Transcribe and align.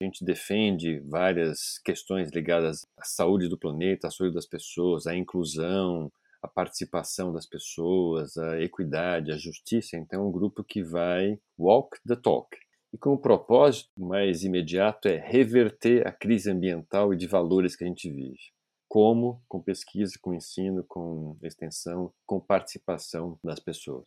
A 0.00 0.04
gente 0.04 0.24
defende 0.24 0.98
várias 1.00 1.78
questões 1.84 2.30
ligadas 2.30 2.84
à 2.98 3.04
saúde 3.04 3.48
do 3.48 3.58
planeta, 3.58 4.08
à 4.08 4.10
saúde 4.10 4.34
das 4.34 4.46
pessoas, 4.46 5.06
à 5.06 5.16
inclusão, 5.16 6.10
à 6.42 6.48
participação 6.48 7.32
das 7.32 7.46
pessoas, 7.46 8.36
à 8.36 8.60
equidade, 8.60 9.32
à 9.32 9.36
justiça. 9.36 9.96
Então, 9.96 10.22
é 10.22 10.24
um 10.26 10.32
grupo 10.32 10.62
que 10.62 10.82
vai 10.82 11.38
walk 11.58 11.96
the 12.06 12.16
talk. 12.16 12.56
E 12.92 12.98
com 12.98 13.14
o 13.14 13.18
propósito 13.18 13.90
mais 13.96 14.44
imediato 14.44 15.08
é 15.08 15.16
reverter 15.16 16.06
a 16.06 16.12
crise 16.12 16.50
ambiental 16.50 17.12
e 17.12 17.16
de 17.16 17.26
valores 17.26 17.74
que 17.74 17.84
a 17.84 17.86
gente 17.86 18.10
vive. 18.10 18.53
Como? 18.94 19.42
Com 19.48 19.60
pesquisa, 19.60 20.14
com 20.22 20.32
ensino, 20.32 20.84
com 20.84 21.36
extensão, 21.42 22.12
com 22.24 22.38
participação 22.38 23.36
das 23.42 23.58
pessoas. 23.58 24.04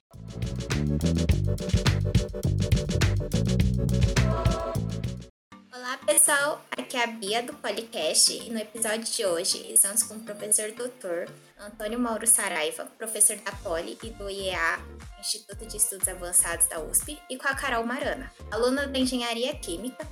Olá 5.75 5.97
pessoal, 6.06 6.61
aqui 6.71 6.96
é 6.96 7.04
a 7.04 7.08
Bia 7.08 7.44
do 7.44 7.54
Policast 7.56 8.32
e 8.32 8.50
no 8.50 8.60
episódio 8.60 9.04
de 9.04 9.25
hoje 9.25 9.74
estamos 9.74 10.04
com 10.04 10.14
o 10.14 10.20
professor 10.21 10.71
doutor 10.71 11.30
Antônio 11.60 12.00
Mauro 12.00 12.25
Saraiva, 12.25 12.86
professor 12.97 13.36
da 13.42 13.52
Poli 13.52 13.97
e 14.02 14.10
do 14.11 14.30
IEA, 14.30 14.80
Instituto 15.19 15.66
de 15.66 15.75
Estudos 15.75 16.08
Avançados 16.08 16.66
da 16.68 16.80
USP, 16.80 17.19
e 17.30 17.38
com 17.38 17.50
a 17.50 17.56
Carol 17.56 17.86
Marana, 17.86 18.32
aluna 18.50 18.88
da 18.88 18.97
Engenharia 18.97 19.54
Química, 19.54 20.08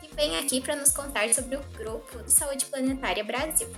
que 0.00 0.14
vem 0.14 0.38
aqui 0.38 0.60
para 0.60 0.76
nos 0.76 0.92
contar 0.92 1.28
sobre 1.34 1.56
o 1.56 1.62
Grupo 1.76 2.22
de 2.22 2.30
Saúde 2.30 2.66
Planetária 2.66 3.24
Brasil. 3.24 3.68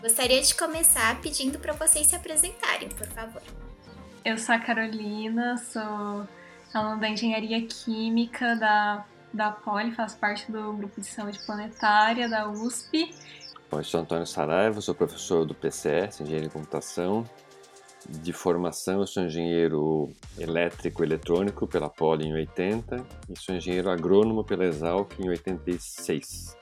Gostaria 0.00 0.40
de 0.40 0.54
começar 0.54 1.20
pedindo 1.20 1.58
para 1.58 1.72
vocês 1.72 2.06
se 2.06 2.16
apresentarem, 2.16 2.88
por 2.88 3.06
favor. 3.08 3.42
Eu 4.24 4.38
sou 4.38 4.54
a 4.54 4.58
Carolina, 4.58 5.56
sou 5.56 6.26
aluna 6.74 6.96
da 6.96 7.08
Engenharia 7.08 7.66
Química 7.66 8.54
da 8.56 9.04
da 9.32 9.50
Poli, 9.50 9.92
faço 9.92 10.18
parte 10.18 10.50
do 10.50 10.72
grupo 10.72 11.00
de 11.00 11.06
saúde 11.06 11.38
planetária 11.44 12.28
da 12.28 12.48
USP. 12.48 13.14
Bom, 13.70 13.78
eu 13.78 13.84
sou 13.84 14.00
Antônio 14.00 14.26
Saraiva, 14.26 14.80
sou 14.80 14.94
professor 14.94 15.44
do 15.44 15.54
PCS, 15.54 16.20
Engenharia 16.20 16.48
de 16.48 16.52
Computação. 16.52 17.24
De 18.08 18.32
formação, 18.32 19.00
eu 19.00 19.06
sou 19.06 19.24
engenheiro 19.24 20.10
elétrico 20.38 21.02
eletrônico 21.02 21.66
pela 21.66 21.90
Poli 21.90 22.26
em 22.26 22.32
80 22.32 23.04
e 23.28 23.38
sou 23.38 23.54
engenheiro 23.54 23.90
agrônomo 23.90 24.44
pela 24.44 24.64
Exalc 24.64 25.12
em 25.18 25.28
86. 25.28 26.57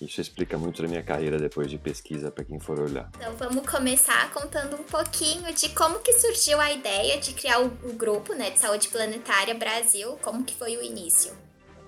Isso 0.00 0.20
explica 0.20 0.58
muito 0.58 0.82
da 0.82 0.88
minha 0.88 1.02
carreira 1.02 1.38
depois 1.38 1.70
de 1.70 1.78
pesquisa 1.78 2.30
para 2.30 2.44
quem 2.44 2.58
for 2.58 2.78
olhar. 2.80 3.10
Então 3.16 3.34
vamos 3.36 3.66
começar 3.68 4.32
contando 4.32 4.74
um 4.76 4.82
pouquinho 4.82 5.52
de 5.54 5.68
como 5.70 6.00
que 6.00 6.12
surgiu 6.14 6.60
a 6.60 6.72
ideia 6.72 7.18
de 7.18 7.32
criar 7.32 7.60
o, 7.60 7.66
o 7.84 7.92
grupo 7.92 8.34
né, 8.34 8.50
de 8.50 8.58
saúde 8.58 8.88
planetária 8.88 9.54
Brasil, 9.54 10.18
como 10.22 10.44
que 10.44 10.54
foi 10.54 10.76
o 10.76 10.82
início. 10.82 11.32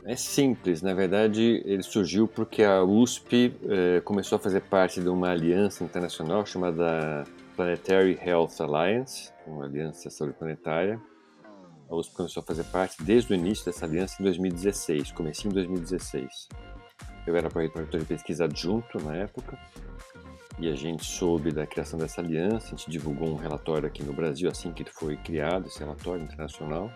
É 0.04 0.14
simples, 0.14 0.82
na 0.82 0.94
verdade 0.94 1.62
ele 1.64 1.82
surgiu 1.82 2.28
porque 2.28 2.62
a 2.62 2.80
USP 2.84 3.56
eh, 3.68 4.00
começou 4.02 4.36
a 4.36 4.38
fazer 4.38 4.60
parte 4.60 5.00
de 5.00 5.08
uma 5.08 5.30
aliança 5.30 5.82
internacional 5.82 6.46
chamada 6.46 7.24
Planetary 7.56 8.16
Health 8.24 8.60
Alliance, 8.60 9.32
uma 9.44 9.64
aliança 9.64 10.08
de 10.08 10.14
saúde 10.14 10.34
planetária. 10.34 11.00
A 11.90 11.96
USP 11.96 12.14
começou 12.14 12.40
a 12.40 12.46
fazer 12.46 12.64
parte 12.64 13.02
desde 13.02 13.32
o 13.32 13.34
início 13.34 13.64
dessa 13.64 13.84
aliança 13.84 14.16
em 14.20 14.24
2016, 14.24 15.10
comecinho 15.10 15.50
em 15.50 15.54
2016. 15.54 16.48
Eu 17.26 17.36
era 17.36 17.50
proreitor 17.50 17.84
de 17.86 18.04
pesquisa 18.04 18.44
adjunto 18.44 19.02
na 19.02 19.16
época 19.16 19.58
e 20.58 20.70
a 20.70 20.74
gente 20.74 21.04
soube 21.04 21.52
da 21.52 21.66
criação 21.66 21.98
dessa 21.98 22.20
aliança, 22.20 22.68
a 22.68 22.70
gente 22.70 22.90
divulgou 22.90 23.28
um 23.28 23.36
relatório 23.36 23.86
aqui 23.86 24.02
no 24.02 24.12
Brasil 24.12 24.48
assim 24.48 24.72
que 24.72 24.84
foi 24.84 25.16
criado, 25.16 25.66
esse 25.66 25.80
relatório 25.80 26.22
internacional. 26.22 26.90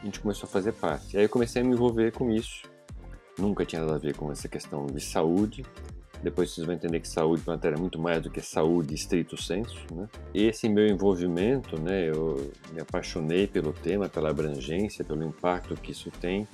A 0.00 0.04
gente 0.04 0.20
começou 0.20 0.46
a 0.46 0.50
fazer 0.50 0.72
parte. 0.72 1.16
Aí 1.16 1.24
eu 1.24 1.28
comecei 1.28 1.62
a 1.62 1.64
me 1.64 1.72
envolver 1.72 2.12
com 2.12 2.30
isso. 2.30 2.62
Nunca 3.38 3.64
tinha 3.64 3.80
nada 3.80 3.96
a 3.96 3.98
ver 3.98 4.14
com 4.14 4.30
essa 4.30 4.46
questão 4.48 4.86
de 4.86 5.00
saúde. 5.00 5.64
Depois 6.22 6.50
vocês 6.50 6.64
vão 6.64 6.74
entender 6.74 7.00
que 7.00 7.08
saúde 7.08 7.42
é 7.46 7.76
muito 7.76 7.98
mais 7.98 8.22
do 8.22 8.30
que 8.30 8.40
saúde 8.40 8.94
estrito 8.94 9.36
senso, 9.36 9.84
né? 9.92 10.08
Esse 10.32 10.68
meu 10.68 10.86
envolvimento, 10.86 11.78
né, 11.80 12.08
eu 12.08 12.50
me 12.72 12.80
apaixonei 12.80 13.46
pelo 13.46 13.72
tema, 13.72 14.08
pela 14.08 14.30
abrangência, 14.30 15.04
pelo 15.04 15.24
impacto 15.24 15.74
que 15.74 15.92
isso 15.92 16.10
tem 16.12 16.46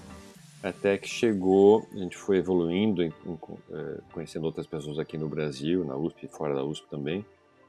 até 0.63 0.99
que 0.99 1.09
chegou, 1.09 1.87
a 1.93 1.97
gente 1.97 2.17
foi 2.17 2.37
evoluindo, 2.37 3.03
em, 3.03 3.13
em, 3.27 3.39
é, 3.73 4.01
conhecendo 4.13 4.45
outras 4.45 4.67
pessoas 4.67 4.99
aqui 4.99 5.17
no 5.17 5.29
Brasil, 5.29 5.85
na 5.85 5.97
USP, 5.97 6.29
fora 6.29 6.55
da 6.55 6.63
USP 6.63 6.87
também, 6.91 7.25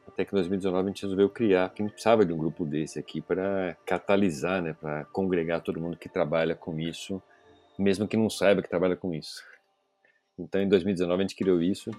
até 0.07 0.25
que 0.25 0.31
em 0.31 0.37
2019 0.37 0.83
a 0.83 0.87
gente 0.87 1.01
resolveu 1.03 1.29
criar, 1.29 1.69
porque 1.69 1.83
a 1.83 1.85
gente 1.85 1.93
precisava 1.93 2.25
de 2.25 2.33
um 2.33 2.37
grupo 2.37 2.65
desse 2.65 2.99
aqui 2.99 3.21
para 3.21 3.77
catalisar, 3.85 4.61
né, 4.61 4.73
para 4.73 5.05
congregar 5.05 5.61
todo 5.61 5.79
mundo 5.79 5.95
que 5.95 6.09
trabalha 6.09 6.53
com 6.53 6.77
isso, 6.79 7.21
mesmo 7.79 8.07
que 8.07 8.17
não 8.17 8.29
saiba 8.29 8.61
que 8.61 8.69
trabalha 8.69 8.97
com 8.97 9.13
isso. 9.13 9.41
Então 10.37 10.59
em 10.61 10.67
2019 10.67 11.17
a 11.17 11.23
gente 11.23 11.35
criou 11.35 11.61
isso, 11.61 11.91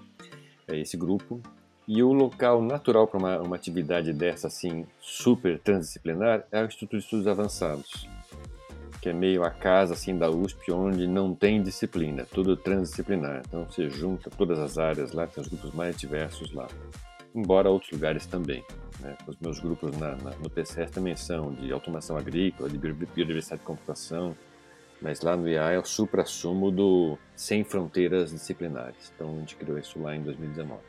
é, 0.67 0.77
esse 0.77 0.95
grupo, 0.95 1.41
e 1.87 2.03
o 2.03 2.13
local 2.13 2.61
natural 2.61 3.07
para 3.07 3.17
uma, 3.17 3.39
uma 3.39 3.55
atividade 3.55 4.13
dessa, 4.13 4.47
assim, 4.47 4.85
super 5.01 5.59
transdisciplinar, 5.59 6.45
é 6.51 6.61
o 6.61 6.65
Instituto 6.65 6.97
de 6.97 7.03
Estudos 7.03 7.27
Avançados 7.27 8.07
que 9.03 9.09
é 9.09 9.13
meio 9.13 9.43
a 9.43 9.49
casa 9.49 9.95
assim 9.95 10.17
da 10.17 10.29
USP, 10.29 10.71
onde 10.71 11.05
não 11.05 11.35
tem 11.35 11.61
disciplina, 11.61 12.25
tudo 12.31 12.55
transdisciplinar. 12.55 13.41
Então 13.45 13.65
você 13.65 13.89
junta 13.89 14.29
todas 14.29 14.57
as 14.57 14.77
áreas 14.77 15.11
lá, 15.11 15.27
tem 15.27 15.43
os 15.43 15.49
grupos 15.49 15.73
mais 15.73 15.97
diversos 15.97 16.53
lá. 16.53 16.69
Embora 17.35 17.69
outros 17.69 17.91
lugares 17.91 18.25
também. 18.25 18.63
Né? 19.01 19.17
Os 19.27 19.37
meus 19.41 19.59
grupos 19.59 19.97
na, 19.97 20.15
na, 20.15 20.29
no 20.37 20.49
PCS 20.49 20.89
também 20.89 21.17
são 21.17 21.53
de 21.53 21.69
automação 21.73 22.15
agrícola, 22.15 22.69
de 22.69 22.77
biodiversidade 22.77 23.59
de 23.59 23.67
computação, 23.67 24.37
mas 25.01 25.19
lá 25.19 25.35
no 25.35 25.49
IA 25.49 25.71
é 25.71 25.77
o 25.77 25.83
supra-sumo 25.83 26.71
do 26.71 27.19
sem 27.35 27.65
fronteiras 27.65 28.31
disciplinares. 28.31 29.11
Então 29.13 29.35
a 29.35 29.39
gente 29.39 29.57
criou 29.57 29.77
isso 29.77 30.01
lá 30.01 30.15
em 30.15 30.23
2019. 30.23 30.79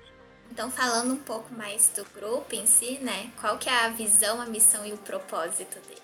Então, 0.52 0.70
falando 0.70 1.14
um 1.14 1.16
pouco 1.16 1.52
mais 1.52 1.90
do 1.96 2.04
grupo 2.14 2.54
em 2.54 2.64
si, 2.64 2.96
né? 3.02 3.32
Qual 3.40 3.58
que 3.58 3.68
é 3.68 3.86
a 3.86 3.88
visão, 3.88 4.40
a 4.40 4.46
missão 4.46 4.86
e 4.86 4.92
o 4.92 4.98
propósito 4.98 5.80
dele? 5.88 6.03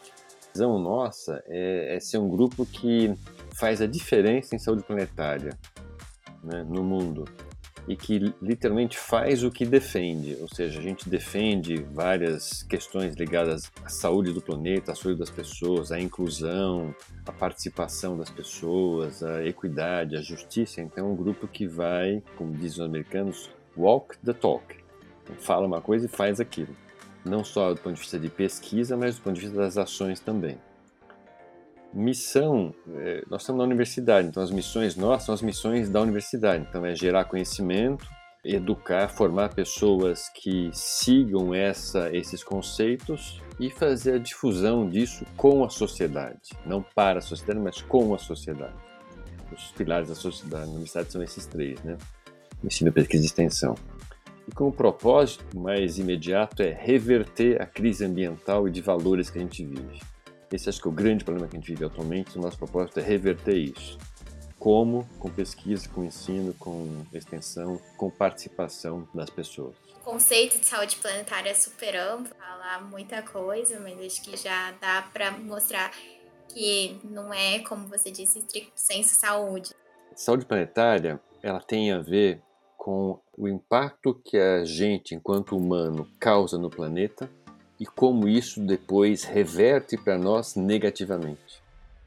Visão 0.52 0.78
nossa 0.78 1.42
é, 1.46 1.96
é 1.96 2.00
ser 2.00 2.18
um 2.18 2.28
grupo 2.28 2.66
que 2.66 3.14
faz 3.54 3.80
a 3.80 3.86
diferença 3.86 4.54
em 4.54 4.58
saúde 4.58 4.82
planetária 4.82 5.56
né, 6.42 6.64
no 6.68 6.82
mundo 6.82 7.24
e 7.88 7.96
que 7.96 8.32
literalmente 8.40 8.98
faz 8.98 9.42
o 9.42 9.50
que 9.50 9.64
defende, 9.64 10.36
ou 10.40 10.48
seja, 10.48 10.78
a 10.78 10.82
gente 10.82 11.08
defende 11.08 11.76
várias 11.92 12.62
questões 12.62 13.14
ligadas 13.16 13.70
à 13.84 13.88
saúde 13.88 14.32
do 14.32 14.40
planeta, 14.40 14.92
à 14.92 14.94
saúde 14.94 15.18
das 15.18 15.30
pessoas, 15.30 15.90
à 15.90 15.98
inclusão, 15.98 16.94
à 17.26 17.32
participação 17.32 18.16
das 18.16 18.30
pessoas, 18.30 19.22
à 19.22 19.44
equidade, 19.44 20.16
à 20.16 20.20
justiça. 20.20 20.80
Então, 20.80 21.06
é 21.06 21.08
um 21.08 21.16
grupo 21.16 21.48
que 21.48 21.66
vai, 21.66 22.22
como 22.36 22.52
dizem 22.52 22.80
os 22.84 22.88
americanos, 22.88 23.50
walk 23.76 24.16
the 24.18 24.34
talk. 24.34 24.64
Fala 25.38 25.66
uma 25.66 25.80
coisa 25.80 26.06
e 26.06 26.08
faz 26.08 26.38
aquilo 26.38 26.76
não 27.24 27.44
só 27.44 27.72
do 27.72 27.80
ponto 27.80 27.94
de 27.94 28.00
vista 28.00 28.18
de 28.18 28.28
pesquisa, 28.28 28.96
mas 28.96 29.16
do 29.16 29.22
ponto 29.22 29.34
de 29.34 29.42
vista 29.42 29.56
das 29.56 29.76
ações 29.76 30.20
também. 30.20 30.58
Missão, 31.92 32.72
é, 32.98 33.24
nós 33.28 33.42
estamos 33.42 33.58
na 33.58 33.64
universidade, 33.64 34.28
então 34.28 34.42
as 34.42 34.50
missões 34.50 34.94
nossas 34.94 35.24
são 35.26 35.34
as 35.34 35.42
missões 35.42 35.90
da 35.90 36.00
universidade, 36.00 36.64
então 36.68 36.86
é 36.86 36.94
gerar 36.94 37.24
conhecimento, 37.24 38.06
educar, 38.44 39.08
formar 39.08 39.52
pessoas 39.54 40.28
que 40.28 40.70
sigam 40.72 41.52
essa, 41.52 42.14
esses 42.14 42.44
conceitos 42.44 43.42
e 43.58 43.70
fazer 43.70 44.14
a 44.14 44.18
difusão 44.18 44.88
disso 44.88 45.26
com 45.36 45.64
a 45.64 45.68
sociedade, 45.68 46.50
não 46.64 46.82
para 46.82 47.18
a 47.18 47.22
sociedade, 47.22 47.58
mas 47.58 47.82
com 47.82 48.14
a 48.14 48.18
sociedade. 48.18 48.76
Os 49.52 49.72
pilares 49.72 50.08
da 50.08 50.14
sociedade 50.14 50.66
na 50.66 50.70
universidade 50.70 51.10
são 51.10 51.22
esses 51.22 51.44
três, 51.44 51.82
né? 51.82 51.98
Ensino, 52.62 52.92
pesquisa 52.92 53.24
e 53.24 53.26
extensão. 53.26 53.74
E 54.50 54.52
com 54.52 54.66
o 54.66 54.72
propósito 54.72 55.56
mais 55.56 55.96
imediato 55.96 56.60
é 56.60 56.72
reverter 56.72 57.62
a 57.62 57.66
crise 57.66 58.04
ambiental 58.04 58.66
e 58.66 58.70
de 58.72 58.80
valores 58.80 59.30
que 59.30 59.38
a 59.38 59.40
gente 59.40 59.64
vive. 59.64 60.00
Esse 60.52 60.68
acho 60.68 60.82
que 60.82 60.88
é 60.88 60.90
o 60.90 60.92
grande 60.92 61.24
problema 61.24 61.46
que 61.46 61.56
a 61.56 61.60
gente 61.60 61.68
vive 61.68 61.84
atualmente. 61.84 62.36
O 62.36 62.42
nosso 62.42 62.58
propósito 62.58 62.98
é 62.98 63.02
reverter 63.04 63.54
isso. 63.54 63.96
Como? 64.58 65.08
Com 65.20 65.30
pesquisa, 65.30 65.88
com 65.88 66.02
ensino, 66.02 66.52
com 66.54 67.06
extensão, 67.12 67.80
com 67.96 68.10
participação 68.10 69.08
das 69.14 69.30
pessoas. 69.30 69.76
O 70.00 70.00
conceito 70.00 70.58
de 70.58 70.66
saúde 70.66 70.96
planetária 70.96 71.50
é 71.50 71.54
super 71.54 71.94
amplo, 71.94 72.34
fala 72.36 72.80
muita 72.80 73.22
coisa, 73.22 73.78
mas 73.78 74.00
acho 74.00 74.20
que 74.20 74.36
já 74.36 74.72
dá 74.80 75.08
para 75.12 75.30
mostrar 75.30 75.92
que 76.48 76.98
não 77.04 77.32
é, 77.32 77.60
como 77.60 77.86
você 77.86 78.10
disse, 78.10 78.40
estricto 78.40 78.72
senso 78.74 79.14
saúde. 79.14 79.70
Saúde 80.16 80.44
planetária, 80.44 81.20
ela 81.40 81.60
tem 81.60 81.92
a 81.92 82.00
ver 82.00 82.42
com 82.80 83.20
o 83.36 83.46
impacto 83.46 84.18
que 84.24 84.38
a 84.38 84.64
gente, 84.64 85.14
enquanto 85.14 85.54
humano, 85.54 86.08
causa 86.18 86.56
no 86.56 86.70
planeta 86.70 87.30
e 87.78 87.84
como 87.84 88.26
isso 88.26 88.58
depois 88.58 89.22
reverte 89.22 89.98
para 89.98 90.16
nós 90.16 90.56
negativamente. 90.56 91.62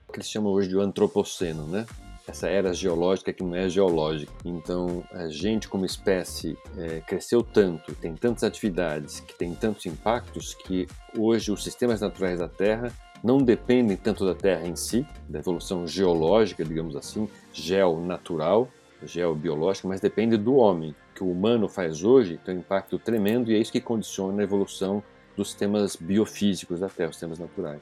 O 0.09 0.11
que 0.11 0.17
eles 0.17 0.27
chamam 0.27 0.51
hoje 0.51 0.69
de 0.69 0.79
antropoceno, 0.79 1.67
né? 1.67 1.85
Essa 2.27 2.47
era 2.47 2.73
geológica 2.73 3.31
que 3.31 3.43
não 3.43 3.55
é 3.55 3.69
geológica. 3.69 4.33
Então, 4.43 5.03
a 5.11 5.27
gente, 5.29 5.67
como 5.67 5.85
espécie, 5.85 6.57
é, 6.75 7.01
cresceu 7.01 7.43
tanto, 7.43 7.93
tem 7.93 8.15
tantas 8.15 8.43
atividades, 8.43 9.19
que 9.19 9.35
tem 9.35 9.53
tantos 9.53 9.85
impactos, 9.85 10.55
que 10.55 10.87
hoje 11.15 11.51
os 11.51 11.63
sistemas 11.63 12.01
naturais 12.01 12.39
da 12.39 12.49
Terra 12.49 12.91
não 13.23 13.37
dependem 13.37 13.95
tanto 13.95 14.25
da 14.25 14.33
Terra 14.33 14.67
em 14.67 14.75
si, 14.75 15.05
da 15.29 15.37
evolução 15.37 15.85
geológica, 15.85 16.65
digamos 16.65 16.95
assim, 16.95 17.29
geonatural, 17.53 18.67
geobiológica, 19.05 19.87
mas 19.87 20.01
depende 20.01 20.37
do 20.37 20.55
homem. 20.55 20.91
O 20.91 21.15
que 21.15 21.23
o 21.23 21.31
humano 21.31 21.67
faz 21.67 22.03
hoje 22.03 22.39
tem 22.43 22.55
um 22.55 22.59
impacto 22.59 22.97
tremendo 22.97 23.51
e 23.51 23.55
é 23.55 23.59
isso 23.59 23.71
que 23.71 23.81
condiciona 23.81 24.41
a 24.41 24.43
evolução 24.43 25.03
dos 25.35 25.49
sistemas 25.49 25.95
biofísicos 25.95 26.79
da 26.79 26.89
Terra, 26.89 27.09
os 27.09 27.15
sistemas 27.15 27.39
naturais. 27.39 27.81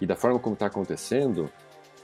E 0.00 0.06
da 0.06 0.16
forma 0.16 0.38
como 0.38 0.54
está 0.54 0.66
acontecendo, 0.66 1.50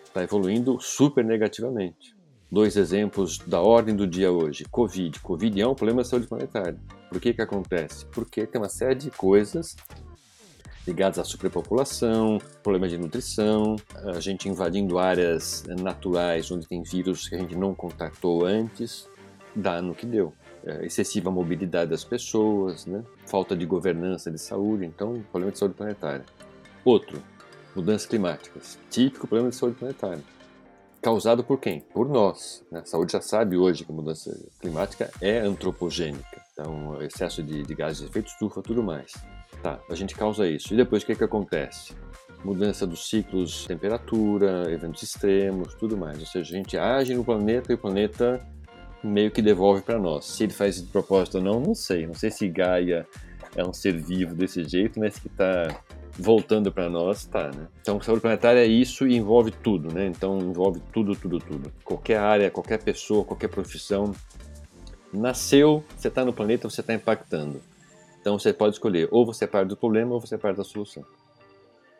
está 0.04 0.22
evoluindo 0.22 0.78
super 0.80 1.24
negativamente. 1.24 2.16
Dois 2.50 2.76
exemplos 2.76 3.38
da 3.38 3.60
ordem 3.60 3.94
do 3.94 4.06
dia 4.06 4.32
hoje. 4.32 4.64
Covid. 4.70 5.20
Covid 5.20 5.60
é 5.60 5.66
um 5.66 5.74
problema 5.74 6.02
de 6.02 6.08
saúde 6.08 6.26
planetária. 6.26 6.78
Por 7.10 7.20
que 7.20 7.34
que 7.34 7.42
acontece? 7.42 8.06
Porque 8.06 8.46
tem 8.46 8.60
uma 8.60 8.70
série 8.70 8.94
de 8.94 9.10
coisas 9.10 9.76
ligadas 10.88 11.18
à 11.18 11.24
superpopulação, 11.24 12.38
problema 12.62 12.88
de 12.88 12.96
nutrição, 12.96 13.76
a 13.94 14.20
gente 14.20 14.48
invadindo 14.48 14.98
áreas 14.98 15.62
naturais 15.80 16.50
onde 16.50 16.66
tem 16.66 16.82
vírus 16.82 17.28
que 17.28 17.34
a 17.34 17.38
gente 17.38 17.54
não 17.54 17.74
contactou 17.74 18.46
antes, 18.46 19.06
dá 19.54 19.82
no 19.82 19.94
que 19.94 20.06
deu. 20.06 20.32
É, 20.64 20.84
excessiva 20.84 21.30
mobilidade 21.30 21.90
das 21.90 22.02
pessoas, 22.04 22.86
né? 22.86 23.04
falta 23.26 23.54
de 23.54 23.64
governança 23.64 24.30
de 24.30 24.38
saúde, 24.38 24.86
então 24.86 25.22
problema 25.30 25.52
de 25.52 25.58
saúde 25.58 25.74
planetária. 25.74 26.24
Outro, 26.84 27.22
mudanças 27.76 28.06
climáticas, 28.06 28.78
típico 28.90 29.26
problema 29.28 29.50
de 29.50 29.56
saúde 29.56 29.76
planetária. 29.76 30.24
Causado 31.00 31.44
por 31.44 31.60
quem? 31.60 31.80
Por 31.80 32.08
nós. 32.08 32.64
Né? 32.72 32.80
A 32.80 32.84
saúde 32.84 33.12
já 33.12 33.20
sabe 33.20 33.56
hoje 33.56 33.84
que 33.84 33.92
a 33.92 33.94
mudança 33.94 34.36
climática 34.60 35.10
é 35.20 35.38
antropogênica. 35.38 36.42
Então, 36.52 37.00
excesso 37.00 37.40
de, 37.40 37.62
de 37.62 37.74
gases 37.74 37.98
de 37.98 38.06
efeito 38.06 38.26
estufa, 38.26 38.60
tudo 38.62 38.82
mais. 38.82 39.12
Tá, 39.62 39.80
a 39.90 39.94
gente 39.94 40.14
causa 40.14 40.46
isso. 40.46 40.72
E 40.72 40.76
depois 40.76 41.02
o 41.02 41.06
que, 41.06 41.14
que 41.14 41.24
acontece? 41.24 41.92
Mudança 42.44 42.86
dos 42.86 43.08
ciclos 43.08 43.66
temperatura, 43.66 44.70
eventos 44.70 45.02
extremos, 45.02 45.74
tudo 45.74 45.96
mais. 45.96 46.20
Ou 46.20 46.26
seja, 46.26 46.54
a 46.54 46.58
gente 46.58 46.76
age 46.76 47.14
no 47.14 47.24
planeta 47.24 47.72
e 47.72 47.74
o 47.74 47.78
planeta 47.78 48.40
meio 49.02 49.30
que 49.30 49.42
devolve 49.42 49.82
para 49.82 49.98
nós. 49.98 50.24
Se 50.24 50.44
ele 50.44 50.52
faz 50.52 50.76
isso 50.76 50.86
de 50.86 50.92
propósito 50.92 51.38
ou 51.38 51.44
não, 51.44 51.60
não 51.60 51.74
sei. 51.74 52.06
Não 52.06 52.14
sei 52.14 52.30
se 52.30 52.48
Gaia 52.48 53.06
é 53.56 53.64
um 53.64 53.72
ser 53.72 53.96
vivo 53.96 54.34
desse 54.34 54.64
jeito, 54.64 55.00
mas 55.00 55.18
que 55.18 55.26
está 55.26 55.82
voltando 56.18 56.72
para 56.72 56.88
nós, 56.88 57.24
tá, 57.24 57.50
né? 57.54 57.68
Então, 57.80 58.00
saúde 58.00 58.20
planetária 58.20 58.60
é 58.60 58.66
isso 58.66 59.06
e 59.06 59.16
envolve 59.16 59.52
tudo, 59.52 59.92
né? 59.92 60.06
Então, 60.06 60.38
envolve 60.38 60.80
tudo, 60.92 61.14
tudo, 61.14 61.38
tudo. 61.38 61.72
Qualquer 61.84 62.18
área, 62.18 62.50
qualquer 62.50 62.82
pessoa, 62.82 63.24
qualquer 63.24 63.48
profissão. 63.48 64.12
Nasceu, 65.12 65.84
você 65.96 66.08
está 66.08 66.24
no 66.24 66.32
planeta, 66.32 66.68
você 66.68 66.80
está 66.80 66.92
impactando. 66.92 67.62
Então 68.28 68.38
você 68.38 68.52
pode 68.52 68.74
escolher 68.74 69.08
ou 69.10 69.24
você 69.24 69.44
é 69.44 69.48
parte 69.48 69.68
do 69.68 69.76
problema 69.76 70.12
ou 70.12 70.20
você 70.20 70.34
é 70.34 70.38
parte 70.38 70.58
da 70.58 70.64
solução. 70.64 71.02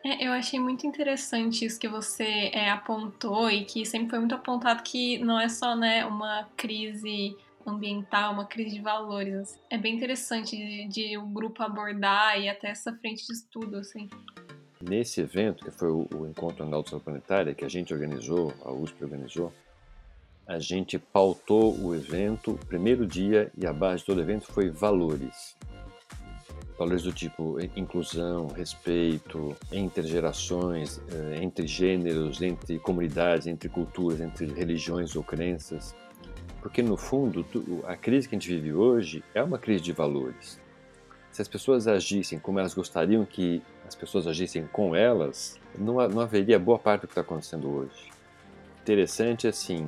É, 0.05 0.27
eu 0.27 0.31
achei 0.31 0.59
muito 0.59 0.85
interessante 0.85 1.65
isso 1.65 1.79
que 1.79 1.87
você 1.87 2.51
é, 2.53 2.69
apontou 2.69 3.49
e 3.49 3.65
que 3.65 3.83
sempre 3.83 4.11
foi 4.11 4.19
muito 4.19 4.35
apontado 4.35 4.83
que 4.83 5.17
não 5.17 5.39
é 5.39 5.49
só 5.49 5.75
né, 5.75 6.05
uma 6.05 6.47
crise 6.55 7.35
ambiental, 7.65 8.31
uma 8.31 8.45
crise 8.45 8.75
de 8.75 8.81
valores. 8.81 9.59
É 9.71 9.77
bem 9.77 9.95
interessante 9.95 10.55
de, 10.55 10.87
de 10.87 11.17
o 11.17 11.25
grupo 11.25 11.63
abordar 11.63 12.39
e 12.39 12.47
até 12.47 12.69
essa 12.69 12.93
frente 12.93 13.25
de 13.25 13.33
estudo, 13.33 13.77
assim. 13.77 14.07
Nesse 14.79 15.21
evento, 15.21 15.65
que 15.65 15.71
foi 15.71 15.89
o, 15.89 16.07
o 16.13 16.27
Encontro 16.27 16.63
Anual 16.63 16.83
de 16.83 16.91
Saúde 16.91 17.05
Planetária, 17.05 17.55
que 17.55 17.65
a 17.65 17.69
gente 17.69 17.91
organizou, 17.91 18.53
a 18.63 18.71
USP 18.71 19.03
organizou, 19.03 19.51
a 20.45 20.59
gente 20.59 20.99
pautou 20.99 21.75
o 21.75 21.95
evento, 21.95 22.51
o 22.51 22.65
primeiro 22.67 23.07
dia, 23.07 23.51
e 23.57 23.65
a 23.65 23.73
base 23.73 24.01
de 24.01 24.05
todo 24.05 24.19
o 24.19 24.21
evento 24.21 24.45
foi 24.45 24.69
valores 24.69 25.57
valores 26.79 27.03
do 27.03 27.11
tipo 27.11 27.57
inclusão, 27.75 28.47
respeito, 28.47 29.53
entre 29.69 30.07
gerações, 30.07 31.01
eh, 31.11 31.39
entre 31.41 31.67
gêneros, 31.67 32.41
entre 32.41 32.79
comunidades, 32.79 33.47
entre 33.47 33.67
culturas, 33.67 34.21
entre 34.21 34.45
religiões 34.45 35.13
ou 35.13 35.21
crenças. 35.21 35.93
Porque, 36.61 36.81
no 36.81 36.95
fundo, 36.95 37.45
a 37.85 37.97
crise 37.97 38.29
que 38.29 38.35
a 38.35 38.39
gente 38.39 38.47
vive 38.47 38.73
hoje 38.73 39.21
é 39.35 39.43
uma 39.43 39.57
crise 39.57 39.83
de 39.83 39.91
valores. 39.91 40.57
Se 41.33 41.41
as 41.41 41.49
pessoas 41.49 41.85
agissem 41.85 42.39
como 42.39 42.59
elas 42.59 42.73
gostariam 42.73 43.25
que 43.25 43.61
as 43.85 43.93
pessoas 43.93 44.25
agissem 44.25 44.65
com 44.67 44.95
elas, 44.95 45.59
não, 45.77 45.95
não 46.07 46.21
haveria 46.21 46.57
boa 46.57 46.79
parte 46.79 47.01
do 47.01 47.07
que 47.07 47.11
está 47.11 47.21
acontecendo 47.21 47.69
hoje. 47.69 48.09
Interessante 48.81 49.47
assim, 49.47 49.85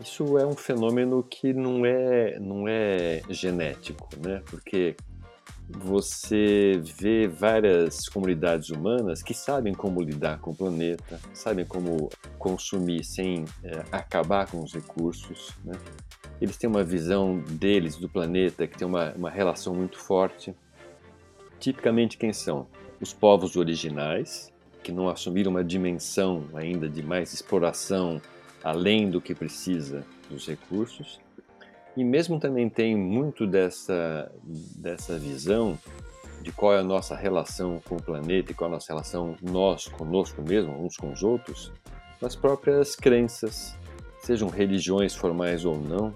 isso 0.00 0.38
é 0.38 0.46
um 0.46 0.54
fenômeno 0.54 1.22
que 1.22 1.52
não 1.52 1.84
é, 1.84 2.38
não 2.40 2.66
é 2.66 3.20
genético, 3.28 4.08
né? 4.18 4.42
Porque 4.46 4.96
você 5.68 6.80
vê 6.98 7.26
várias 7.26 8.08
comunidades 8.08 8.70
humanas 8.70 9.22
que 9.22 9.34
sabem 9.34 9.74
como 9.74 10.00
lidar 10.00 10.38
com 10.38 10.52
o 10.52 10.54
planeta, 10.54 11.20
sabem 11.34 11.64
como 11.64 12.08
consumir 12.38 13.04
sem 13.04 13.44
é, 13.64 13.82
acabar 13.90 14.48
com 14.48 14.62
os 14.62 14.72
recursos. 14.72 15.50
Né? 15.64 15.74
Eles 16.40 16.56
têm 16.56 16.70
uma 16.70 16.84
visão 16.84 17.38
deles, 17.40 17.96
do 17.96 18.08
planeta, 18.08 18.66
que 18.66 18.78
tem 18.78 18.86
uma, 18.86 19.12
uma 19.16 19.30
relação 19.30 19.74
muito 19.74 19.98
forte. 19.98 20.54
Tipicamente, 21.58 22.16
quem 22.16 22.32
são? 22.32 22.68
Os 23.00 23.12
povos 23.12 23.56
originais, 23.56 24.52
que 24.82 24.92
não 24.92 25.08
assumiram 25.08 25.50
uma 25.50 25.64
dimensão 25.64 26.44
ainda 26.54 26.88
de 26.88 27.02
mais 27.02 27.32
exploração 27.32 28.20
além 28.62 29.10
do 29.10 29.20
que 29.20 29.34
precisa 29.34 30.04
dos 30.30 30.46
recursos 30.46 31.20
e 31.96 32.04
mesmo 32.04 32.38
também 32.38 32.68
tem 32.68 32.94
muito 32.94 33.46
dessa, 33.46 34.30
dessa 34.76 35.18
visão 35.18 35.78
de 36.42 36.52
qual 36.52 36.74
é 36.74 36.78
a 36.78 36.84
nossa 36.84 37.16
relação 37.16 37.80
com 37.88 37.96
o 37.96 38.02
planeta 38.02 38.52
e 38.52 38.54
qual 38.54 38.68
é 38.68 38.72
a 38.72 38.74
nossa 38.76 38.92
relação 38.92 39.34
nós 39.42 39.86
conosco 39.88 40.42
mesmo, 40.42 40.72
uns 40.84 40.96
com 40.96 41.10
os 41.10 41.22
outros, 41.22 41.72
nas 42.20 42.36
próprias 42.36 42.94
crenças, 42.94 43.76
sejam 44.20 44.48
religiões 44.48 45.14
formais 45.14 45.64
ou 45.64 45.76
não, 45.78 46.14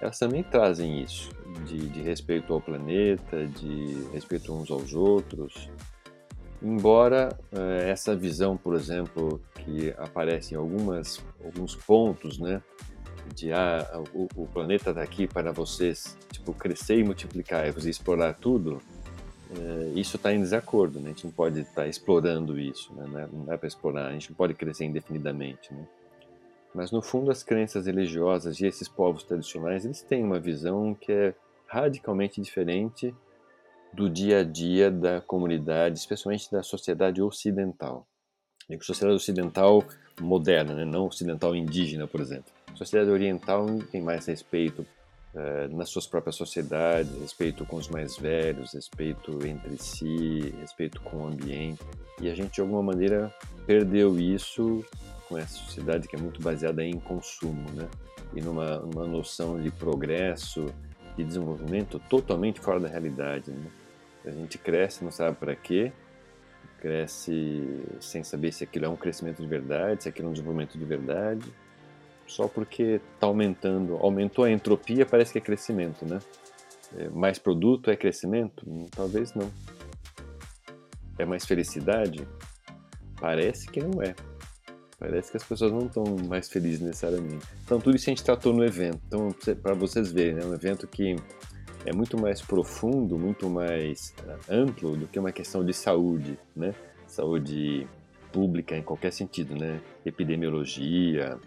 elas 0.00 0.18
também 0.18 0.42
trazem 0.42 1.02
isso, 1.02 1.30
de, 1.66 1.88
de 1.88 2.00
respeito 2.00 2.52
ao 2.52 2.60
planeta, 2.60 3.46
de 3.46 4.06
respeito 4.12 4.52
uns 4.52 4.70
aos 4.70 4.94
outros. 4.94 5.68
Embora 6.62 7.36
eh, 7.52 7.90
essa 7.90 8.16
visão, 8.16 8.56
por 8.56 8.74
exemplo, 8.74 9.40
que 9.54 9.94
aparece 9.98 10.54
em 10.54 10.56
algumas, 10.56 11.24
alguns 11.44 11.74
pontos, 11.74 12.38
né, 12.38 12.62
de 13.34 13.52
ah, 13.52 14.02
o, 14.14 14.28
o 14.34 14.46
planeta 14.46 14.90
está 14.90 15.02
aqui 15.02 15.26
para 15.26 15.52
vocês 15.52 16.16
tipo 16.32 16.52
crescer 16.52 16.98
e 16.98 17.04
multiplicar 17.04 17.66
e 17.66 17.90
explorar 17.90 18.34
tudo 18.34 18.80
é, 19.56 19.92
isso 19.98 20.16
está 20.16 20.32
em 20.32 20.40
desacordo 20.40 21.00
né? 21.00 21.06
a 21.06 21.08
gente 21.08 21.24
não 21.24 21.32
pode 21.32 21.60
estar 21.60 21.82
tá 21.82 21.88
explorando 21.88 22.58
isso 22.58 22.92
né? 22.94 23.28
não, 23.32 23.50
é, 23.50 23.54
é 23.54 23.56
para 23.56 23.66
explorar 23.66 24.06
a 24.06 24.12
gente 24.12 24.30
não 24.30 24.36
pode 24.36 24.54
crescer 24.54 24.84
indefinidamente 24.84 25.72
né? 25.72 25.86
mas 26.74 26.90
no 26.90 27.00
fundo 27.00 27.30
as 27.30 27.42
crenças 27.42 27.86
religiosas 27.86 28.60
e 28.60 28.66
esses 28.66 28.88
povos 28.88 29.22
tradicionais 29.22 29.84
eles 29.84 30.02
têm 30.02 30.22
uma 30.22 30.38
visão 30.38 30.94
que 30.94 31.12
é 31.12 31.34
radicalmente 31.66 32.40
diferente 32.40 33.14
do 33.92 34.08
dia 34.08 34.40
a 34.40 34.44
dia 34.44 34.90
da 34.90 35.20
comunidade 35.20 35.98
especialmente 35.98 36.50
da 36.50 36.62
sociedade 36.62 37.22
ocidental 37.22 38.06
digo 38.68 38.84
sociedade 38.84 39.16
ocidental 39.16 39.84
moderna 40.20 40.74
né? 40.74 40.84
não 40.84 41.06
ocidental 41.06 41.54
indígena 41.54 42.06
por 42.06 42.20
exemplo 42.20 42.52
sociedade 42.74 43.10
oriental 43.10 43.66
tem 43.90 44.00
mais 44.00 44.26
respeito 44.26 44.86
uh, 45.34 45.76
nas 45.76 45.88
suas 45.88 46.06
próprias 46.06 46.36
sociedades, 46.36 47.10
respeito 47.20 47.66
com 47.66 47.76
os 47.76 47.88
mais 47.88 48.16
velhos, 48.16 48.72
respeito 48.72 49.44
entre 49.46 49.76
si, 49.78 50.54
respeito 50.60 51.00
com 51.00 51.18
o 51.18 51.26
ambiente. 51.26 51.80
E 52.20 52.30
a 52.30 52.34
gente, 52.34 52.54
de 52.54 52.60
alguma 52.60 52.82
maneira, 52.82 53.34
perdeu 53.66 54.18
isso 54.18 54.84
com 55.28 55.36
essa 55.36 55.54
sociedade 55.54 56.08
que 56.08 56.16
é 56.16 56.18
muito 56.18 56.40
baseada 56.40 56.84
em 56.84 56.98
consumo, 56.98 57.70
né? 57.72 57.88
E 58.34 58.40
numa, 58.40 58.78
numa 58.78 59.06
noção 59.06 59.60
de 59.60 59.70
progresso, 59.70 60.66
de 61.16 61.24
desenvolvimento 61.24 61.98
totalmente 62.08 62.60
fora 62.60 62.78
da 62.78 62.88
realidade, 62.88 63.50
né? 63.50 63.70
A 64.24 64.30
gente 64.30 64.58
cresce, 64.58 65.02
não 65.02 65.10
sabe 65.10 65.36
para 65.36 65.54
quê, 65.56 65.92
cresce 66.80 67.84
sem 68.00 68.22
saber 68.22 68.52
se 68.52 68.64
aquilo 68.64 68.86
é 68.86 68.88
um 68.88 68.96
crescimento 68.96 69.42
de 69.42 69.48
verdade, 69.48 70.04
se 70.04 70.08
aquilo 70.08 70.28
é 70.28 70.30
um 70.30 70.32
desenvolvimento 70.32 70.78
de 70.78 70.84
verdade 70.84 71.52
só 72.28 72.46
porque 72.46 73.00
está 73.14 73.26
aumentando. 73.26 73.96
Aumentou 73.96 74.44
a 74.44 74.50
entropia, 74.50 75.04
parece 75.04 75.32
que 75.32 75.38
é 75.38 75.40
crescimento, 75.40 76.04
né? 76.04 76.20
É, 76.96 77.08
mais 77.08 77.38
produto 77.38 77.90
é 77.90 77.96
crescimento? 77.96 78.62
Hum, 78.66 78.86
talvez 78.90 79.34
não. 79.34 79.50
É 81.18 81.24
mais 81.24 81.44
felicidade? 81.44 82.26
Parece 83.20 83.66
que 83.66 83.80
não 83.80 84.02
é. 84.02 84.14
Parece 84.98 85.30
que 85.30 85.36
as 85.36 85.44
pessoas 85.44 85.72
não 85.72 85.86
estão 85.86 86.04
mais 86.28 86.48
felizes 86.48 86.80
necessariamente. 86.80 87.46
Então, 87.64 87.80
tudo 87.80 87.96
isso 87.96 88.08
a 88.08 88.12
gente 88.12 88.24
tratou 88.24 88.52
no 88.52 88.64
evento. 88.64 89.00
Então, 89.06 89.34
para 89.62 89.74
vocês 89.74 90.10
verem, 90.12 90.34
é 90.34 90.44
né? 90.44 90.46
um 90.46 90.54
evento 90.54 90.86
que 90.86 91.16
é 91.88 91.92
muito 91.92 92.18
mais 92.18 92.42
profundo, 92.42 93.18
muito 93.18 93.48
mais 93.48 94.14
uh, 94.22 94.38
amplo 94.48 94.96
do 94.96 95.06
que 95.06 95.18
uma 95.18 95.32
questão 95.32 95.64
de 95.64 95.72
saúde, 95.72 96.38
né? 96.54 96.74
Saúde 97.06 97.86
pública 98.30 98.76
em 98.76 98.82
qualquer 98.82 99.12
sentido, 99.12 99.54
né? 99.54 99.80
Epidemiologia, 100.04 101.38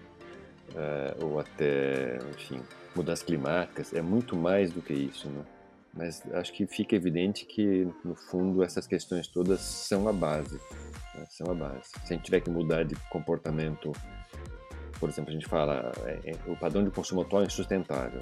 uh, 0.72 1.26
ou 1.26 1.40
até, 1.40 2.18
enfim, 2.36 2.62
mudanças 2.96 3.24
climáticas, 3.24 3.94
é 3.94 4.02
muito 4.02 4.36
mais 4.36 4.72
do 4.72 4.82
que 4.82 4.94
isso, 4.94 5.30
né? 5.30 5.44
Mas 5.94 6.24
acho 6.34 6.54
que 6.54 6.66
fica 6.66 6.96
evidente 6.96 7.46
que, 7.46 7.88
no 8.04 8.16
fundo, 8.16 8.64
essas 8.64 8.88
questões 8.88 9.28
todas 9.28 9.60
são 9.60 10.08
a 10.08 10.14
base. 10.14 10.56
Né? 11.14 11.26
São 11.30 11.52
a 11.52 11.54
base. 11.54 11.90
Se 12.06 12.14
a 12.14 12.16
gente 12.16 12.24
tiver 12.24 12.40
que 12.40 12.50
mudar 12.50 12.86
de 12.86 12.96
comportamento, 13.10 13.92
por 15.00 15.10
exemplo, 15.10 15.32
a 15.32 15.34
gente 15.34 15.48
fala 15.48 15.92
é, 16.06 16.32
é, 16.32 16.36
o 16.48 16.56
padrão 16.56 16.84
de 16.84 16.92
consumo 16.92 17.22
atual 17.22 17.44
é 17.44 17.46
insustentável. 17.46 18.22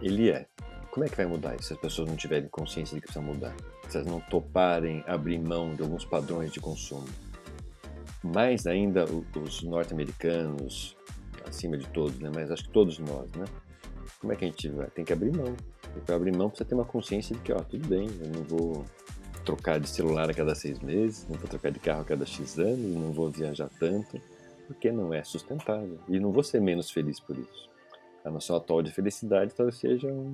Ele 0.00 0.30
é. 0.30 0.46
Como 0.94 1.04
é 1.04 1.08
que 1.08 1.16
vai 1.16 1.26
mudar 1.26 1.56
isso 1.56 1.64
se 1.64 1.72
as 1.72 1.80
pessoas 1.80 2.08
não 2.08 2.14
tiverem 2.14 2.48
consciência 2.48 2.94
de 2.94 3.00
que 3.00 3.08
precisa 3.08 3.20
mudar? 3.20 3.52
Se 3.88 3.96
elas 3.96 4.06
não 4.06 4.20
toparem 4.20 5.02
abrir 5.08 5.40
mão 5.40 5.74
de 5.74 5.82
alguns 5.82 6.04
padrões 6.04 6.52
de 6.52 6.60
consumo? 6.60 7.08
Mais 8.22 8.64
ainda 8.64 9.04
os 9.04 9.64
norte-americanos, 9.64 10.96
acima 11.48 11.76
de 11.76 11.84
todos, 11.88 12.16
né? 12.20 12.30
mas 12.32 12.48
acho 12.48 12.62
que 12.62 12.70
todos 12.70 13.00
nós, 13.00 13.28
né? 13.32 13.44
Como 14.20 14.32
é 14.32 14.36
que 14.36 14.44
a 14.44 14.48
gente 14.48 14.68
vai? 14.68 14.86
Tem 14.86 15.04
que 15.04 15.12
abrir 15.12 15.36
mão. 15.36 15.56
Para 16.06 16.14
abrir 16.14 16.30
mão 16.30 16.48
precisa 16.48 16.68
ter 16.68 16.76
uma 16.76 16.84
consciência 16.84 17.34
de 17.34 17.42
que, 17.42 17.52
ó, 17.52 17.58
tudo 17.58 17.88
bem, 17.88 18.08
eu 18.20 18.28
não 18.28 18.44
vou 18.44 18.84
trocar 19.44 19.80
de 19.80 19.88
celular 19.88 20.30
a 20.30 20.32
cada 20.32 20.54
seis 20.54 20.78
meses, 20.78 21.26
não 21.28 21.36
vou 21.36 21.48
trocar 21.48 21.72
de 21.72 21.80
carro 21.80 22.02
a 22.02 22.04
cada 22.04 22.24
X 22.24 22.56
anos, 22.56 22.94
não 22.94 23.10
vou 23.10 23.32
viajar 23.32 23.68
tanto, 23.80 24.20
porque 24.68 24.92
não 24.92 25.12
é 25.12 25.24
sustentável. 25.24 25.98
E 26.08 26.20
não 26.20 26.30
vou 26.30 26.44
ser 26.44 26.60
menos 26.60 26.88
feliz 26.88 27.18
por 27.18 27.36
isso. 27.36 27.68
A 28.24 28.30
noção 28.30 28.54
atual 28.54 28.80
de 28.80 28.92
felicidade 28.92 29.52
talvez 29.52 29.76
seja 29.76 30.06
um, 30.06 30.32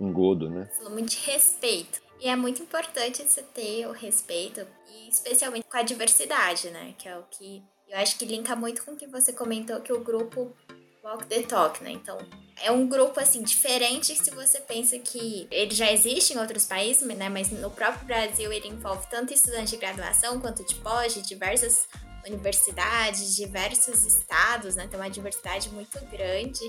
um 0.00 0.12
godo, 0.12 0.48
né? 0.48 0.70
Muito 0.90 1.10
de 1.10 1.18
respeito. 1.30 2.00
E 2.20 2.28
é 2.28 2.34
muito 2.34 2.62
importante 2.62 3.22
você 3.22 3.42
ter 3.42 3.86
o 3.86 3.92
respeito, 3.92 4.66
e 4.90 5.08
especialmente 5.08 5.66
com 5.68 5.76
a 5.76 5.82
diversidade, 5.82 6.70
né? 6.70 6.94
Que 6.98 7.08
é 7.08 7.16
o 7.16 7.22
que 7.30 7.62
eu 7.88 7.96
acho 7.98 8.18
que 8.18 8.24
linka 8.26 8.54
muito 8.54 8.84
com 8.84 8.92
o 8.92 8.96
que 8.96 9.06
você 9.06 9.32
comentou 9.32 9.80
que 9.80 9.92
o 9.92 10.00
grupo 10.00 10.54
Walk 11.02 11.26
the 11.26 11.42
Talk, 11.42 11.82
né? 11.82 11.92
Então, 11.92 12.18
é 12.60 12.70
um 12.70 12.86
grupo 12.86 13.18
assim 13.18 13.42
diferente 13.42 14.14
se 14.14 14.30
você 14.30 14.60
pensa 14.60 14.98
que 14.98 15.48
ele 15.50 15.74
já 15.74 15.90
existe 15.90 16.34
em 16.34 16.38
outros 16.38 16.66
países, 16.66 17.06
né? 17.06 17.28
Mas 17.28 17.50
no 17.50 17.70
próprio 17.70 18.04
Brasil 18.04 18.52
ele 18.52 18.68
envolve 18.68 19.06
tanto 19.08 19.32
estudantes 19.32 19.70
de 19.70 19.76
graduação 19.78 20.38
quanto 20.40 20.64
de 20.64 20.74
pós, 20.76 21.14
de 21.14 21.22
diversas 21.22 21.88
universidades, 22.26 23.34
diversos 23.34 24.04
estados, 24.04 24.76
né? 24.76 24.86
Tem 24.86 25.00
uma 25.00 25.08
diversidade 25.08 25.70
muito 25.70 25.98
grande. 26.06 26.60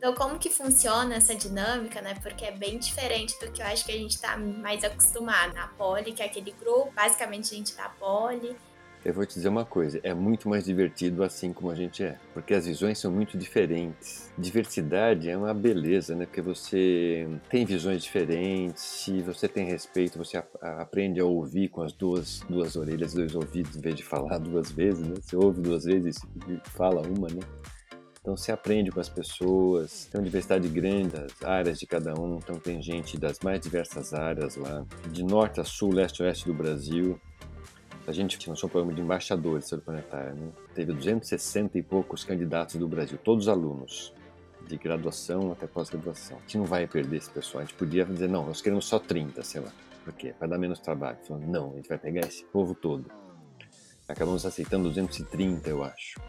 Então, 0.00 0.14
como 0.14 0.38
que 0.38 0.48
funciona 0.48 1.16
essa 1.16 1.34
dinâmica, 1.34 2.00
né? 2.00 2.14
Porque 2.22 2.46
é 2.46 2.52
bem 2.52 2.78
diferente 2.78 3.38
do 3.38 3.52
que 3.52 3.60
eu 3.60 3.66
acho 3.66 3.84
que 3.84 3.92
a 3.92 3.98
gente 3.98 4.14
está 4.14 4.34
mais 4.34 4.82
acostumado 4.82 5.52
na 5.52 5.68
Poli, 5.68 6.14
que 6.14 6.22
é 6.22 6.24
aquele 6.24 6.52
grupo, 6.52 6.90
basicamente 6.94 7.52
a 7.52 7.58
gente 7.58 7.74
tá 7.74 7.90
Poli, 8.00 8.56
eu 9.02 9.14
vou 9.14 9.24
te 9.24 9.34
dizer 9.34 9.48
uma 9.48 9.64
coisa, 9.64 9.98
é 10.02 10.12
muito 10.12 10.46
mais 10.46 10.64
divertido 10.64 11.22
assim 11.24 11.54
como 11.54 11.70
a 11.70 11.74
gente 11.74 12.04
é, 12.04 12.18
porque 12.34 12.52
as 12.52 12.66
visões 12.66 12.98
são 12.98 13.10
muito 13.10 13.38
diferentes. 13.38 14.30
Diversidade 14.36 15.30
é 15.30 15.36
uma 15.36 15.54
beleza, 15.54 16.14
né? 16.14 16.26
Porque 16.26 16.42
você 16.42 17.26
tem 17.48 17.64
visões 17.64 18.02
diferentes, 18.02 18.82
se 18.82 19.22
você 19.22 19.48
tem 19.48 19.64
respeito, 19.66 20.18
você 20.18 20.42
aprende 20.60 21.18
a 21.18 21.24
ouvir 21.24 21.70
com 21.70 21.80
as 21.80 21.94
duas, 21.94 22.40
duas 22.40 22.76
orelhas, 22.76 23.14
dois 23.14 23.34
ouvidos, 23.34 23.74
em 23.74 23.80
vez 23.80 23.96
de 23.96 24.04
falar 24.04 24.36
duas 24.38 24.70
vezes, 24.70 25.06
né? 25.06 25.14
Você 25.18 25.34
ouve 25.34 25.62
duas 25.62 25.84
vezes 25.84 26.18
e 26.46 26.60
fala 26.68 27.00
uma, 27.00 27.28
né? 27.28 27.40
Então 28.30 28.36
se 28.36 28.52
aprende 28.52 28.92
com 28.92 29.00
as 29.00 29.08
pessoas, 29.08 30.04
tem 30.04 30.20
uma 30.20 30.24
diversidade 30.24 30.68
grande 30.68 31.08
das 31.08 31.42
áreas 31.42 31.80
de 31.80 31.84
cada 31.84 32.14
um, 32.14 32.36
então 32.36 32.60
tem 32.60 32.80
gente 32.80 33.18
das 33.18 33.40
mais 33.40 33.58
diversas 33.58 34.14
áreas 34.14 34.54
lá, 34.54 34.86
de 35.10 35.24
norte 35.24 35.58
a 35.58 35.64
sul, 35.64 35.92
leste 35.92 36.22
a 36.22 36.26
oeste 36.26 36.46
do 36.46 36.54
Brasil. 36.54 37.20
A 38.06 38.12
gente 38.12 38.48
lançou 38.48 38.68
um 38.68 38.70
programa 38.70 38.94
de 38.94 39.02
embaixadores 39.02 39.66
sobre 39.66 39.84
planetário. 39.84 40.36
Né? 40.36 40.52
Teve 40.76 40.92
260 40.92 41.76
e 41.76 41.82
poucos 41.82 42.22
candidatos 42.22 42.76
do 42.76 42.86
Brasil, 42.86 43.18
todos 43.18 43.48
alunos, 43.48 44.14
de 44.64 44.76
graduação 44.76 45.50
até 45.50 45.66
pós-graduação. 45.66 46.36
A 46.36 46.40
gente 46.42 46.58
não 46.58 46.66
vai 46.66 46.86
perder 46.86 47.16
esse 47.16 47.30
pessoal. 47.30 47.62
A 47.62 47.64
gente 47.64 47.74
podia 47.74 48.04
dizer, 48.04 48.28
não, 48.28 48.46
nós 48.46 48.62
queremos 48.62 48.84
só 48.84 49.00
30, 49.00 49.42
sei 49.42 49.60
lá. 49.60 49.72
Por 50.04 50.12
quê? 50.12 50.32
Para 50.38 50.46
dar 50.46 50.58
menos 50.58 50.78
trabalho. 50.78 51.18
Não, 51.48 51.72
a 51.72 51.74
gente 51.74 51.88
vai 51.88 51.98
pegar 51.98 52.20
esse 52.20 52.44
povo 52.44 52.76
todo. 52.76 53.10
Acabamos 54.06 54.46
aceitando 54.46 54.88
230, 54.88 55.68
eu 55.68 55.82
acho. 55.82 56.20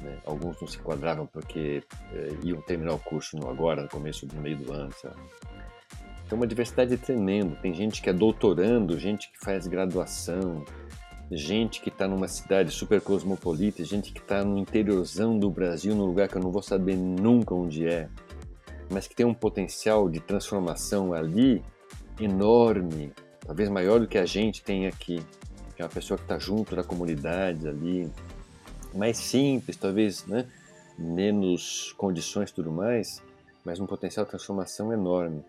Né? 0.00 0.18
Alguns 0.24 0.60
não 0.60 0.68
se 0.68 0.78
enquadravam 0.78 1.26
porque 1.26 1.82
é, 2.12 2.28
iam 2.42 2.60
terminar 2.60 2.94
o 2.94 2.98
curso 2.98 3.36
agora, 3.48 3.82
no 3.82 3.88
começo 3.88 4.26
do 4.26 4.36
meio 4.36 4.56
do 4.56 4.72
ano, 4.72 4.90
lá. 5.04 5.14
Então, 6.26 6.36
uma 6.36 6.46
diversidade 6.46 6.96
tremenda. 6.96 7.54
Tem 7.56 7.72
gente 7.72 8.02
que 8.02 8.10
é 8.10 8.12
doutorando, 8.12 8.98
gente 8.98 9.30
que 9.30 9.38
faz 9.38 9.66
graduação, 9.68 10.64
gente 11.30 11.80
que 11.80 11.88
está 11.88 12.06
numa 12.06 12.28
cidade 12.28 12.70
super 12.70 13.00
cosmopolita, 13.00 13.84
gente 13.84 14.12
que 14.12 14.20
está 14.20 14.44
no 14.44 14.58
interiorzão 14.58 15.38
do 15.38 15.50
Brasil, 15.50 15.94
num 15.94 16.04
lugar 16.04 16.28
que 16.28 16.36
eu 16.36 16.42
não 16.42 16.50
vou 16.50 16.62
saber 16.62 16.96
nunca 16.96 17.54
onde 17.54 17.86
é, 17.86 18.08
mas 18.90 19.06
que 19.06 19.14
tem 19.14 19.26
um 19.26 19.34
potencial 19.34 20.08
de 20.08 20.20
transformação 20.20 21.12
ali 21.12 21.62
enorme, 22.20 23.12
talvez 23.44 23.68
maior 23.68 24.00
do 24.00 24.06
que 24.06 24.18
a 24.18 24.26
gente 24.26 24.62
tem 24.62 24.86
aqui, 24.86 25.20
que 25.74 25.82
é 25.82 25.84
uma 25.84 25.90
pessoa 25.90 26.16
que 26.16 26.24
está 26.24 26.38
junto 26.38 26.74
da 26.74 26.82
comunidade 26.82 27.68
ali, 27.68 28.10
mais 28.96 29.16
simples, 29.18 29.76
talvez, 29.76 30.26
né? 30.26 30.46
menos 30.98 31.92
condições 31.96 32.50
tudo 32.50 32.72
mais, 32.72 33.22
mas 33.64 33.78
um 33.80 33.86
potencial 33.86 34.24
de 34.24 34.30
transformação 34.30 34.92
enorme. 34.92 35.44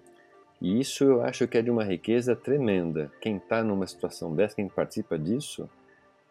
E 0.61 0.79
isso 0.79 1.03
eu 1.03 1.21
acho 1.21 1.47
que 1.47 1.57
é 1.57 1.61
de 1.61 1.69
uma 1.69 1.83
riqueza 1.83 2.35
tremenda. 2.35 3.11
Quem 3.21 3.37
está 3.37 3.63
numa 3.63 3.85
situação 3.85 4.35
dessa, 4.35 4.55
quem 4.55 4.67
participa 4.67 5.17
disso, 5.17 5.69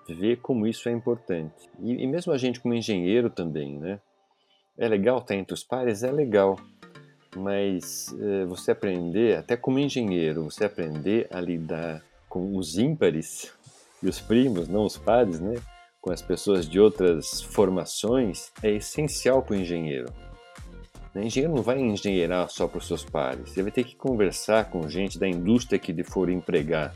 vê 0.08 0.36
como 0.36 0.66
isso 0.66 0.88
é 0.88 0.92
importante. 0.92 1.70
E, 1.80 2.02
e, 2.02 2.06
mesmo 2.06 2.32
a 2.32 2.38
gente 2.38 2.60
como 2.60 2.74
engenheiro 2.74 3.30
também, 3.30 3.78
né? 3.78 4.00
É 4.76 4.88
legal 4.88 5.18
estar 5.18 5.34
entre 5.34 5.54
os 5.54 5.62
pares? 5.62 6.02
É 6.02 6.10
legal. 6.10 6.58
Mas 7.36 8.14
é, 8.18 8.44
você 8.46 8.72
aprender, 8.72 9.36
até 9.38 9.56
como 9.56 9.78
engenheiro, 9.78 10.44
você 10.44 10.64
aprender 10.64 11.28
a 11.30 11.40
lidar 11.40 12.02
com 12.28 12.56
os 12.56 12.76
ímpares 12.76 13.52
e 14.02 14.08
os 14.08 14.20
primos, 14.20 14.68
não 14.68 14.84
os 14.84 14.98
pares, 14.98 15.38
né? 15.38 15.54
Com 16.06 16.12
as 16.12 16.22
pessoas 16.22 16.68
de 16.68 16.78
outras 16.78 17.42
formações, 17.42 18.52
é 18.62 18.70
essencial 18.70 19.42
para 19.42 19.56
o 19.56 19.58
engenheiro. 19.58 20.06
O 21.12 21.18
engenheiro 21.18 21.52
não 21.52 21.64
vai 21.64 21.80
engenheirar 21.80 22.48
só 22.48 22.68
para 22.68 22.78
os 22.78 22.86
seus 22.86 23.04
pares, 23.04 23.56
ele 23.56 23.64
vai 23.64 23.72
ter 23.72 23.82
que 23.82 23.96
conversar 23.96 24.70
com 24.70 24.88
gente 24.88 25.18
da 25.18 25.26
indústria 25.26 25.80
que 25.80 25.90
ele 25.90 26.04
for 26.04 26.30
empregar, 26.30 26.94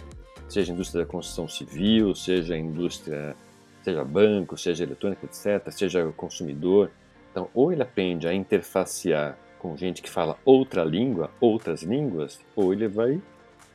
seja 0.49 0.71
a 0.71 0.75
indústria 0.75 1.05
da 1.05 1.11
construção 1.11 1.49
civil, 1.49 2.15
seja 2.15 2.55
a 2.55 2.57
indústria, 2.57 3.35
seja 3.83 4.05
banco, 4.05 4.57
seja 4.57 4.85
eletrônica, 4.85 5.27
etc., 5.27 5.73
seja 5.73 6.05
consumidor. 6.17 6.93
Então, 7.33 7.49
ou 7.53 7.73
ele 7.73 7.83
aprende 7.83 8.29
a 8.29 8.33
interfacear 8.33 9.37
com 9.59 9.77
gente 9.77 10.03
que 10.03 10.09
fala 10.09 10.39
outra 10.45 10.85
língua, 10.85 11.33
outras 11.41 11.83
línguas, 11.83 12.39
ou 12.55 12.73
ele 12.73 12.87
vai 12.87 13.21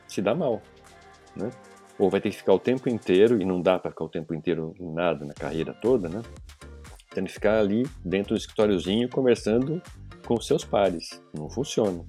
se 0.07 0.21
dar 0.21 0.33
mal, 0.33 0.61
né? 1.35 1.51
Ou 1.97 2.09
vai 2.09 2.19
ter 2.19 2.29
que 2.29 2.37
ficar 2.37 2.53
o 2.53 2.59
tempo 2.59 2.89
inteiro, 2.89 3.41
e 3.41 3.45
não 3.45 3.61
dá 3.61 3.79
para 3.79 3.91
ficar 3.91 4.05
o 4.05 4.09
tempo 4.09 4.33
inteiro 4.33 4.73
em 4.79 4.91
nada 4.91 5.25
na 5.25 5.33
carreira 5.33 5.73
toda, 5.73 6.09
né? 6.09 6.21
Tendo 7.13 7.27
que 7.27 7.33
ficar 7.33 7.59
ali 7.59 7.87
dentro 8.03 8.35
do 8.35 8.37
escritóriozinho 8.37 9.09
conversando 9.09 9.81
com 10.25 10.39
seus 10.41 10.65
pares. 10.65 11.21
Não 11.33 11.49
funciona. 11.49 12.03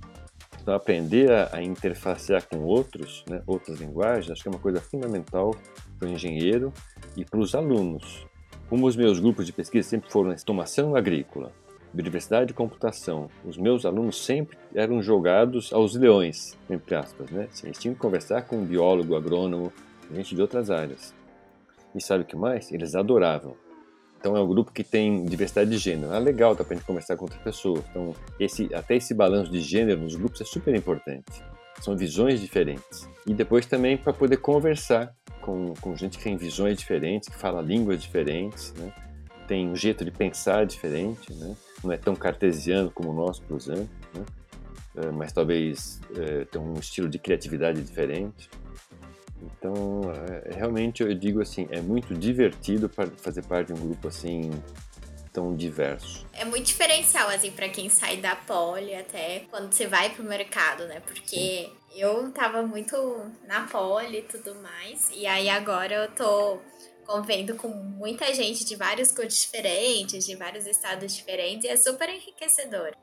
Então, 0.61 0.75
aprender 0.75 1.31
a, 1.31 1.51
a 1.53 1.63
interfacear 1.63 2.45
com 2.49 2.65
outros, 2.65 3.25
né, 3.29 3.41
outras 3.47 3.79
linguagens, 3.79 4.33
acho 4.33 4.43
que 4.43 4.49
é 4.49 4.51
uma 4.51 4.59
coisa 4.59 4.81
fundamental 4.81 5.55
para 5.97 6.09
o 6.09 6.11
engenheiro 6.11 6.73
e 7.17 7.25
para 7.25 7.39
os 7.39 7.55
alunos. 7.55 8.27
Como 8.69 8.85
os 8.85 8.97
meus 8.97 9.21
grupos 9.21 9.47
de 9.47 9.53
pesquisa 9.53 9.89
sempre 9.89 10.11
foram 10.11 10.33
automação 10.33 10.97
agrícola, 10.97 11.53
biodiversidade 11.97 12.53
e 12.53 12.55
computação, 12.55 13.31
os 13.45 13.57
meus 13.57 13.87
alunos 13.87 14.23
sempre 14.23 14.59
eram 14.75 15.03
jogados 15.03 15.73
aos 15.73 15.95
leões, 15.95 16.57
entre 16.69 16.95
aspas, 16.95 17.31
né? 17.31 17.49
Eles 17.65 17.79
tinham 17.79 17.95
que 17.95 18.01
conversar 18.01 18.43
com 18.43 18.57
um 18.57 18.65
biólogo, 18.65 19.17
agrônomo, 19.17 19.73
gente 20.13 20.35
de 20.35 20.43
outras 20.43 20.71
áreas. 20.71 21.15
E 21.95 22.01
sabe 22.01 22.23
o 22.23 22.27
que 22.27 22.37
mais? 22.37 22.71
Eles 22.71 22.95
adoravam. 22.95 23.57
Então 24.19 24.37
é 24.37 24.41
um 24.41 24.47
grupo 24.47 24.73
que 24.73 24.85
tem 24.85 25.25
diversidade 25.25 25.71
de 25.71 25.79
gênero. 25.79 26.13
Ah, 26.13 26.19
legal, 26.19 26.55
dá 26.55 26.65
pra 26.65 26.77
gente 26.77 26.87
conversar 26.87 27.17
com 27.17 27.25
outras 27.25 27.41
pessoas. 27.43 27.83
Então, 27.91 28.15
esse, 28.39 28.73
até 28.75 28.97
esse 28.97 29.15
balanço 29.15 29.51
de 29.51 29.61
gênero 29.61 30.01
nos 30.01 30.15
grupos 30.15 30.41
é 30.41 30.45
super 30.45 30.75
importante. 30.75 31.43
São 31.81 31.97
visões 31.97 32.41
diferentes. 32.41 33.09
E 33.27 33.33
depois 33.33 33.67
também 33.67 33.97
para 33.97 34.13
poder 34.13 34.39
conversar 34.39 35.15
com, 35.41 35.73
com 35.81 35.97
gente 35.97 36.19
que 36.19 36.25
tem 36.25 36.37
visões 36.37 36.77
diferentes, 36.77 37.29
que 37.29 37.37
fala 37.37 37.63
línguas 37.63 38.03
diferentes, 38.03 38.75
né? 38.75 38.93
tem 39.47 39.69
um 39.69 39.77
jeito 39.77 40.05
de 40.05 40.11
pensar 40.11 40.67
diferente, 40.67 41.33
né? 41.35 41.55
Não 41.83 41.93
é 41.93 41.97
tão 41.97 42.15
cartesiano 42.15 42.91
como 42.91 43.11
o 43.11 43.15
nosso, 43.15 43.43
por 43.43 43.57
exemplo, 43.57 43.89
né? 44.15 44.25
é, 44.97 45.11
mas 45.11 45.33
talvez 45.33 46.01
é, 46.17 46.45
tem 46.47 46.61
um 46.61 46.75
estilo 46.75 47.09
de 47.09 47.19
criatividade 47.19 47.83
diferente. 47.83 48.49
Então, 49.43 50.03
é, 50.13 50.55
realmente 50.55 51.03
eu 51.03 51.15
digo 51.15 51.43
assim, 51.43 51.69
é 51.71 51.81
muito 51.81 52.15
divertido 52.15 52.91
fazer 53.19 53.43
parte 53.43 53.73
de 53.73 53.75
um 53.75 53.87
grupo 53.87 54.09
assim 54.09 54.51
tão 55.33 55.55
diverso. 55.55 56.27
É 56.33 56.47
muito 56.47 56.65
diferencial 56.65 57.29
assim 57.29 57.51
para 57.51 57.69
quem 57.69 57.91
sai 57.91 58.17
da 58.17 58.35
poli 58.35 58.95
até 58.95 59.41
quando 59.51 59.71
você 59.71 59.87
vai 59.87 60.09
pro 60.09 60.25
mercado, 60.25 60.87
né? 60.87 61.01
Porque 61.01 61.27
Sim. 61.29 61.73
eu 61.95 62.33
tava 62.33 62.63
muito 62.63 62.97
na 63.47 63.67
poli 63.67 64.21
e 64.21 64.23
tudo 64.23 64.55
mais, 64.63 65.11
e 65.15 65.27
aí 65.27 65.51
agora 65.51 65.95
eu 65.95 66.11
tô 66.13 66.59
convivendo 67.07 67.55
com 67.55 67.69
muita 67.69 68.35
gente 68.35 68.65
de 68.65 68.77
vários 68.77 69.13
cursos 69.13 69.41
diferentes, 69.41 70.27
de 70.27 70.35
vários 70.35 70.67
estados 70.67 71.15
diferentes, 71.15 71.65
e 71.65 71.69
é 71.69 71.77
super 71.77 72.09
enriquecedor. 72.09 72.95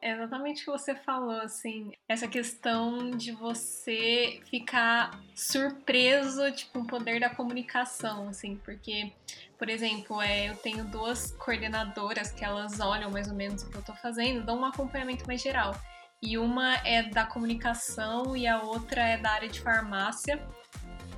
É 0.00 0.12
exatamente 0.12 0.62
o 0.62 0.64
que 0.66 0.70
você 0.70 0.94
falou, 0.94 1.40
assim, 1.40 1.90
essa 2.08 2.28
questão 2.28 3.10
de 3.10 3.32
você 3.32 4.40
ficar 4.48 5.20
surpreso, 5.34 6.52
tipo, 6.52 6.78
o 6.78 6.86
poder 6.86 7.18
da 7.18 7.28
comunicação, 7.28 8.28
assim, 8.28 8.54
porque, 8.64 9.12
por 9.58 9.68
exemplo, 9.68 10.22
é, 10.22 10.50
eu 10.50 10.56
tenho 10.56 10.84
duas 10.84 11.32
coordenadoras 11.32 12.30
que 12.30 12.44
elas 12.44 12.78
olham 12.78 13.10
mais 13.10 13.26
ou 13.28 13.34
menos 13.34 13.64
o 13.64 13.70
que 13.70 13.76
eu 13.76 13.82
tô 13.82 13.92
fazendo, 13.94 14.46
dão 14.46 14.60
um 14.60 14.64
acompanhamento 14.64 15.26
mais 15.26 15.42
geral. 15.42 15.74
E 16.22 16.38
uma 16.38 16.74
é 16.86 17.02
da 17.02 17.26
comunicação 17.26 18.36
e 18.36 18.46
a 18.46 18.62
outra 18.62 19.02
é 19.02 19.16
da 19.16 19.30
área 19.30 19.48
de 19.48 19.60
farmácia. 19.60 20.40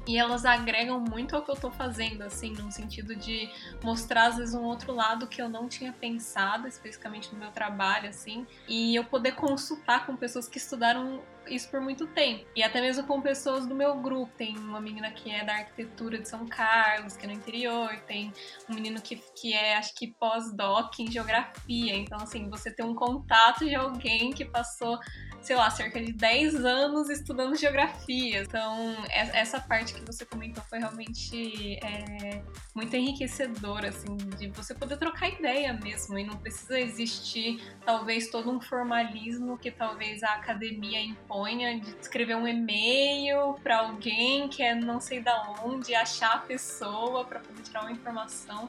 E 0.07 0.17
elas 0.17 0.45
agregam 0.45 0.99
muito 0.99 1.37
ao 1.37 1.43
que 1.43 1.51
eu 1.51 1.57
tô 1.57 1.71
fazendo, 1.71 2.23
assim, 2.23 2.53
no 2.53 2.73
sentido 2.73 3.15
de 3.15 3.51
mostrar, 3.83 4.29
às 4.29 4.37
vezes, 4.37 4.55
um 4.55 4.65
outro 4.65 4.95
lado 4.95 5.27
que 5.27 5.41
eu 5.41 5.49
não 5.49 5.69
tinha 5.69 5.93
pensado, 5.93 6.67
especificamente 6.67 7.33
no 7.33 7.39
meu 7.39 7.51
trabalho, 7.51 8.09
assim, 8.09 8.47
e 8.69 8.97
eu 8.97 9.05
poder 9.05 9.33
consultar 9.33 10.07
com 10.07 10.17
pessoas 10.17 10.49
que 10.49 10.59
estudaram 10.59 11.23
isso 11.51 11.69
por 11.71 11.81
muito 11.81 12.07
tempo. 12.07 12.47
E 12.55 12.63
até 12.63 12.81
mesmo 12.81 13.07
com 13.07 13.21
pessoas 13.21 13.67
do 13.67 13.75
meu 13.75 13.97
grupo. 13.97 14.31
Tem 14.37 14.57
uma 14.57 14.81
menina 14.81 15.11
que 15.11 15.31
é 15.31 15.45
da 15.45 15.55
arquitetura 15.55 16.19
de 16.19 16.29
São 16.29 16.47
Carlos, 16.47 17.17
que 17.17 17.25
é 17.25 17.29
no 17.29 17.35
interior, 17.35 17.91
tem 18.07 18.33
um 18.69 18.75
menino 18.75 19.01
que, 19.01 19.17
que 19.35 19.53
é, 19.53 19.77
acho 19.77 19.95
que, 19.95 20.09
pós-doc 20.09 20.99
em 20.99 21.11
geografia. 21.11 21.97
Então, 21.97 22.19
assim, 22.21 22.49
você 22.49 22.71
ter 22.73 22.85
um 22.85 22.95
contato 22.95 23.65
de 23.65 23.75
alguém 23.75 24.33
que 24.33 24.45
passou 24.45 24.99
sei 25.43 25.57
lá, 25.57 25.71
cerca 25.71 26.01
de 26.01 26.13
10 26.13 26.65
anos 26.65 27.09
estudando 27.09 27.57
geografia. 27.57 28.43
Então, 28.43 28.97
essa 29.11 29.61
parte 29.61 29.95
que 29.95 30.05
você 30.05 30.25
comentou 30.25 30.63
foi 30.65 30.79
realmente 30.79 31.77
é, 31.85 32.43
muito 32.75 32.95
enriquecedora, 32.95 33.89
assim, 33.89 34.17
de 34.17 34.49
você 34.49 34.75
poder 34.75 34.97
trocar 34.99 35.29
ideia 35.29 35.73
mesmo. 35.73 36.19
E 36.19 36.25
não 36.25 36.37
precisa 36.37 36.79
existir, 36.79 37.61
talvez, 37.85 38.29
todo 38.29 38.51
um 38.51 38.61
formalismo 38.61 39.57
que 39.59 39.71
talvez 39.71 40.23
a 40.23 40.35
academia 40.35 41.01
imponha 41.01 41.81
de 41.81 41.91
escrever 42.01 42.37
um 42.37 42.47
e-mail 42.47 43.55
para 43.63 43.79
alguém 43.79 44.49
que 44.49 44.63
é 44.63 44.75
não 44.75 45.01
sei 45.01 45.21
da 45.21 45.55
onde, 45.65 45.95
achar 45.95 46.35
a 46.35 46.39
pessoa 46.39 47.25
para 47.25 47.41
poder 47.41 47.63
tirar 47.63 47.83
uma 47.83 47.93
informação. 47.93 48.69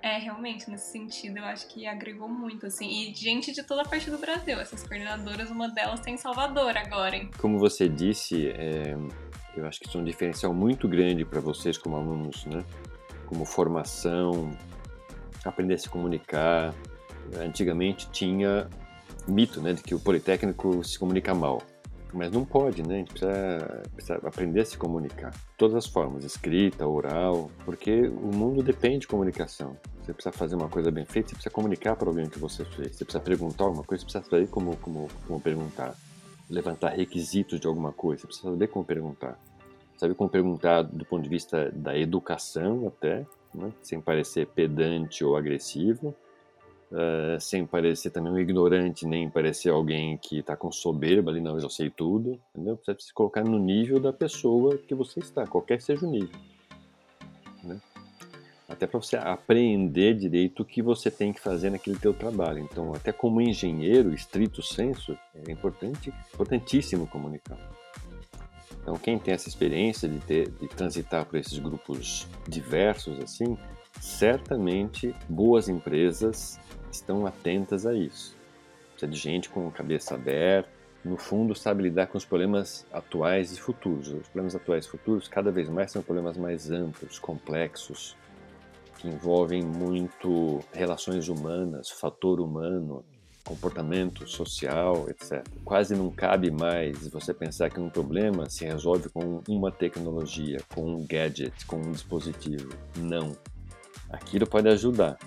É, 0.00 0.18
realmente, 0.18 0.70
nesse 0.70 0.92
sentido, 0.92 1.38
eu 1.38 1.44
acho 1.44 1.66
que 1.68 1.86
agregou 1.86 2.28
muito, 2.28 2.66
assim. 2.66 2.88
E 2.88 3.14
gente 3.14 3.52
de 3.52 3.62
toda 3.62 3.82
a 3.82 3.84
parte 3.84 4.10
do 4.10 4.18
Brasil. 4.18 4.58
Essas 4.60 4.82
coordenadoras, 4.82 5.50
uma 5.50 5.68
delas 5.68 6.00
tem 6.00 6.14
em 6.14 6.16
Salvador 6.18 6.76
agora, 6.76 7.16
hein? 7.16 7.30
Como 7.38 7.58
você 7.58 7.88
disse, 7.88 8.48
é, 8.48 8.96
eu 9.56 9.66
acho 9.66 9.80
que 9.80 9.88
isso 9.88 9.98
é 9.98 10.00
um 10.00 10.04
diferencial 10.04 10.54
muito 10.54 10.88
grande 10.88 11.24
para 11.24 11.40
vocês 11.40 11.76
como 11.76 11.96
alunos, 11.96 12.46
né? 12.46 12.64
Como 13.26 13.44
formação, 13.44 14.56
aprender 15.44 15.74
a 15.74 15.78
se 15.78 15.88
comunicar. 15.88 16.74
Antigamente 17.36 18.08
tinha 18.10 18.68
mito, 19.26 19.60
né, 19.60 19.74
de 19.74 19.82
que 19.82 19.94
o 19.94 20.00
Politécnico 20.00 20.82
se 20.82 20.98
comunica 20.98 21.34
mal. 21.34 21.62
Mas 22.12 22.32
não 22.32 22.44
pode, 22.44 22.82
né? 22.82 22.94
A 22.94 22.98
gente 22.98 23.10
precisa, 23.10 23.82
precisa, 23.94 24.14
aprender 24.26 24.60
a 24.60 24.64
se 24.64 24.78
comunicar. 24.78 25.34
Todas 25.56 25.76
as 25.76 25.86
formas, 25.86 26.24
escrita, 26.24 26.86
oral, 26.86 27.50
porque 27.64 28.08
o 28.08 28.34
mundo 28.34 28.62
depende 28.62 29.00
de 29.00 29.08
comunicação. 29.08 29.76
Você 30.02 30.14
precisa 30.14 30.32
fazer 30.32 30.54
uma 30.54 30.68
coisa 30.68 30.90
bem 30.90 31.04
feita, 31.04 31.28
você 31.28 31.34
precisa 31.34 31.54
comunicar 31.54 31.96
para 31.96 32.08
alguém 32.08 32.28
que 32.28 32.38
você 32.38 32.64
fez. 32.64 32.96
Você 32.96 33.04
precisa 33.04 33.22
perguntar 33.22 33.64
alguma 33.64 33.84
coisa, 33.84 34.00
você 34.00 34.06
precisa 34.06 34.30
saber 34.30 34.48
como, 34.48 34.76
como, 34.78 35.08
como 35.26 35.40
perguntar. 35.40 35.94
Levantar 36.48 36.90
requisitos 36.90 37.60
de 37.60 37.66
alguma 37.66 37.92
coisa, 37.92 38.22
você 38.22 38.26
precisa 38.26 38.50
saber 38.50 38.68
como 38.68 38.84
perguntar. 38.84 39.38
Saber 39.98 40.14
como 40.14 40.30
perguntar 40.30 40.82
do 40.82 41.04
ponto 41.04 41.22
de 41.22 41.28
vista 41.28 41.70
da 41.72 41.98
educação 41.98 42.86
até, 42.88 43.26
né? 43.54 43.70
sem 43.82 44.00
parecer 44.00 44.46
pedante 44.46 45.22
ou 45.22 45.36
agressivo 45.36 46.14
uh, 46.92 47.40
sem 47.40 47.66
parecer 47.66 48.10
também 48.10 48.32
um 48.32 48.38
ignorante, 48.38 49.06
nem 49.06 49.28
parecer 49.28 49.70
alguém 49.70 50.16
que 50.18 50.38
está 50.38 50.56
com 50.56 50.70
soberba 50.70 51.30
ali, 51.30 51.40
não, 51.40 51.54
eu 51.54 51.60
já 51.60 51.70
sei 51.70 51.90
tudo, 51.90 52.40
entendeu? 52.54 52.76
Você 52.76 52.94
precisa 52.94 53.08
se 53.08 53.14
colocar 53.14 53.44
no 53.44 53.58
nível 53.58 54.00
da 54.00 54.12
pessoa 54.12 54.76
que 54.78 54.94
você 54.94 55.20
está, 55.20 55.46
qualquer 55.46 55.78
que 55.78 55.84
seja 55.84 56.06
o 56.06 56.10
nível. 56.10 56.38
Né? 57.62 57.80
Até 58.68 58.86
para 58.86 59.00
você 59.00 59.16
aprender 59.16 60.14
direito 60.14 60.62
o 60.62 60.64
que 60.64 60.82
você 60.82 61.10
tem 61.10 61.32
que 61.32 61.40
fazer 61.40 61.70
naquele 61.70 61.98
teu 61.98 62.12
trabalho. 62.12 62.58
Então, 62.58 62.92
até 62.92 63.12
como 63.12 63.40
engenheiro, 63.40 64.12
estrito 64.12 64.62
senso, 64.62 65.16
é 65.34 65.50
importante, 65.50 66.12
importantíssimo 66.34 67.06
comunicar. 67.06 67.58
Então, 68.82 68.96
quem 68.96 69.18
tem 69.18 69.34
essa 69.34 69.48
experiência 69.48 70.08
de, 70.08 70.18
ter, 70.20 70.50
de 70.50 70.68
transitar 70.68 71.24
por 71.24 71.38
esses 71.38 71.58
grupos 71.58 72.26
diversos 72.46 73.18
assim, 73.20 73.56
certamente 74.00 75.14
boas 75.28 75.68
empresas 75.68 76.58
estão 76.90 77.26
atentas 77.26 77.86
a 77.86 77.94
isso. 77.94 78.36
Precisa 78.92 79.10
de 79.10 79.18
gente 79.18 79.48
com 79.48 79.70
cabeça 79.70 80.14
aberta, 80.14 80.68
no 81.04 81.16
fundo 81.16 81.54
sabe 81.54 81.84
lidar 81.84 82.08
com 82.08 82.18
os 82.18 82.24
problemas 82.24 82.84
atuais 82.92 83.52
e 83.52 83.60
futuros. 83.60 84.08
Os 84.08 84.28
problemas 84.28 84.54
atuais 84.54 84.84
e 84.84 84.88
futuros 84.88 85.28
cada 85.28 85.50
vez 85.50 85.68
mais 85.68 85.92
são 85.92 86.02
problemas 86.02 86.36
mais 86.36 86.70
amplos, 86.70 87.18
complexos, 87.18 88.16
que 88.98 89.08
envolvem 89.08 89.62
muito 89.62 90.60
relações 90.72 91.28
humanas, 91.28 91.88
fator 91.88 92.40
humano, 92.40 93.04
comportamento 93.44 94.28
social, 94.28 95.08
etc. 95.08 95.46
Quase 95.64 95.96
não 95.96 96.10
cabe 96.10 96.50
mais 96.50 97.08
você 97.08 97.32
pensar 97.32 97.70
que 97.70 97.80
um 97.80 97.88
problema 97.88 98.50
se 98.50 98.66
resolve 98.66 99.08
com 99.08 99.40
uma 99.48 99.70
tecnologia, 99.72 100.60
com 100.74 100.96
um 100.96 101.06
gadget, 101.06 101.64
com 101.64 101.76
um 101.76 101.92
dispositivo. 101.92 102.68
Não. 102.96 103.34
Aquilo 104.10 104.46
pode 104.46 104.68
ajudar, 104.68 105.18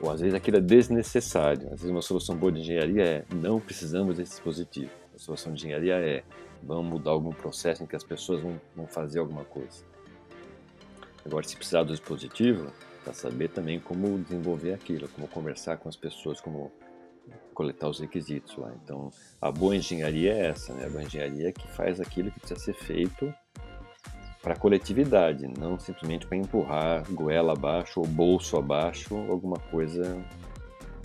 ou 0.00 0.10
às 0.10 0.20
vezes 0.20 0.34
aquilo 0.34 0.58
é 0.58 0.60
desnecessário. 0.60 1.64
Às 1.66 1.80
vezes 1.80 1.90
uma 1.90 2.02
solução 2.02 2.36
boa 2.36 2.52
de 2.52 2.60
engenharia 2.60 3.04
é 3.04 3.24
não 3.34 3.60
precisamos 3.60 4.16
desse 4.16 4.32
dispositivo. 4.32 4.90
A 5.14 5.18
solução 5.18 5.52
de 5.52 5.58
engenharia 5.58 5.94
é 5.96 6.22
vamos 6.62 6.90
mudar 6.90 7.10
algum 7.10 7.32
processo 7.32 7.82
em 7.82 7.86
que 7.86 7.96
as 7.96 8.04
pessoas 8.04 8.40
vão, 8.40 8.60
vão 8.74 8.86
fazer 8.86 9.18
alguma 9.18 9.44
coisa. 9.44 9.84
Agora, 11.24 11.46
se 11.46 11.56
precisar 11.56 11.82
do 11.82 11.92
dispositivo, 11.92 12.72
para 13.04 13.12
saber 13.12 13.48
também 13.48 13.78
como 13.78 14.18
desenvolver 14.18 14.72
aquilo, 14.72 15.08
como 15.08 15.26
conversar 15.28 15.76
com 15.78 15.88
as 15.88 15.96
pessoas, 15.96 16.40
como 16.40 16.72
coletar 17.54 17.88
os 17.88 17.98
requisitos 17.98 18.56
lá. 18.56 18.72
Então, 18.82 19.10
a 19.40 19.50
boa 19.50 19.74
engenharia 19.74 20.32
é 20.32 20.46
essa, 20.46 20.72
né? 20.74 20.86
A 20.86 20.90
boa 20.90 21.02
engenharia 21.02 21.48
é 21.48 21.52
que 21.52 21.66
faz 21.68 22.00
aquilo 22.00 22.30
que 22.30 22.40
precisa 22.40 22.60
ser 22.60 22.74
feito 22.74 23.32
para 24.48 24.54
a 24.54 24.58
coletividade, 24.58 25.46
não 25.46 25.78
simplesmente 25.78 26.26
para 26.26 26.38
empurrar 26.38 27.04
goela 27.12 27.52
abaixo 27.52 28.00
ou 28.00 28.06
bolso 28.06 28.56
abaixo 28.56 29.14
alguma 29.28 29.58
coisa. 29.58 30.24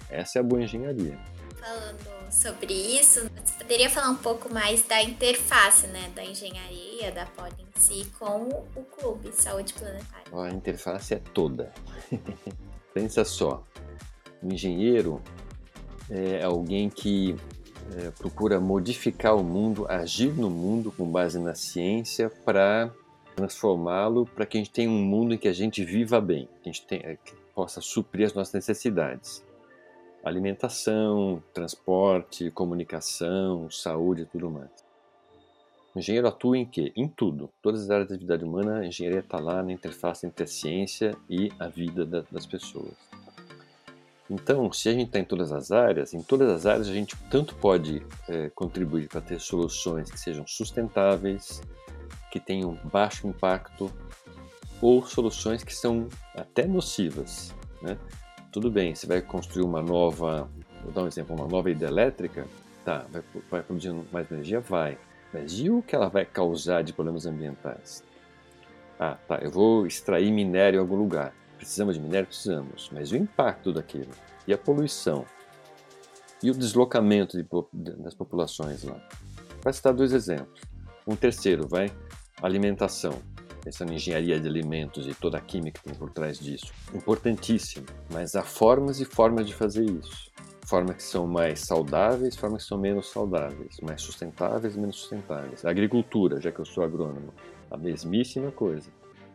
Essa 0.10 0.39
é 0.39 0.41
a 0.41 0.43
boa 0.43 0.63
engenharia. 0.63 1.19
Falando 1.58 2.32
sobre 2.32 2.73
isso, 2.73 3.29
você 3.43 3.58
poderia 3.58 3.89
falar 3.89 4.12
um 4.12 4.15
pouco 4.15 4.53
mais 4.53 4.88
da 4.88 5.03
interface, 5.03 5.88
né, 5.88 6.10
da 6.15 6.23
engenharia, 6.23 7.12
da 7.12 7.25
Poli 7.25 7.51
em 7.60 7.82
si, 7.82 8.10
com 8.17 8.47
o 8.77 8.84
clube 8.84 9.34
Saúde 9.34 9.73
Planetária? 9.73 10.23
A 10.34 10.49
interface 10.49 11.13
é 11.13 11.19
toda. 11.34 11.73
Pensa 12.93 13.25
só, 13.25 13.62
o 14.41 14.53
engenheiro 14.53 15.21
é 16.10 16.41
alguém 16.45 16.89
que 16.89 17.36
é, 17.97 18.10
procura 18.12 18.62
modificar 18.62 19.36
o 19.36 19.43
mundo, 19.43 19.86
agir 19.89 20.32
no 20.32 20.49
mundo 20.49 20.93
com 20.93 21.06
base 21.06 21.38
na 21.39 21.53
ciência 21.53 22.29
para 22.29 22.89
transformá-lo 23.36 24.26
para 24.26 24.46
que 24.46 24.58
a 24.58 24.60
gente 24.60 24.72
tenha 24.72 24.89
um 24.89 25.04
mundo 25.04 25.34
em 25.34 25.38
que 25.38 25.48
a 25.48 25.54
gente 25.54 25.84
viva 25.84 26.19
bem, 26.22 26.48
que 26.62 26.69
a 26.69 26.72
gente 26.72 26.86
tenha, 26.86 27.17
que 27.17 27.34
possa 27.54 27.82
suprir 27.82 28.26
as 28.26 28.34
nossas 28.34 28.54
necessidades. 28.54 29.43
Alimentação, 30.24 31.43
transporte, 31.54 32.50
comunicação, 32.52 33.69
saúde 33.69 34.22
e 34.22 34.26
tudo 34.26 34.50
mais. 34.50 34.69
O 35.93 36.00
engenheiro 36.00 36.28
atua 36.28 36.58
em 36.58 36.65
quê? 36.65 36.91
Em 36.96 37.08
tudo. 37.08 37.50
Todas 37.62 37.84
as 37.84 37.89
áreas 37.89 38.10
da 38.10 38.15
atividade 38.15 38.43
humana, 38.43 38.80
a 38.80 38.86
engenharia 38.86 39.19
está 39.19 39.39
lá 39.39 39.62
na 39.62 39.72
interface 39.72 40.26
entre 40.26 40.43
a 40.43 40.48
ciência 40.48 41.15
e 41.30 41.52
a 41.60 41.67
vida 41.67 42.04
da, 42.04 42.24
das 42.32 42.48
pessoas. 42.48 42.93
Então, 44.30 44.72
se 44.72 44.89
a 44.89 44.93
gente 44.93 45.08
está 45.08 45.19
em 45.19 45.26
todas 45.26 45.52
as 45.52 45.72
áreas, 45.72 46.13
em 46.13 46.22
todas 46.24 46.50
as 46.50 46.65
áreas 46.65 46.88
a 46.88 46.93
gente 46.93 47.15
tanto 47.30 47.54
pode 47.56 48.04
é, 48.28 48.50
contribuir 48.50 49.08
para 49.08 49.22
ter 49.22 49.39
soluções 49.39 50.10
que 50.10 50.19
sejam 50.19 50.48
sustentáveis, 50.48 51.62
que 52.34 52.39
tenham 52.39 52.76
baixo 52.86 53.28
impacto 53.28 53.93
ou 54.82 55.06
soluções 55.06 55.63
que 55.63 55.72
são 55.72 56.10
até 56.36 56.65
nocivas. 56.65 57.54
Né? 57.80 57.96
Tudo 58.52 58.72
bem, 58.72 58.96
você 58.96 59.06
vai 59.06 59.22
construir 59.22 59.63
uma 59.63 59.84
nova, 59.84 60.50
vou 60.82 60.91
dar 60.91 61.04
um 61.04 61.08
exemplo, 61.08 61.36
uma 61.36 61.48
nova 61.48 61.69
hidrelétrica, 61.69 62.48
tá, 62.84 63.06
vai, 63.12 63.22
vai 63.52 63.63
mais 64.12 64.32
energia? 64.32 64.60
Vai. 64.60 64.98
Mas 65.32 65.52
e 65.60 65.69
o 65.69 65.84
que 65.84 65.96
ela 65.96 66.10
vai 66.10 66.26
causar 66.26 66.84
de 66.84 66.91
problemas 66.91 67.28
ambientais? 67.28 68.04
Ah, 69.00 69.15
tá, 69.28 69.38
eu 69.39 69.52
vou 69.52 69.86
extrair 69.86 70.32
minério 70.32 70.78
em 70.78 70.82
algum 70.82 70.96
lugar. 70.96 71.36
Precisamos 71.58 71.93
de 71.93 72.02
minério? 72.02 72.26
Precisamos. 72.26 72.89
Mas 72.91 73.12
o 73.12 73.15
impacto 73.15 73.72
daquilo? 73.72 74.10
E 74.48 74.54
a 74.54 74.58
poluição? 74.58 75.24
E 76.41 76.50
o 76.50 76.56
deslocamento 76.56 77.38
de, 77.38 77.48
das 77.72 78.15
populações 78.15 78.84
lá? 78.84 79.00
Para 79.62 79.72
citar 79.72 79.93
dois 79.93 80.13
exemplos. 80.13 80.62
Um 81.06 81.15
terceiro, 81.15 81.67
vai 81.67 81.91
Alimentação, 82.43 83.21
pensando 83.63 83.93
em 83.93 83.95
engenharia 83.95 84.38
de 84.38 84.45
alimentos 84.45 85.08
e 85.08 85.13
toda 85.13 85.38
a 85.38 85.41
química 85.41 85.79
que 85.79 85.88
tem 85.88 85.97
por 85.97 86.10
trás 86.10 86.38
disso. 86.38 86.73
Importantíssimo, 86.93 87.86
mas 88.12 88.36
há 88.36 88.43
formas 88.43 88.99
e 88.99 89.06
formas 89.06 89.47
de 89.47 89.56
fazer 89.56 89.86
isso. 89.86 90.29
formas 90.65 90.97
que 90.97 91.03
são 91.03 91.25
mais 91.25 91.62
saudáveis, 91.62 92.36
formas 92.36 92.63
que 92.63 92.67
são 92.67 92.77
menos 92.77 93.10
saudáveis, 93.10 93.79
mais 93.82 94.01
sustentáveis, 94.01 94.75
menos 94.75 94.97
sustentáveis. 94.97 95.63
A 95.63 95.69
agricultura, 95.69 96.41
já 96.41 96.51
que 96.51 96.60
eu 96.60 96.65
sou 96.65 96.84
agrônomo, 96.84 97.34
a 97.71 97.77
mesmíssima 97.77 98.51
coisa. 98.51 98.89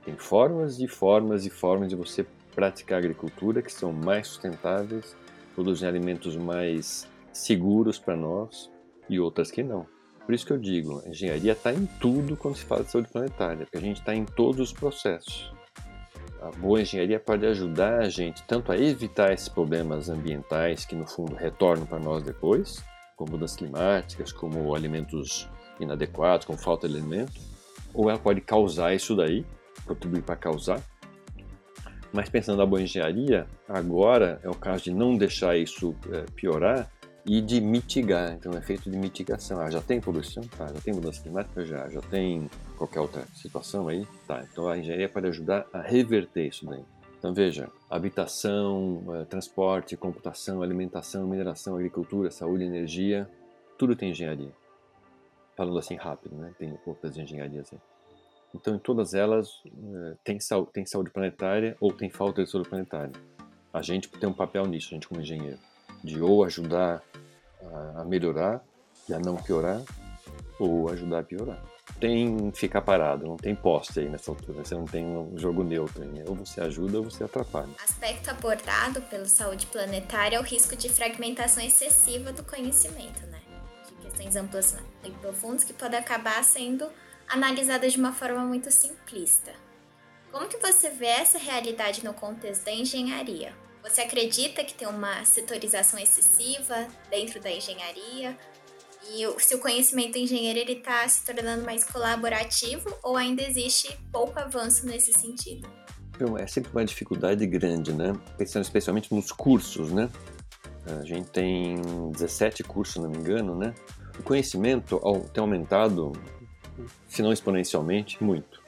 Tem 0.04 0.14
formas 0.14 0.78
e 0.78 0.86
formas 0.86 1.46
e 1.46 1.50
formas 1.50 1.88
de 1.88 1.96
você 1.96 2.26
praticar 2.54 2.98
agricultura 2.98 3.62
que 3.62 3.72
são 3.72 3.90
mais 3.90 4.26
sustentáveis, 4.26 5.16
produzem 5.54 5.88
alimentos 5.88 6.36
mais 6.36 7.08
seguros 7.32 7.98
para 7.98 8.16
nós 8.16 8.70
e 9.08 9.18
outras 9.18 9.50
que 9.50 9.62
não. 9.62 9.86
Por 10.28 10.34
isso 10.34 10.44
que 10.44 10.52
eu 10.52 10.58
digo, 10.58 11.02
a 11.06 11.08
engenharia 11.08 11.52
está 11.52 11.72
em 11.72 11.86
tudo 11.86 12.36
quando 12.36 12.54
se 12.54 12.62
fala 12.62 12.84
de 12.84 12.90
saúde 12.90 13.08
planetária, 13.08 13.64
porque 13.64 13.78
a 13.78 13.80
gente 13.80 14.00
está 14.00 14.14
em 14.14 14.26
todos 14.26 14.60
os 14.60 14.72
processos. 14.74 15.50
A 16.42 16.50
boa 16.50 16.82
engenharia 16.82 17.18
pode 17.18 17.46
ajudar 17.46 18.00
a 18.00 18.10
gente 18.10 18.42
tanto 18.42 18.70
a 18.70 18.76
evitar 18.76 19.32
esses 19.32 19.48
problemas 19.48 20.10
ambientais 20.10 20.84
que 20.84 20.94
no 20.94 21.06
fundo 21.06 21.34
retornam 21.34 21.86
para 21.86 21.98
nós 21.98 22.22
depois, 22.22 22.84
como 23.16 23.32
mudanças 23.32 23.56
climáticas, 23.56 24.30
como 24.30 24.74
alimentos 24.74 25.48
inadequados, 25.80 26.44
como 26.44 26.58
falta 26.58 26.86
de 26.86 26.94
alimento, 26.94 27.40
ou 27.94 28.10
ela 28.10 28.18
pode 28.18 28.42
causar 28.42 28.94
isso 28.94 29.16
daí, 29.16 29.46
contribuir 29.86 30.24
para 30.24 30.36
causar. 30.36 30.82
Mas 32.12 32.28
pensando 32.28 32.58
na 32.58 32.66
boa 32.66 32.82
engenharia, 32.82 33.46
agora 33.66 34.38
é 34.42 34.50
o 34.50 34.54
caso 34.54 34.84
de 34.84 34.92
não 34.92 35.16
deixar 35.16 35.56
isso 35.56 35.96
é, 36.12 36.26
piorar 36.36 36.90
e 37.28 37.42
de 37.42 37.60
mitigar. 37.60 38.32
Então, 38.32 38.52
é 38.52 38.60
feito 38.62 38.90
de 38.90 38.96
mitigação. 38.96 39.60
Ah, 39.60 39.70
já 39.70 39.82
tem 39.82 40.00
poluição? 40.00 40.42
Tá. 40.44 40.66
Já 40.68 40.80
tem 40.80 40.94
mudança 40.94 41.22
climática? 41.22 41.64
Já. 41.64 41.86
Já 41.90 42.00
tem 42.00 42.48
qualquer 42.78 43.00
outra 43.00 43.26
situação 43.34 43.86
aí? 43.86 44.06
Tá. 44.26 44.42
Então, 44.50 44.66
a 44.66 44.78
engenharia 44.78 45.10
pode 45.10 45.26
ajudar 45.26 45.66
a 45.70 45.82
reverter 45.82 46.48
isso 46.48 46.64
daí. 46.64 46.82
Então, 47.18 47.34
veja, 47.34 47.68
habitação, 47.90 49.04
eh, 49.14 49.24
transporte, 49.26 49.96
computação, 49.96 50.62
alimentação, 50.62 51.26
mineração, 51.26 51.74
agricultura, 51.74 52.30
saúde, 52.30 52.64
energia, 52.64 53.28
tudo 53.76 53.94
tem 53.94 54.10
engenharia. 54.10 54.52
Falando 55.54 55.78
assim 55.78 55.96
rápido, 55.96 56.34
né? 56.36 56.54
Tem 56.58 56.78
outras 56.86 57.18
engenharias 57.18 57.70
aí. 57.72 57.78
Então, 58.54 58.74
em 58.76 58.78
todas 58.78 59.12
elas, 59.12 59.50
eh, 59.66 60.16
tem, 60.24 60.38
tem 60.72 60.86
saúde 60.86 61.10
planetária 61.10 61.76
ou 61.78 61.92
tem 61.92 62.08
falta 62.08 62.42
de 62.42 62.50
saúde 62.50 62.70
planetária. 62.70 63.12
A 63.70 63.82
gente 63.82 64.08
tem 64.08 64.28
um 64.28 64.32
papel 64.32 64.64
nisso, 64.64 64.88
a 64.90 64.94
gente 64.94 65.08
como 65.08 65.20
engenheiro 65.20 65.58
de 66.02 66.20
ou 66.20 66.44
ajudar 66.44 67.02
a 67.96 68.04
melhorar 68.04 68.62
e 69.08 69.14
a 69.14 69.18
não 69.18 69.36
piorar, 69.36 69.80
ou 70.58 70.88
ajudar 70.90 71.20
a 71.20 71.22
piorar. 71.22 71.62
Tem 71.98 72.52
ficar 72.52 72.82
parado, 72.82 73.26
não 73.26 73.36
tem 73.36 73.54
poste 73.54 73.98
aí 73.98 74.08
nessa 74.08 74.30
altura, 74.30 74.64
você 74.64 74.74
não 74.74 74.84
tem 74.84 75.04
um 75.04 75.36
jogo 75.36 75.64
neutro, 75.64 76.04
né? 76.04 76.24
ou 76.28 76.34
você 76.34 76.60
ajuda 76.60 76.98
ou 76.98 77.04
você 77.04 77.24
atrapalha. 77.24 77.70
Aspecto 77.82 78.30
abordado 78.30 79.00
pelo 79.02 79.26
Saúde 79.26 79.66
Planetária 79.66 80.36
é 80.36 80.40
o 80.40 80.42
risco 80.42 80.76
de 80.76 80.88
fragmentação 80.88 81.62
excessiva 81.62 82.32
do 82.32 82.44
conhecimento, 82.44 83.26
né? 83.26 83.40
De 83.86 83.94
questões 83.94 84.36
amplas 84.36 84.76
e 85.02 85.10
profundas 85.10 85.64
que 85.64 85.72
podem 85.72 85.98
acabar 85.98 86.42
sendo 86.44 86.86
analisadas 87.28 87.92
de 87.92 87.98
uma 87.98 88.12
forma 88.12 88.44
muito 88.44 88.70
simplista. 88.70 89.52
Como 90.30 90.46
que 90.46 90.58
você 90.58 90.90
vê 90.90 91.06
essa 91.06 91.38
realidade 91.38 92.04
no 92.04 92.12
contexto 92.12 92.64
da 92.64 92.72
engenharia? 92.72 93.52
Você 93.82 94.02
acredita 94.02 94.64
que 94.64 94.74
tem 94.74 94.88
uma 94.88 95.24
setorização 95.24 95.98
excessiva 95.98 96.88
dentro 97.10 97.40
da 97.40 97.50
engenharia? 97.50 98.36
E 99.10 99.40
se 99.40 99.54
o 99.54 99.58
conhecimento 99.58 100.18
engenheiro 100.18 100.70
está 100.70 101.08
se 101.08 101.24
tornando 101.24 101.64
mais 101.64 101.84
colaborativo 101.84 102.94
ou 103.02 103.16
ainda 103.16 103.42
existe 103.42 103.96
pouco 104.12 104.38
avanço 104.38 104.86
nesse 104.86 105.12
sentido? 105.12 105.68
É 106.38 106.46
sempre 106.46 106.70
uma 106.72 106.84
dificuldade 106.84 107.46
grande, 107.46 107.92
né? 107.92 108.12
Pensando 108.36 108.64
especialmente 108.64 109.14
nos 109.14 109.30
cursos, 109.30 109.92
né? 109.92 110.10
A 111.00 111.04
gente 111.04 111.30
tem 111.30 111.80
17 112.10 112.64
cursos, 112.64 112.94
se 112.94 113.00
não 113.00 113.08
me 113.08 113.18
engano, 113.18 113.54
né? 113.54 113.74
O 114.18 114.22
conhecimento 114.22 115.00
tem 115.32 115.40
aumentado, 115.40 116.12
se 117.06 117.22
não 117.22 117.32
exponencialmente, 117.32 118.22
muito. 118.22 118.60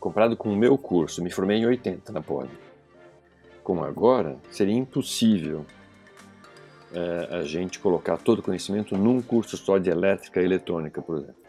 Comparado 0.00 0.36
com 0.36 0.48
o 0.48 0.56
meu 0.56 0.78
curso, 0.78 1.22
me 1.22 1.30
formei 1.30 1.58
em 1.58 1.66
80 1.66 2.12
na 2.12 2.22
Poli 2.22 2.67
como 3.68 3.84
agora, 3.84 4.38
seria 4.50 4.74
impossível 4.74 5.66
é, 6.90 7.36
a 7.36 7.42
gente 7.42 7.78
colocar 7.78 8.16
todo 8.16 8.38
o 8.38 8.42
conhecimento 8.42 8.96
num 8.96 9.20
curso 9.20 9.58
só 9.58 9.76
de 9.76 9.90
elétrica 9.90 10.40
e 10.40 10.44
eletrônica, 10.46 11.02
por 11.02 11.18
exemplo. 11.18 11.42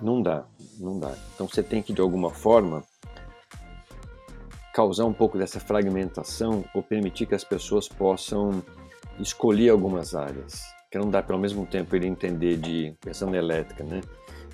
Não 0.00 0.22
dá, 0.22 0.44
não 0.78 1.00
dá. 1.00 1.12
Então 1.34 1.48
você 1.48 1.60
tem 1.60 1.82
que, 1.82 1.92
de 1.92 2.00
alguma 2.00 2.30
forma, 2.30 2.84
causar 4.72 5.04
um 5.06 5.12
pouco 5.12 5.36
dessa 5.36 5.58
fragmentação 5.58 6.64
ou 6.72 6.84
permitir 6.84 7.26
que 7.26 7.34
as 7.34 7.42
pessoas 7.42 7.88
possam 7.88 8.62
escolher 9.18 9.70
algumas 9.70 10.14
áreas. 10.14 10.62
Que 10.88 10.98
não 10.98 11.10
dá, 11.10 11.20
pelo 11.20 11.40
mesmo 11.40 11.66
tempo, 11.66 11.96
ele 11.96 12.06
entender 12.06 12.58
de, 12.58 12.94
pensando 13.00 13.34
em 13.34 13.38
elétrica, 13.38 13.82
né? 13.82 14.02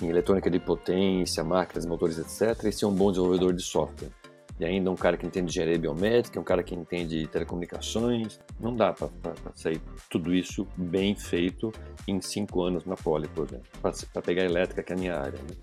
em 0.00 0.08
eletrônica 0.08 0.50
de 0.50 0.58
potência, 0.58 1.44
máquinas, 1.44 1.84
motores, 1.84 2.16
etc., 2.16 2.64
e 2.64 2.72
ser 2.72 2.86
um 2.86 2.94
bom 2.94 3.10
desenvolvedor 3.10 3.52
de 3.52 3.62
software 3.62 4.17
e 4.60 4.64
ainda 4.64 4.90
um 4.90 4.96
cara 4.96 5.16
que 5.16 5.26
entende 5.26 5.50
engenharia 5.50 5.78
biomédica, 5.78 6.40
um 6.40 6.44
cara 6.44 6.62
que 6.62 6.74
entende 6.74 7.26
telecomunicações. 7.28 8.40
Não 8.58 8.74
dá 8.74 8.92
para 8.92 9.08
sair 9.54 9.80
tudo 10.10 10.34
isso 10.34 10.66
bem 10.76 11.14
feito 11.14 11.72
em 12.08 12.20
cinco 12.20 12.62
anos 12.62 12.84
na 12.84 12.96
Poli, 12.96 13.28
por 13.28 13.46
exemplo, 13.46 13.66
para 13.80 14.22
pegar 14.22 14.44
elétrica, 14.44 14.82
que 14.82 14.92
é 14.92 14.96
a 14.96 14.98
minha 14.98 15.16
área. 15.16 15.38
Né? 15.38 15.56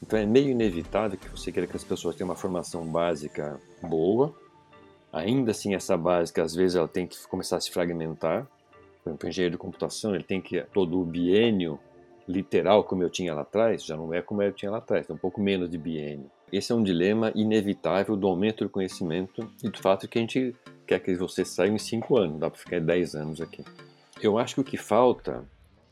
Então 0.00 0.18
é 0.18 0.24
meio 0.24 0.50
inevitável 0.50 1.18
que 1.18 1.28
você 1.28 1.50
queira 1.50 1.66
que 1.66 1.76
as 1.76 1.82
pessoas 1.82 2.14
tenham 2.14 2.28
uma 2.28 2.36
formação 2.36 2.86
básica 2.86 3.58
boa. 3.82 4.32
Ainda 5.12 5.50
assim, 5.50 5.74
essa 5.74 5.96
básica, 5.96 6.42
às 6.42 6.54
vezes, 6.54 6.76
ela 6.76 6.86
tem 6.86 7.06
que 7.06 7.16
começar 7.26 7.56
a 7.56 7.60
se 7.60 7.70
fragmentar. 7.70 8.46
Por 9.02 9.10
exemplo, 9.10 9.26
o 9.26 9.28
engenheiro 9.28 9.52
de 9.52 9.58
computação, 9.58 10.14
ele 10.14 10.24
tem 10.24 10.40
que 10.40 10.62
todo 10.72 11.00
o 11.00 11.04
biênio 11.04 11.78
literal 12.28 12.84
como 12.84 13.02
eu 13.02 13.10
tinha 13.10 13.32
lá 13.34 13.42
atrás, 13.42 13.84
já 13.84 13.96
não 13.96 14.12
é 14.12 14.20
como 14.20 14.42
eu 14.42 14.52
tinha 14.52 14.70
lá 14.70 14.78
atrás, 14.78 15.06
tem 15.06 15.14
um 15.14 15.18
pouco 15.18 15.40
menos 15.40 15.70
de 15.70 15.78
biênio. 15.78 16.30
Esse 16.56 16.72
é 16.72 16.74
um 16.74 16.82
dilema 16.82 17.30
inevitável 17.34 18.16
do 18.16 18.26
aumento 18.26 18.64
do 18.64 18.70
conhecimento 18.70 19.46
e 19.62 19.68
do 19.68 19.78
fato 19.78 20.08
que 20.08 20.18
a 20.18 20.22
gente 20.22 20.56
quer 20.86 20.98
que 21.00 21.14
você 21.14 21.44
saia 21.44 21.68
em 21.68 21.76
5 21.76 22.16
anos, 22.16 22.40
dá 22.40 22.48
para 22.48 22.58
ficar 22.58 22.80
10 22.80 23.14
anos 23.14 23.40
aqui. 23.42 23.62
Eu 24.22 24.38
acho 24.38 24.54
que 24.54 24.60
o 24.62 24.64
que 24.64 24.78
falta 24.78 25.44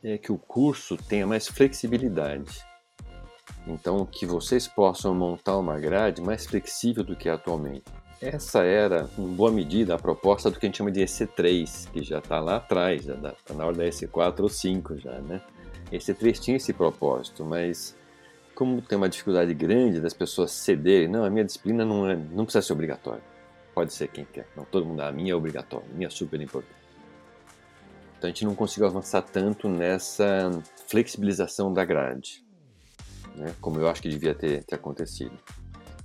é 0.03 0.17
que 0.17 0.33
o 0.33 0.39
curso 0.39 0.97
tenha 0.97 1.27
mais 1.27 1.47
flexibilidade. 1.47 2.65
Então, 3.67 4.07
que 4.07 4.25
vocês 4.25 4.67
possam 4.67 5.15
montar 5.15 5.59
uma 5.59 5.79
grade 5.79 6.23
mais 6.23 6.47
flexível 6.47 7.05
do 7.05 7.15
que 7.15 7.29
é 7.29 7.33
atualmente. 7.33 7.85
Essa 8.19 8.65
era, 8.65 9.11
em 9.19 9.35
boa 9.35 9.53
medida, 9.53 9.95
a 9.95 9.99
proposta 9.99 10.51
do 10.51 10.59
que 10.59 10.65
a 10.65 10.69
gente 10.69 10.79
chama 10.79 10.91
de 10.91 11.03
EC3, 11.03 11.91
que 11.91 12.03
já 12.03 12.21
está 12.21 12.41
lá 12.41 12.57
atrás, 12.57 13.05
já 13.05 13.15
está 13.15 13.53
na 13.53 13.67
hora 13.67 13.77
da 13.77 13.85
EC4 13.85 14.41
ou 14.41 14.49
5 14.49 14.97
já, 14.97 15.19
né? 15.21 15.43
EC3 15.93 16.39
tinha 16.41 16.57
esse 16.57 16.73
propósito, 16.73 17.45
mas 17.45 17.95
como 18.55 18.81
tem 18.81 18.97
uma 18.97 19.09
dificuldade 19.09 19.53
grande 19.53 20.01
das 20.01 20.15
pessoas 20.15 20.53
cederem, 20.53 21.09
não, 21.09 21.25
a 21.25 21.31
minha 21.31 21.45
disciplina 21.45 21.85
não, 21.85 22.09
é, 22.09 22.17
não 22.17 22.45
precisa 22.45 22.63
ser 22.63 22.73
obrigatória. 22.73 23.23
Pode 23.75 23.93
ser 23.93 24.09
quem 24.09 24.25
quer. 24.25 24.47
Não, 24.57 24.65
todo 24.65 24.87
mundo, 24.87 25.01
a 25.01 25.11
minha 25.11 25.33
é 25.33 25.35
obrigatória, 25.35 25.87
a 25.91 25.95
minha 25.95 26.07
é 26.07 26.11
super 26.11 26.41
importante. 26.41 26.75
Então 28.17 28.29
a 28.29 28.33
gente 28.33 28.45
não 28.45 28.55
conseguiu 28.55 28.87
avançar 28.87 29.23
tanto 29.23 29.69
nessa 29.69 30.51
flexibilização 30.87 31.73
da 31.73 31.85
grade, 31.85 32.45
né, 33.35 33.53
como 33.61 33.79
eu 33.79 33.89
acho 33.89 34.01
que 34.01 34.09
devia 34.09 34.35
ter, 34.35 34.65
ter 34.65 34.77
acontecido. 34.77 35.37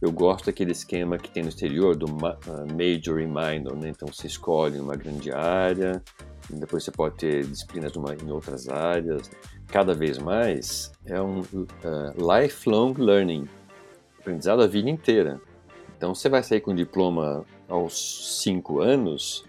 Eu 0.02 0.12
gosto 0.12 0.46
daquele 0.46 0.72
esquema 0.72 1.18
que 1.18 1.30
tem 1.30 1.44
no 1.44 1.50
exterior 1.50 1.96
do 1.96 2.06
uh, 2.06 2.66
major 2.72 3.20
e 3.20 3.28
minor, 3.28 3.76
né? 3.76 3.90
então 3.90 4.08
você 4.08 4.28
escolhe 4.28 4.80
uma 4.80 4.96
grande 4.96 5.30
área, 5.32 6.02
depois 6.50 6.84
você 6.84 6.92
pode 6.92 7.16
ter 7.18 7.46
disciplinas 7.46 7.92
em 8.24 8.32
outras 8.32 8.70
áreas 8.70 9.30
cada 9.72 9.94
vez 9.94 10.18
mais 10.18 10.92
é 11.06 11.22
um 11.22 11.42
uh, 11.42 12.42
lifelong 12.42 12.94
learning, 12.98 13.48
aprendizado 14.20 14.62
a 14.62 14.68
vida 14.68 14.90
inteira. 14.90 15.40
Então 15.98 16.16
você 16.16 16.30
vai 16.30 16.42
sair 16.44 16.62
com 16.62 16.74
diploma 16.74 17.46
aos 17.68 18.42
cinco 18.42 18.80
anos, 18.80 19.46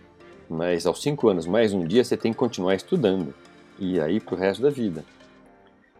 mas 0.48 0.86
aos 0.86 1.00
cinco 1.00 1.28
anos 1.28 1.46
mais 1.46 1.72
um 1.72 1.86
dia 1.86 2.04
você 2.04 2.16
tem 2.16 2.32
que 2.32 2.38
continuar 2.38 2.74
estudando 2.74 3.34
e 3.78 4.00
aí 4.00 4.20
para 4.20 4.34
o 4.34 4.38
resto 4.38 4.62
da 4.62 4.70
vida. 4.70 5.04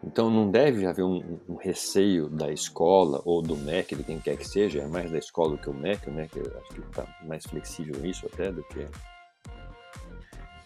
Então 0.03 0.31
não 0.31 0.51
deve 0.51 0.87
haver 0.87 1.05
um, 1.05 1.39
um, 1.49 1.57
receio 1.57 2.29
da 2.29 2.51
escola 2.51 3.21
ou 3.25 3.43
do 3.43 3.57
MEC, 3.57 3.95
de 3.95 4.03
quem 4.03 4.19
quer 4.19 4.37
que 4.37 4.49
seja, 4.49 4.81
é 4.81 4.87
mais 4.87 5.11
da 5.11 5.19
escola 5.19 5.57
do 5.57 5.59
que 5.59 5.69
o 5.69 5.75
MEC, 5.75 6.09
o 6.09 6.13
MEC 6.13 6.41
acho 6.41 6.75
que 6.75 6.81
está 6.81 7.07
mais 7.27 7.45
flexível 7.45 8.01
nisso 8.01 8.27
até 8.33 8.51
do 8.51 8.63
que 8.65 8.87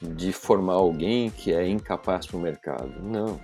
de 0.01 0.33
formar 0.33 0.75
alguém 0.75 1.31
que 1.31 1.53
é 1.53 1.67
incapaz 1.67 2.27
para 2.27 2.37
o 2.37 2.41
mercado. 2.41 3.03
Não. 3.03 3.41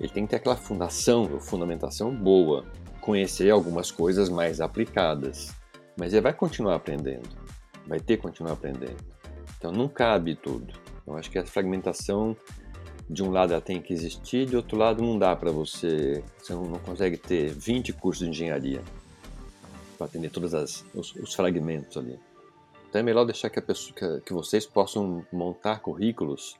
Ele 0.00 0.12
tem 0.12 0.24
que 0.24 0.30
ter 0.30 0.36
aquela 0.36 0.56
fundação, 0.56 1.40
fundamentação 1.40 2.14
boa, 2.14 2.64
conhecer 3.00 3.50
algumas 3.50 3.90
coisas 3.90 4.28
mais 4.28 4.60
aplicadas. 4.60 5.54
Mas 5.96 6.12
ele 6.12 6.22
vai 6.22 6.32
continuar 6.32 6.74
aprendendo, 6.74 7.28
vai 7.86 8.00
ter 8.00 8.16
que 8.16 8.22
continuar 8.22 8.54
aprendendo. 8.54 8.96
Então 9.56 9.70
não 9.70 9.88
cabe 9.88 10.34
tudo. 10.34 10.74
Eu 11.06 11.16
acho 11.16 11.30
que 11.30 11.38
a 11.38 11.46
fragmentação, 11.46 12.36
de 13.08 13.22
um 13.22 13.30
lado 13.30 13.52
ela 13.52 13.60
tem 13.60 13.80
que 13.80 13.92
existir, 13.92 14.46
de 14.46 14.56
outro 14.56 14.76
lado 14.76 15.02
não 15.02 15.18
dá 15.18 15.36
para 15.36 15.50
você, 15.50 16.24
você 16.38 16.54
não, 16.54 16.78
consegue 16.80 17.16
ter 17.16 17.50
20 17.50 17.92
cursos 17.92 18.24
de 18.24 18.30
engenharia 18.30 18.82
para 19.96 20.06
atender 20.06 20.30
todos 20.30 20.52
os, 20.94 21.14
os 21.14 21.34
fragmentos 21.34 21.96
ali. 21.96 22.18
Então 22.94 23.00
é 23.00 23.02
melhor 23.02 23.24
deixar 23.24 23.50
que, 23.50 23.60
pessoa, 23.60 23.92
que, 23.92 24.20
que 24.26 24.32
vocês 24.32 24.64
possam 24.64 25.26
montar 25.32 25.80
currículos 25.80 26.56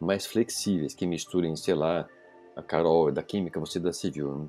mais 0.00 0.24
flexíveis, 0.24 0.94
que 0.94 1.06
misturem, 1.06 1.54
sei 1.56 1.74
lá, 1.74 2.08
a 2.56 2.62
Carol 2.62 3.10
é 3.10 3.12
da 3.12 3.22
Química, 3.22 3.60
você 3.60 3.76
é 3.76 3.82
da 3.82 3.92
Civil. 3.92 4.48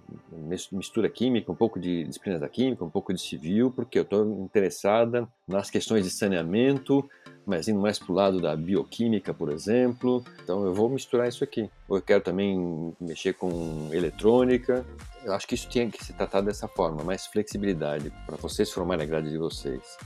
Mistura 0.71 1.09
Química, 1.09 1.51
um 1.51 1.55
pouco 1.55 1.77
de 1.77 2.05
disciplina 2.05 2.39
da 2.39 2.47
Química, 2.47 2.85
um 2.85 2.89
pouco 2.89 3.13
de 3.13 3.19
Civil, 3.19 3.69
porque 3.69 3.99
eu 3.99 4.03
estou 4.03 4.25
interessada 4.45 5.27
nas 5.45 5.69
questões 5.69 6.05
de 6.05 6.09
saneamento, 6.09 7.03
mas 7.45 7.67
indo 7.67 7.81
mais 7.81 7.99
para 7.99 8.13
o 8.13 8.15
lado 8.15 8.39
da 8.39 8.55
bioquímica, 8.55 9.33
por 9.33 9.51
exemplo. 9.51 10.23
Então 10.41 10.65
eu 10.65 10.73
vou 10.73 10.87
misturar 10.89 11.27
isso 11.27 11.43
aqui. 11.43 11.69
Ou 11.89 11.97
eu 11.97 12.01
quero 12.01 12.23
também 12.23 12.95
mexer 12.97 13.33
com 13.33 13.89
eletrônica. 13.91 14.85
Eu 15.25 15.33
acho 15.33 15.45
que 15.45 15.55
isso 15.55 15.67
tinha 15.67 15.91
que 15.91 16.01
se 16.01 16.13
tratar 16.13 16.39
dessa 16.39 16.69
forma, 16.69 17.03
mais 17.03 17.25
flexibilidade, 17.25 18.09
para 18.25 18.37
vocês 18.37 18.71
formarem 18.71 19.03
a 19.03 19.09
grade 19.09 19.29
de 19.29 19.37
vocês. 19.37 19.97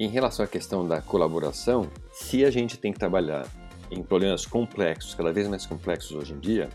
Em 0.00 0.08
relação 0.08 0.46
à 0.46 0.48
questão 0.48 0.88
da 0.88 1.02
colaboração, 1.02 1.86
se 2.10 2.42
a 2.42 2.50
gente 2.50 2.78
tem 2.78 2.90
que 2.90 2.98
trabalhar 2.98 3.46
em 3.90 4.02
problemas 4.02 4.46
complexos, 4.46 5.14
cada 5.14 5.30
vez 5.30 5.46
mais 5.46 5.66
complexos 5.66 6.16
hoje 6.16 6.32
em 6.32 6.38
dia, 6.38 6.70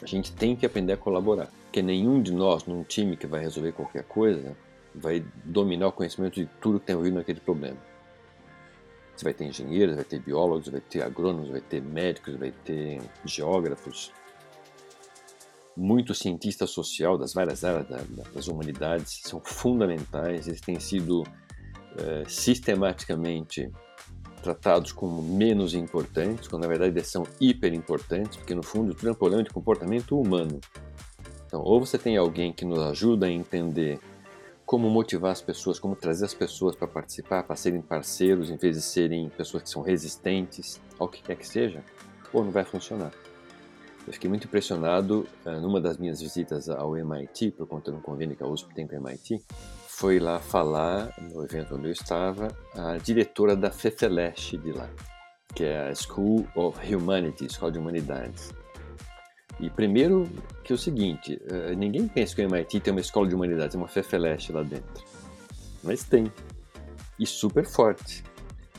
a 0.00 0.06
gente 0.06 0.30
tem 0.30 0.54
que 0.54 0.64
aprender 0.64 0.92
a 0.92 0.96
colaborar. 0.96 1.48
Porque 1.64 1.82
nenhum 1.82 2.22
de 2.22 2.32
nós, 2.32 2.64
num 2.64 2.84
time 2.84 3.16
que 3.16 3.26
vai 3.26 3.40
resolver 3.40 3.72
qualquer 3.72 4.04
coisa, 4.04 4.56
vai 4.94 5.26
dominar 5.44 5.88
o 5.88 5.92
conhecimento 5.92 6.36
de 6.36 6.46
tudo 6.60 6.78
que 6.78 6.86
tem 6.86 6.94
ouvido 6.94 7.14
naquele 7.14 7.40
problema. 7.40 7.76
Você 9.16 9.24
vai 9.24 9.34
ter 9.34 9.46
engenheiros, 9.46 9.96
vai 9.96 10.04
ter 10.04 10.20
biólogos, 10.20 10.68
vai 10.68 10.80
ter 10.80 11.02
agrônomos, 11.02 11.50
vai 11.50 11.60
ter 11.60 11.82
médicos, 11.82 12.36
vai 12.36 12.52
ter 12.52 13.02
geógrafos, 13.24 14.12
muito 15.76 16.14
cientista 16.14 16.68
social 16.68 17.18
das 17.18 17.34
várias 17.34 17.64
áreas 17.64 17.88
das 18.32 18.46
humanidades 18.46 19.22
são 19.24 19.40
fundamentais, 19.40 20.46
eles 20.46 20.60
têm 20.60 20.78
sido 20.78 21.24
é, 21.98 22.24
sistematicamente 22.28 23.70
tratados 24.42 24.92
como 24.92 25.22
menos 25.22 25.74
importantes, 25.74 26.46
quando 26.46 26.62
na 26.62 26.68
verdade 26.68 26.92
eles 26.92 27.08
são 27.08 27.26
hiper 27.40 27.72
importantes, 27.72 28.36
porque 28.36 28.54
no 28.54 28.62
fundo 28.62 28.94
é 29.02 29.10
um 29.10 29.14
problema 29.14 29.42
de 29.42 29.50
comportamento 29.50 30.20
humano. 30.20 30.60
Então, 31.46 31.62
ou 31.62 31.80
você 31.80 31.96
tem 31.96 32.16
alguém 32.16 32.52
que 32.52 32.64
nos 32.64 32.78
ajuda 32.80 33.26
a 33.26 33.30
entender 33.30 33.98
como 34.66 34.90
motivar 34.90 35.32
as 35.32 35.40
pessoas, 35.40 35.78
como 35.78 35.94
trazer 35.94 36.24
as 36.24 36.34
pessoas 36.34 36.74
para 36.74 36.86
participar, 36.86 37.42
para 37.42 37.56
serem 37.56 37.80
parceiros, 37.80 38.50
em 38.50 38.56
vez 38.56 38.76
de 38.76 38.82
serem 38.82 39.28
pessoas 39.30 39.62
que 39.62 39.70
são 39.70 39.82
resistentes 39.82 40.80
ao 40.98 41.08
que 41.08 41.22
quer 41.22 41.36
que 41.36 41.46
seja, 41.46 41.82
ou 42.32 42.44
não 42.44 42.50
vai 42.50 42.64
funcionar. 42.64 43.12
Eu 44.06 44.12
fiquei 44.12 44.28
muito 44.28 44.46
impressionado 44.46 45.26
uh, 45.46 45.60
numa 45.60 45.80
das 45.80 45.96
minhas 45.96 46.20
visitas 46.20 46.68
ao 46.68 46.96
MIT, 46.96 47.52
por 47.52 47.66
conta 47.66 47.90
de 47.90 47.96
um 47.96 48.00
convênio 48.00 48.36
que 48.36 48.42
a 48.42 48.46
USP 48.46 48.74
tem 48.74 48.86
com 48.86 48.94
o 48.94 48.98
MIT, 48.98 49.42
foi 49.96 50.18
lá 50.18 50.40
falar, 50.40 51.14
no 51.20 51.44
evento 51.44 51.76
onde 51.76 51.86
eu 51.86 51.92
estava, 51.92 52.48
a 52.74 52.96
diretora 52.96 53.54
da 53.54 53.70
FEFELESH 53.70 54.56
de 54.58 54.72
lá, 54.72 54.90
que 55.54 55.64
é 55.64 55.88
a 55.88 55.94
School 55.94 56.46
of 56.56 56.94
Humanities, 56.94 57.52
Escola 57.52 57.70
de 57.70 57.78
Humanidades. 57.78 58.52
E 59.60 59.70
primeiro 59.70 60.28
que 60.64 60.72
é 60.72 60.74
o 60.74 60.78
seguinte, 60.78 61.40
uh, 61.48 61.76
ninguém 61.76 62.08
pensa 62.08 62.34
que 62.34 62.42
o 62.42 62.44
MIT 62.44 62.80
tem 62.80 62.90
uma 62.90 63.00
escola 63.00 63.28
de 63.28 63.36
humanidades, 63.36 63.76
uma 63.76 63.86
FEFELESH 63.86 64.50
lá 64.50 64.64
dentro. 64.64 65.04
Mas 65.82 66.02
tem. 66.02 66.30
E 67.16 67.24
super 67.24 67.64
forte. 67.64 68.24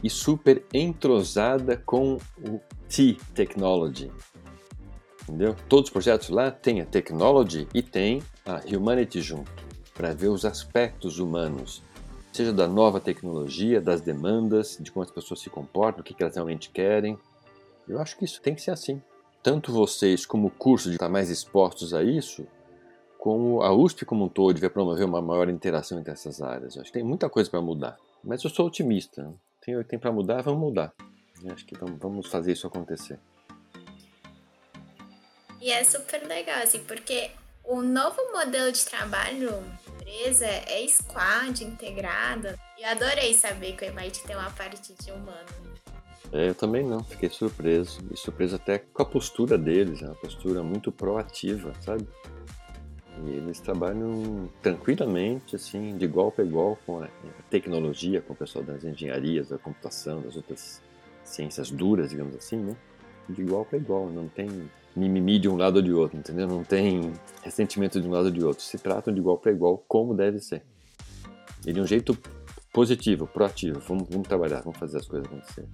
E 0.04 0.10
super 0.10 0.65
entrosada 0.73 1.78
com 1.78 2.17
o 2.43 2.60
T-Technology. 2.89 4.12
Entendeu? 5.23 5.56
Todos 5.69 5.86
os 5.86 5.93
projetos 5.93 6.28
lá 6.28 6.51
têm 6.51 6.82
a 6.82 6.86
Technology 6.86 7.69
e 7.73 7.82
tem 7.82 8.21
a 8.45 8.60
Humanity 8.67 9.21
junto 9.21 9.65
para 9.96 10.14
ver 10.14 10.28
os 10.28 10.46
aspectos 10.46 11.18
humanos, 11.18 11.82
seja 12.32 12.52
da 12.52 12.68
nova 12.68 13.00
tecnologia, 13.00 13.82
das 13.82 14.02
demandas, 14.02 14.78
de 14.80 14.92
como 14.92 15.04
as 15.04 15.10
pessoas 15.10 15.40
se 15.40 15.50
comportam, 15.50 16.02
o 16.02 16.04
que 16.04 16.22
elas 16.22 16.36
realmente 16.36 16.70
querem. 16.70 17.18
Eu 17.88 18.00
acho 18.00 18.18
que 18.18 18.26
isso 18.26 18.42
tem 18.42 18.54
que 18.54 18.62
ser 18.62 18.72
assim. 18.72 19.02
Tanto 19.42 19.72
vocês, 19.72 20.26
como 20.26 20.50
curso, 20.50 20.90
de 20.90 20.96
estar 20.96 21.08
mais 21.08 21.30
expostos 21.30 21.94
a 21.94 22.04
isso, 22.04 22.46
como 23.18 23.64
a 23.64 23.74
USP 23.74 24.06
como 24.06 24.26
um 24.26 24.30
todo 24.30 24.60
vai 24.60 24.70
promover 24.70 25.06
uma 25.06 25.22
maior 25.22 25.50
interação 25.50 25.98
entre 25.98 26.12
essas 26.12 26.42
áreas. 26.42 26.76
Eu 26.76 26.82
acho 26.82 26.92
que 26.92 27.00
tem 27.00 27.08
muita 27.08 27.30
coisa 27.30 27.50
para 27.50 27.62
mudar. 27.62 27.98
Mas 28.24 28.44
eu 28.44 28.50
sou 28.50 28.68
otimista. 28.68 29.34
Tem, 29.62 29.82
tem 29.84 29.98
para 29.98 30.12
mudar, 30.12 30.42
vamos 30.42 30.60
mudar. 30.60 30.94
Eu 31.44 31.54
acho 31.54 31.66
que 31.66 31.76
vamos 31.78 32.28
fazer 32.28 32.52
isso 32.52 32.68
acontecer. 32.68 33.20
E 35.62 35.72
é 35.72 35.84
super 35.84 36.24
legal, 36.28 36.62
assim, 36.62 36.84
porque 36.84 37.32
o 37.64 37.82
novo 37.82 38.18
modelo 38.32 38.72
de 38.72 38.86
trabalho 38.86 39.52
empresa 40.06 40.46
é 40.46 40.88
squad, 40.88 41.63
integrada. 41.63 42.58
E 42.78 42.86
adorei 42.86 43.34
saber 43.34 43.76
que 43.76 43.86
o 43.86 43.88
MIT 43.88 44.24
tem 44.24 44.36
uma 44.36 44.52
parte 44.52 44.94
de 44.94 45.12
humano. 45.12 45.76
É, 46.32 46.50
eu 46.50 46.56
também 46.56 46.86
não, 46.86 47.04
fiquei 47.04 47.30
surpreso. 47.30 48.00
E 48.12 48.18
surpreso 48.18 48.56
até 48.56 48.78
com 48.78 49.02
a 49.02 49.06
postura 49.06 49.58
deles, 49.58 50.02
é 50.04 50.06
uma 50.06 50.15
postura 50.15 50.62
muito 50.62 50.91
proativa, 50.91 51.74
sabe? 51.82 52.08
E 53.24 53.30
eles 53.30 53.60
trabalham 53.60 54.50
tranquilamente, 54.62 55.56
assim, 55.56 55.98
de 55.98 56.06
igual 56.06 56.32
para 56.32 56.44
igual 56.44 56.78
com 56.86 57.02
a 57.02 57.08
tecnologia, 57.50 58.22
com 58.22 58.34
o 58.34 58.36
pessoal 58.36 58.63
das 58.63 58.84
engenharias, 58.84 59.50
da 59.50 59.58
computação, 59.58 60.22
das 60.22 60.36
outras 60.36 60.82
ciências 61.24 61.72
duras, 61.72 62.10
digamos 62.10 62.36
assim, 62.36 62.58
né? 62.58 62.76
De 63.30 63.41
igual 63.41 63.65
para 63.65 63.78
igual, 63.78 64.10
não 64.10 64.28
tem 64.28 64.70
mimimi 64.96 65.38
de 65.38 65.50
um 65.50 65.58
lado 65.58 65.78
ou 65.78 65.82
de 65.82 65.92
outro, 65.92 66.18
entendeu? 66.18 66.48
Não 66.48 66.64
tem 66.64 67.14
ressentimento 67.44 68.00
de 68.00 68.08
um 68.08 68.12
lado 68.12 68.26
ou 68.26 68.32
de 68.32 68.44
outro. 68.44 68.64
Se 68.64 68.78
tratam 68.78 69.14
de 69.14 69.20
igual 69.20 69.38
para 69.38 69.52
igual, 69.52 69.84
como 69.88 70.14
deve 70.14 70.40
ser. 70.40 70.64
E 71.66 71.74
de 71.74 71.82
um 71.82 71.86
jeito 71.86 72.18
positivo, 72.72 73.28
proativo. 73.28 73.80
Vamos, 73.82 74.08
vamos 74.10 74.28
trabalhar, 74.28 74.62
vamos 74.62 74.80
fazer 74.80 74.98
as 74.98 75.08
coisas 75.08 75.28
acontecer. 75.28 75.66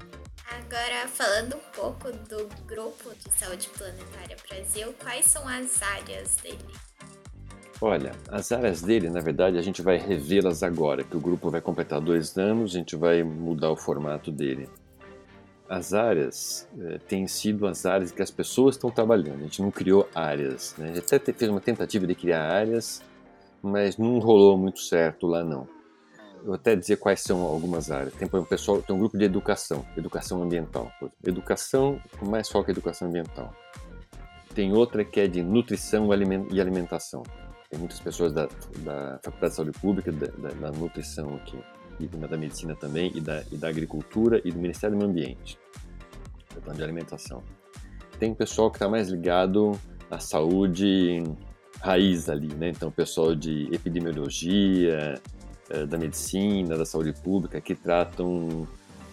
Agora, 0.49 1.07
falando 1.07 1.55
um 1.55 1.71
pouco 1.75 2.11
do 2.11 2.47
Grupo 2.65 3.11
de 3.15 3.33
Saúde 3.33 3.69
Planetária 3.77 4.35
Brasil, 4.49 4.93
quais 5.01 5.25
são 5.25 5.47
as 5.47 5.81
áreas 5.81 6.35
dele? 6.37 6.57
Olha, 7.79 8.11
as 8.29 8.51
áreas 8.51 8.81
dele, 8.81 9.09
na 9.09 9.21
verdade, 9.21 9.57
a 9.57 9.61
gente 9.61 9.81
vai 9.81 9.97
revê-las 9.97 10.61
agora, 10.61 11.03
que 11.03 11.17
o 11.17 11.19
grupo 11.19 11.49
vai 11.49 11.61
completar 11.61 11.99
dois 11.99 12.37
anos, 12.37 12.75
a 12.75 12.77
gente 12.77 12.95
vai 12.95 13.23
mudar 13.23 13.71
o 13.71 13.75
formato 13.75 14.31
dele 14.31 14.69
as 15.71 15.93
áreas 15.93 16.67
é, 16.77 16.97
têm 16.97 17.25
sido 17.27 17.65
as 17.65 17.85
áreas 17.85 18.11
que 18.11 18.21
as 18.21 18.29
pessoas 18.29 18.75
estão 18.75 18.91
trabalhando. 18.91 19.39
A 19.39 19.43
gente 19.43 19.61
não 19.61 19.71
criou 19.71 20.05
áreas. 20.13 20.75
Né? 20.77 20.89
A 20.89 20.93
gente 20.95 21.15
até 21.15 21.31
fez 21.31 21.49
uma 21.49 21.61
tentativa 21.61 22.05
de 22.05 22.13
criar 22.13 22.43
áreas, 22.43 23.01
mas 23.63 23.97
não 23.97 24.19
rolou 24.19 24.57
muito 24.57 24.81
certo 24.81 25.25
lá 25.27 25.45
não. 25.45 25.65
Eu 26.39 26.47
vou 26.47 26.55
até 26.55 26.75
dizer 26.75 26.97
quais 26.97 27.21
são 27.21 27.41
algumas 27.43 27.89
áreas. 27.89 28.13
Tem, 28.15 28.27
um 28.33 28.43
pessoal, 28.43 28.81
tem 28.81 28.93
um 28.93 28.99
grupo 28.99 29.17
de 29.17 29.23
educação, 29.23 29.85
educação 29.95 30.43
ambiental. 30.43 30.91
Educação 31.25 32.01
com 32.19 32.25
mais 32.25 32.49
foco 32.49 32.69
em 32.69 32.73
educação 32.73 33.07
ambiental. 33.07 33.55
Tem 34.53 34.73
outra 34.73 35.05
que 35.05 35.21
é 35.21 35.27
de 35.27 35.41
nutrição 35.41 36.09
e 36.51 36.59
alimentação. 36.59 37.23
Tem 37.69 37.79
muitas 37.79 38.01
pessoas 38.01 38.33
da, 38.33 38.49
da 38.79 39.19
Faculdade 39.23 39.51
de 39.51 39.55
Saúde 39.55 39.79
Pública, 39.79 40.11
da, 40.11 40.27
da, 40.27 40.49
da 40.49 40.71
nutrição 40.71 41.35
aqui 41.35 41.57
e 42.05 42.07
da 42.07 42.37
medicina 42.37 42.75
também, 42.75 43.11
e 43.15 43.21
da, 43.21 43.43
e 43.51 43.57
da 43.57 43.67
agricultura 43.67 44.41
e 44.43 44.51
do 44.51 44.59
Ministério 44.59 44.95
do 44.95 44.99
Meio 44.99 45.11
Ambiente, 45.11 45.57
então 46.55 46.73
de 46.73 46.83
alimentação. 46.83 47.43
Tem 48.19 48.33
pessoal 48.33 48.69
que 48.69 48.77
está 48.77 48.87
mais 48.87 49.09
ligado 49.09 49.79
à 50.09 50.19
saúde 50.19 51.23
raiz 51.79 52.29
ali, 52.29 52.53
né? 52.53 52.69
Então, 52.69 52.89
o 52.89 52.91
pessoal 52.91 53.33
de 53.33 53.67
epidemiologia, 53.73 55.19
eh, 55.69 55.85
da 55.85 55.97
medicina, 55.97 56.77
da 56.77 56.85
saúde 56.85 57.13
pública, 57.13 57.59
que 57.59 57.73
tratam 57.73 58.67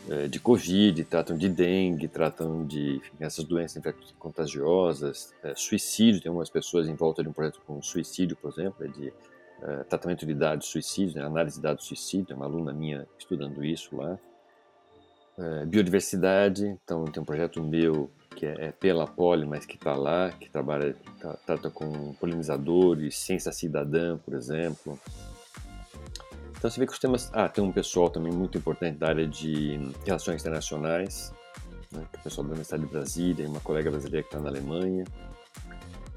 eh, 0.09 0.27
de 0.27 0.41
Covid, 0.41 1.05
tratam 1.05 1.37
de 1.37 1.49
dengue, 1.49 2.09
tratam 2.09 2.67
de 2.67 2.97
enfim, 2.97 3.17
essas 3.21 3.45
doenças 3.45 3.83
contagiosas, 4.19 5.33
eh, 5.43 5.55
suicídio. 5.57 6.21
Tem 6.21 6.29
algumas 6.29 6.51
pessoas 6.51 6.89
em 6.89 6.95
volta 6.95 7.23
de 7.23 7.29
um 7.29 7.33
projeto 7.33 7.61
com 7.67 7.81
suicídio, 7.81 8.37
por 8.37 8.51
exemplo, 8.51 8.85
é 8.85 8.89
de 8.89 9.13
uh, 9.63 9.85
tratamento 9.85 10.27
de 10.27 10.35
dados 10.35 10.67
suicídio, 10.69 11.21
né, 11.21 11.27
análise 11.27 11.57
de 11.57 11.63
dados 11.63 11.85
suicídio, 11.85 12.33
é 12.33 12.37
uma 12.37 12.47
aluna 12.47 12.73
minha 12.73 13.07
estudando 13.19 13.65
isso 13.65 13.97
lá. 13.97 14.19
Uh, 15.39 15.67
biodiversidade, 15.67 16.67
então 16.67 17.05
tem 17.05 17.23
um 17.23 17.27
projeto 17.27 17.63
meu 17.63 18.11
que 18.35 18.47
é, 18.47 18.67
é 18.67 18.73
pela 18.73 19.07
Poli, 19.07 19.47
mas 19.47 19.67
que 19.67 19.77
está 19.77 19.95
lá, 19.95 20.31
que 20.31 20.49
trabalha, 20.49 20.95
tá, 21.21 21.37
trata 21.45 21.71
com 21.71 22.13
polinizadores, 22.15 23.17
ciência 23.19 23.53
cidadã, 23.53 24.17
por 24.19 24.35
exemplo. 24.35 24.99
Então 26.57 26.71
você 26.71 26.79
vê 26.79 26.87
que 26.87 26.93
os 26.93 26.99
temas. 26.99 27.31
Ah, 27.33 27.49
tem 27.49 27.63
um 27.63 27.73
pessoal 27.73 28.11
também 28.11 28.33
muito 28.33 28.59
importante 28.59 28.97
da 28.97 29.09
área 29.09 29.27
de 29.27 29.79
relações 30.05 30.41
internacionais, 30.41 31.33
né, 31.93 32.05
que 32.11 32.17
é 32.17 32.21
o 32.21 32.23
pessoal 32.25 32.45
da 32.45 32.51
Universidade 32.51 32.85
de 32.85 32.89
Brasília, 32.89 33.49
uma 33.49 33.61
colega 33.61 33.91
brasileira 33.91 34.23
que 34.23 34.29
está 34.29 34.41
na 34.41 34.49
Alemanha. 34.49 35.05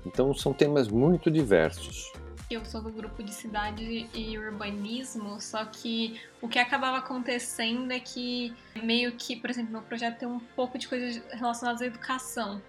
Então 0.06 0.34
são 0.34 0.52
temas 0.52 0.88
muito 0.88 1.30
diversos 1.30 2.12
eu 2.54 2.66
sou 2.66 2.82
do 2.82 2.92
grupo 2.92 3.24
de 3.24 3.34
cidade 3.34 4.10
e 4.14 4.38
urbanismo, 4.38 5.40
só 5.40 5.64
que 5.66 6.20
o 6.42 6.48
que 6.48 6.60
acabava 6.60 6.98
acontecendo 6.98 7.92
é 7.92 8.00
que 8.00 8.54
meio 8.84 9.12
que, 9.14 9.36
por 9.36 9.50
exemplo, 9.50 9.72
meu 9.72 9.82
projeto 9.82 10.20
tem 10.20 10.28
um 10.28 10.40
pouco 10.40 10.78
de 10.78 10.88
coisas 10.88 11.22
relacionadas 11.32 11.82
à 11.82 11.86
educação. 11.86 12.62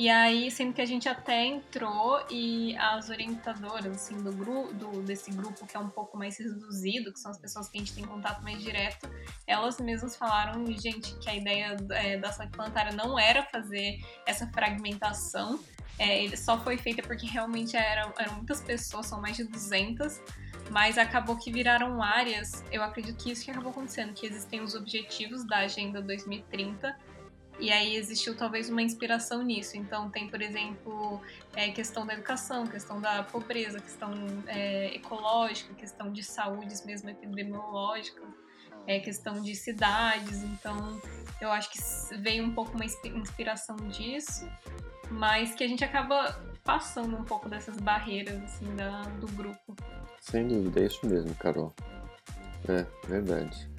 E 0.00 0.08
aí, 0.08 0.50
sendo 0.50 0.72
que 0.72 0.80
a 0.80 0.86
gente 0.86 1.10
até 1.10 1.44
entrou 1.44 2.24
e 2.30 2.74
as 2.78 3.10
orientadoras, 3.10 3.94
assim, 3.94 4.16
do 4.22 4.32
grupo, 4.32 4.72
desse 5.02 5.30
grupo 5.30 5.66
que 5.66 5.76
é 5.76 5.78
um 5.78 5.90
pouco 5.90 6.16
mais 6.16 6.38
reduzido, 6.38 7.12
que 7.12 7.20
são 7.20 7.30
as 7.30 7.36
pessoas 7.36 7.68
que 7.68 7.76
a 7.76 7.80
gente 7.82 7.92
tem 7.92 8.06
contato 8.06 8.42
mais 8.42 8.62
direto, 8.62 9.10
elas 9.46 9.78
mesmas 9.78 10.16
falaram, 10.16 10.64
gente, 10.72 11.14
que 11.18 11.28
a 11.28 11.34
ideia 11.34 11.76
é, 11.90 12.16
da 12.16 12.32
saúde 12.32 12.52
planetária 12.52 12.92
não 12.92 13.18
era 13.18 13.42
fazer 13.42 14.00
essa 14.24 14.46
fragmentação, 14.46 15.60
é, 15.98 16.24
ele 16.24 16.34
só 16.34 16.58
foi 16.58 16.78
feita 16.78 17.02
porque 17.02 17.26
realmente 17.26 17.76
eram, 17.76 18.10
eram 18.16 18.36
muitas 18.36 18.62
pessoas, 18.62 19.04
são 19.04 19.20
mais 19.20 19.36
de 19.36 19.44
200, 19.44 20.18
mas 20.70 20.96
acabou 20.96 21.36
que 21.36 21.52
viraram 21.52 22.02
áreas. 22.02 22.64
Eu 22.72 22.82
acredito 22.82 23.22
que 23.22 23.32
isso 23.32 23.44
que 23.44 23.50
acabou 23.50 23.70
acontecendo, 23.70 24.14
que 24.14 24.24
existem 24.24 24.62
os 24.62 24.74
objetivos 24.74 25.44
da 25.46 25.58
Agenda 25.58 26.00
2030 26.00 26.96
e 27.60 27.70
aí 27.70 27.96
existiu 27.96 28.36
talvez 28.36 28.70
uma 28.70 28.82
inspiração 28.82 29.42
nisso. 29.42 29.76
Então 29.76 30.10
tem, 30.10 30.28
por 30.28 30.40
exemplo, 30.40 31.20
é, 31.54 31.70
questão 31.70 32.06
da 32.06 32.14
educação, 32.14 32.66
questão 32.66 33.00
da 33.00 33.22
pobreza, 33.22 33.80
questão 33.80 34.12
é, 34.46 34.94
ecológica, 34.94 35.74
questão 35.74 36.10
de 36.12 36.22
saúde 36.22 36.74
mesmo 36.86 37.10
epidemiológica, 37.10 38.22
é, 38.86 38.98
questão 38.98 39.40
de 39.42 39.54
cidades. 39.54 40.42
Então 40.42 41.00
eu 41.40 41.50
acho 41.50 41.70
que 41.70 41.78
veio 42.18 42.44
um 42.44 42.52
pouco 42.52 42.72
uma 42.74 42.84
inspiração 42.84 43.76
disso 43.88 44.48
mas 45.10 45.54
que 45.54 45.64
a 45.64 45.68
gente 45.68 45.84
acaba 45.84 46.40
passando 46.64 47.16
um 47.16 47.24
pouco 47.24 47.48
dessas 47.48 47.76
barreiras 47.78 48.40
assim 48.44 48.74
da, 48.76 49.02
do 49.02 49.26
grupo. 49.28 49.74
Sem 50.20 50.46
dúvida, 50.46 50.80
é 50.80 50.86
isso 50.86 51.06
mesmo, 51.06 51.34
Carol. 51.34 51.74
É, 52.68 52.86
verdade. 53.08 53.69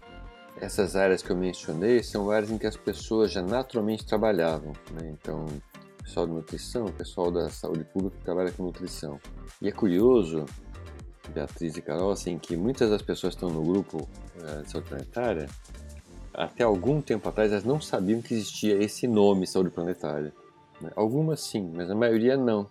Essas 0.62 0.96
áreas 0.96 1.24
que 1.24 1.32
eu 1.32 1.36
mencionei 1.36 2.04
são 2.04 2.30
áreas 2.30 2.52
em 2.52 2.58
que 2.60 2.68
as 2.68 2.78
pessoas 2.78 3.32
já 3.32 3.42
naturalmente 3.42 4.06
trabalhavam, 4.06 4.74
né? 4.92 5.10
Então, 5.10 5.48
o 5.48 6.04
pessoal 6.04 6.28
de 6.28 6.34
nutrição, 6.34 6.86
o 6.86 6.92
pessoal 6.92 7.32
da 7.32 7.50
saúde 7.50 7.84
pública 7.84 8.16
que 8.18 8.24
trabalha 8.24 8.52
com 8.52 8.64
nutrição. 8.66 9.20
E 9.60 9.68
é 9.68 9.72
curioso, 9.72 10.46
Beatriz 11.34 11.76
e 11.78 11.82
Carol, 11.82 12.12
assim, 12.12 12.38
que 12.38 12.56
muitas 12.56 12.92
das 12.92 13.02
pessoas 13.02 13.34
que 13.34 13.44
estão 13.44 13.50
no 13.50 13.66
grupo 13.66 14.08
é, 14.40 14.62
de 14.62 14.70
saúde 14.70 14.88
planetária, 14.88 15.50
até 16.32 16.64
algum 16.64 17.02
tempo 17.02 17.28
atrás, 17.28 17.52
elas 17.52 17.64
não 17.64 17.82
sabiam 17.82 18.22
que 18.22 18.36
existia 18.36 18.76
esse 18.76 19.08
nome 19.08 19.48
saúde 19.48 19.72
planetária. 19.72 20.32
Né? 20.80 20.92
Algumas 20.96 21.42
sim, 21.42 21.72
mas 21.74 21.90
a 21.90 21.96
maioria 21.96 22.38
não. 22.38 22.68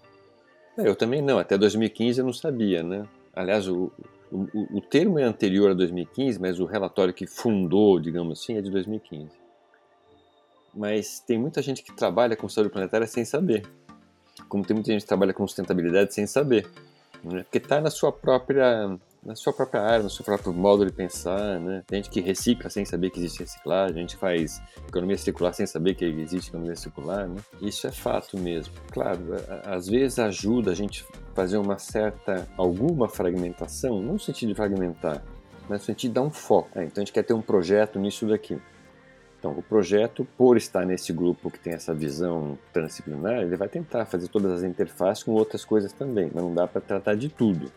Eu 0.78 0.94
também 0.94 1.20
não, 1.20 1.38
até 1.38 1.58
2015 1.58 2.20
eu 2.20 2.24
não 2.24 2.32
sabia, 2.32 2.84
né? 2.84 3.04
Aliás, 3.34 3.66
o, 3.68 3.90
o, 4.30 4.78
o 4.78 4.80
termo 4.80 5.18
é 5.18 5.24
anterior 5.24 5.70
a 5.70 5.74
2015, 5.74 6.40
mas 6.40 6.60
o 6.60 6.64
relatório 6.64 7.12
que 7.12 7.26
fundou, 7.26 7.98
digamos 7.98 8.40
assim, 8.40 8.56
é 8.56 8.62
de 8.62 8.70
2015. 8.70 9.30
Mas 10.74 11.18
tem 11.20 11.38
muita 11.38 11.60
gente 11.60 11.82
que 11.82 11.92
trabalha 11.92 12.36
com 12.36 12.48
saúde 12.48 12.70
planetária 12.70 13.06
sem 13.06 13.24
saber. 13.24 13.66
Como 14.48 14.64
tem 14.64 14.74
muita 14.74 14.92
gente 14.92 15.02
que 15.02 15.08
trabalha 15.08 15.32
com 15.32 15.46
sustentabilidade 15.46 16.14
sem 16.14 16.26
saber. 16.26 16.70
Né? 17.24 17.42
Porque 17.42 17.58
está 17.58 17.80
na 17.80 17.90
sua 17.90 18.12
própria 18.12 18.96
na 19.22 19.34
sua 19.34 19.52
própria 19.52 19.82
área, 19.82 20.02
no 20.02 20.10
seu 20.10 20.24
próprio 20.24 20.52
modo 20.52 20.84
de 20.84 20.92
pensar, 20.92 21.60
né? 21.60 21.82
Tem 21.86 22.02
gente 22.02 22.10
que 22.10 22.20
recicla 22.20 22.70
sem 22.70 22.84
saber 22.84 23.10
que 23.10 23.18
existe 23.18 23.40
reciclagem, 23.40 23.98
a 23.98 24.00
gente 24.00 24.16
faz 24.16 24.62
economia 24.88 25.18
circular 25.18 25.52
sem 25.52 25.66
saber 25.66 25.94
que 25.94 26.04
existe 26.04 26.48
economia 26.48 26.76
circular, 26.76 27.28
né? 27.28 27.36
Isso 27.60 27.86
é 27.86 27.92
fato 27.92 28.38
mesmo. 28.38 28.72
Claro, 28.90 29.20
às 29.64 29.86
vezes 29.86 30.18
ajuda 30.18 30.70
a 30.70 30.74
gente 30.74 31.04
fazer 31.34 31.58
uma 31.58 31.78
certa, 31.78 32.48
alguma 32.56 33.08
fragmentação, 33.08 34.00
não 34.00 34.14
no 34.14 34.20
sentido 34.20 34.50
de 34.50 34.54
fragmentar, 34.54 35.22
mas 35.68 35.80
no 35.80 35.86
sentido 35.86 36.10
de 36.10 36.14
dar 36.14 36.22
um 36.22 36.30
foco. 36.30 36.78
É, 36.78 36.84
então 36.84 37.02
a 37.02 37.04
gente 37.04 37.12
quer 37.12 37.22
ter 37.22 37.34
um 37.34 37.42
projeto 37.42 37.98
nisso 37.98 38.26
daqui. 38.26 38.58
Então, 39.38 39.52
o 39.52 39.62
projeto, 39.62 40.26
por 40.36 40.58
estar 40.58 40.84
nesse 40.84 41.14
grupo 41.14 41.50
que 41.50 41.58
tem 41.58 41.72
essa 41.72 41.94
visão 41.94 42.58
transdisciplinar, 42.74 43.40
ele 43.40 43.56
vai 43.56 43.68
tentar 43.68 44.04
fazer 44.04 44.28
todas 44.28 44.52
as 44.52 44.62
interfaces 44.62 45.22
com 45.22 45.32
outras 45.32 45.64
coisas 45.64 45.94
também, 45.94 46.30
mas 46.34 46.44
não 46.44 46.54
dá 46.54 46.66
para 46.66 46.78
tratar 46.82 47.14
de 47.14 47.30
tudo. 47.30 47.72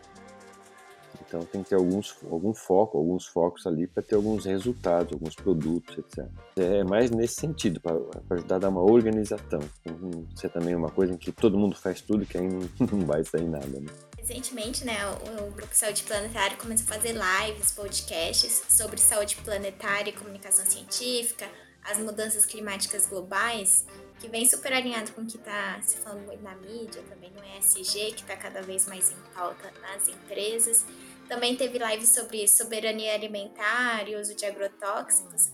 Então 1.20 1.40
tem 1.44 1.62
que 1.62 1.70
ter 1.70 1.76
alguns, 1.76 2.16
algum 2.30 2.54
foco, 2.54 2.98
alguns 2.98 3.26
focos 3.26 3.66
ali 3.66 3.86
para 3.86 4.02
ter 4.02 4.14
alguns 4.14 4.44
resultados, 4.44 5.12
alguns 5.12 5.34
produtos, 5.34 5.98
etc. 5.98 6.26
É 6.56 6.84
mais 6.84 7.10
nesse 7.10 7.34
sentido, 7.40 7.80
para 7.80 7.96
ajudar 8.30 8.56
a 8.56 8.58
dar 8.58 8.68
uma 8.68 8.82
organização. 8.82 9.60
Não 9.84 10.26
ser 10.36 10.50
também 10.50 10.74
uma 10.74 10.90
coisa 10.90 11.12
em 11.12 11.16
que 11.16 11.32
todo 11.32 11.58
mundo 11.58 11.76
faz 11.76 12.00
tudo 12.00 12.26
que 12.26 12.38
aí 12.38 12.48
não, 12.48 12.68
não 12.92 13.06
vai 13.06 13.24
sair 13.24 13.48
nada. 13.48 13.66
Né? 13.66 13.86
Recentemente, 14.18 14.84
né, 14.84 14.96
o, 15.06 15.48
o 15.48 15.50
Grupo 15.50 15.74
Saúde 15.74 16.02
Planetária 16.02 16.56
começou 16.56 16.86
a 16.90 16.96
fazer 16.96 17.12
lives, 17.12 17.72
podcasts 17.72 18.62
sobre 18.68 18.98
saúde 18.98 19.36
planetária 19.36 20.10
e 20.10 20.12
comunicação 20.12 20.64
científica, 20.64 21.46
as 21.84 21.98
mudanças 21.98 22.46
climáticas 22.46 23.06
globais, 23.06 23.84
que 24.20 24.28
vem 24.28 24.46
super 24.46 24.72
alinhado 24.72 25.12
com 25.12 25.22
o 25.22 25.26
que 25.26 25.36
está 25.36 25.80
se 25.82 25.98
falando 25.98 26.32
na 26.42 26.54
mídia, 26.56 27.02
também 27.08 27.30
no 27.30 27.42
ESG, 27.58 28.12
que 28.12 28.22
está 28.22 28.36
cada 28.36 28.62
vez 28.62 28.86
mais 28.86 29.10
em 29.10 29.34
pauta 29.34 29.72
nas 29.80 30.08
empresas. 30.08 30.86
Também 31.28 31.56
teve 31.56 31.78
live 31.78 32.06
sobre 32.06 32.46
soberania 32.48 33.14
alimentar 33.14 34.08
e 34.08 34.16
uso 34.16 34.34
de 34.34 34.44
agrotóxicos. 34.44 35.52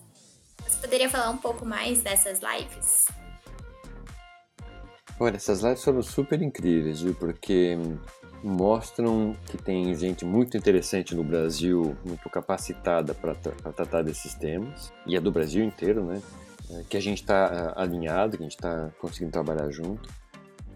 Você 0.66 0.81
poderia 0.81 1.09
falar 1.09 1.31
um 1.31 1.38
pouco 1.38 1.64
mais 1.64 2.03
dessas 2.03 2.40
lives? 2.40 3.05
Olha, 5.18 5.37
essas 5.37 5.61
lives 5.61 5.85
foram 5.85 6.03
super 6.03 6.40
incríveis, 6.40 7.01
viu? 7.01 7.14
Porque 7.14 7.77
mostram 8.42 9.37
que 9.46 9.59
tem 9.59 9.94
gente 9.94 10.25
muito 10.25 10.57
interessante 10.57 11.14
no 11.14 11.23
Brasil, 11.23 11.96
muito 12.05 12.29
capacitada 12.31 13.14
para 13.14 13.35
tratar 13.35 14.03
desses 14.03 14.35
temas, 14.35 14.92
e 15.07 15.16
é 15.16 15.20
do 15.20 15.31
Brasil 15.31 15.62
inteiro, 15.62 16.05
né? 16.05 16.23
É, 16.72 16.85
que 16.88 16.96
a 16.96 17.00
gente 17.00 17.20
está 17.20 17.74
é, 17.76 17.80
alinhado, 17.80 18.37
que 18.37 18.42
a 18.42 18.46
gente 18.46 18.56
está 18.56 18.90
conseguindo 19.00 19.33
trabalhar 19.33 19.70
junto 19.70 20.09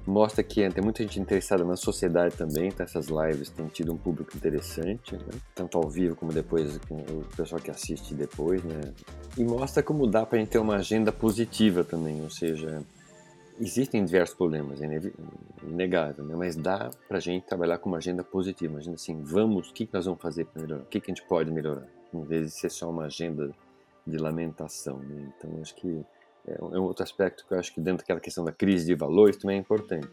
mostra 0.06 0.42
que 0.42 0.68
tem 0.70 0.84
muita 0.84 1.02
gente 1.02 1.18
interessada 1.18 1.64
na 1.64 1.76
sociedade 1.76 2.36
também, 2.36 2.70
tá? 2.70 2.84
essas 2.84 3.08
lives 3.08 3.48
têm 3.50 3.66
tido 3.68 3.92
um 3.92 3.96
público 3.96 4.36
interessante, 4.36 5.16
né? 5.16 5.40
tanto 5.54 5.78
ao 5.78 5.88
vivo 5.88 6.14
como 6.14 6.32
depois, 6.32 6.76
o 6.90 7.36
pessoal 7.36 7.60
que 7.60 7.70
assiste 7.70 8.14
depois, 8.14 8.62
né? 8.62 8.92
E 9.36 9.44
mostra 9.44 9.82
como 9.82 10.06
dá 10.06 10.26
para 10.26 10.36
a 10.36 10.40
gente 10.40 10.50
ter 10.50 10.58
uma 10.58 10.76
agenda 10.76 11.10
positiva 11.10 11.82
também, 11.84 12.22
ou 12.22 12.30
seja, 12.30 12.82
existem 13.58 14.04
diversos 14.04 14.36
problemas, 14.36 14.80
é 14.82 15.00
inegável, 15.62 16.24
né? 16.24 16.34
mas 16.36 16.54
dá 16.54 16.90
para 17.08 17.18
a 17.18 17.20
gente 17.20 17.44
trabalhar 17.44 17.78
com 17.78 17.88
uma 17.88 17.98
agenda 17.98 18.22
positiva, 18.22 18.72
imagina 18.72 18.96
assim, 18.96 19.22
vamos, 19.22 19.70
o 19.70 19.72
que 19.72 19.88
nós 19.92 20.04
vamos 20.04 20.20
fazer 20.20 20.44
para 20.44 20.62
melhorar, 20.62 20.82
o 20.82 20.86
que, 20.86 21.00
que 21.00 21.10
a 21.10 21.14
gente 21.14 21.26
pode 21.26 21.50
melhorar, 21.50 21.86
em 22.12 22.22
vez 22.24 22.46
de 22.46 22.52
ser 22.52 22.70
só 22.70 22.90
uma 22.90 23.04
agenda 23.04 23.50
de 24.06 24.16
lamentação, 24.16 24.98
né? 24.98 25.32
Então, 25.36 25.60
acho 25.60 25.74
que 25.74 26.04
é, 26.46 26.56
é 26.58 26.78
um 26.78 26.82
outro 26.82 27.02
aspecto 27.02 27.44
que 27.46 27.54
eu 27.54 27.58
acho 27.58 27.72
que 27.72 27.80
dentro 27.80 27.98
daquela 27.98 28.20
questão 28.20 28.44
da 28.44 28.52
crise 28.52 28.86
de 28.86 28.94
valores 28.94 29.36
também 29.36 29.56
é 29.56 29.60
importante. 29.60 30.08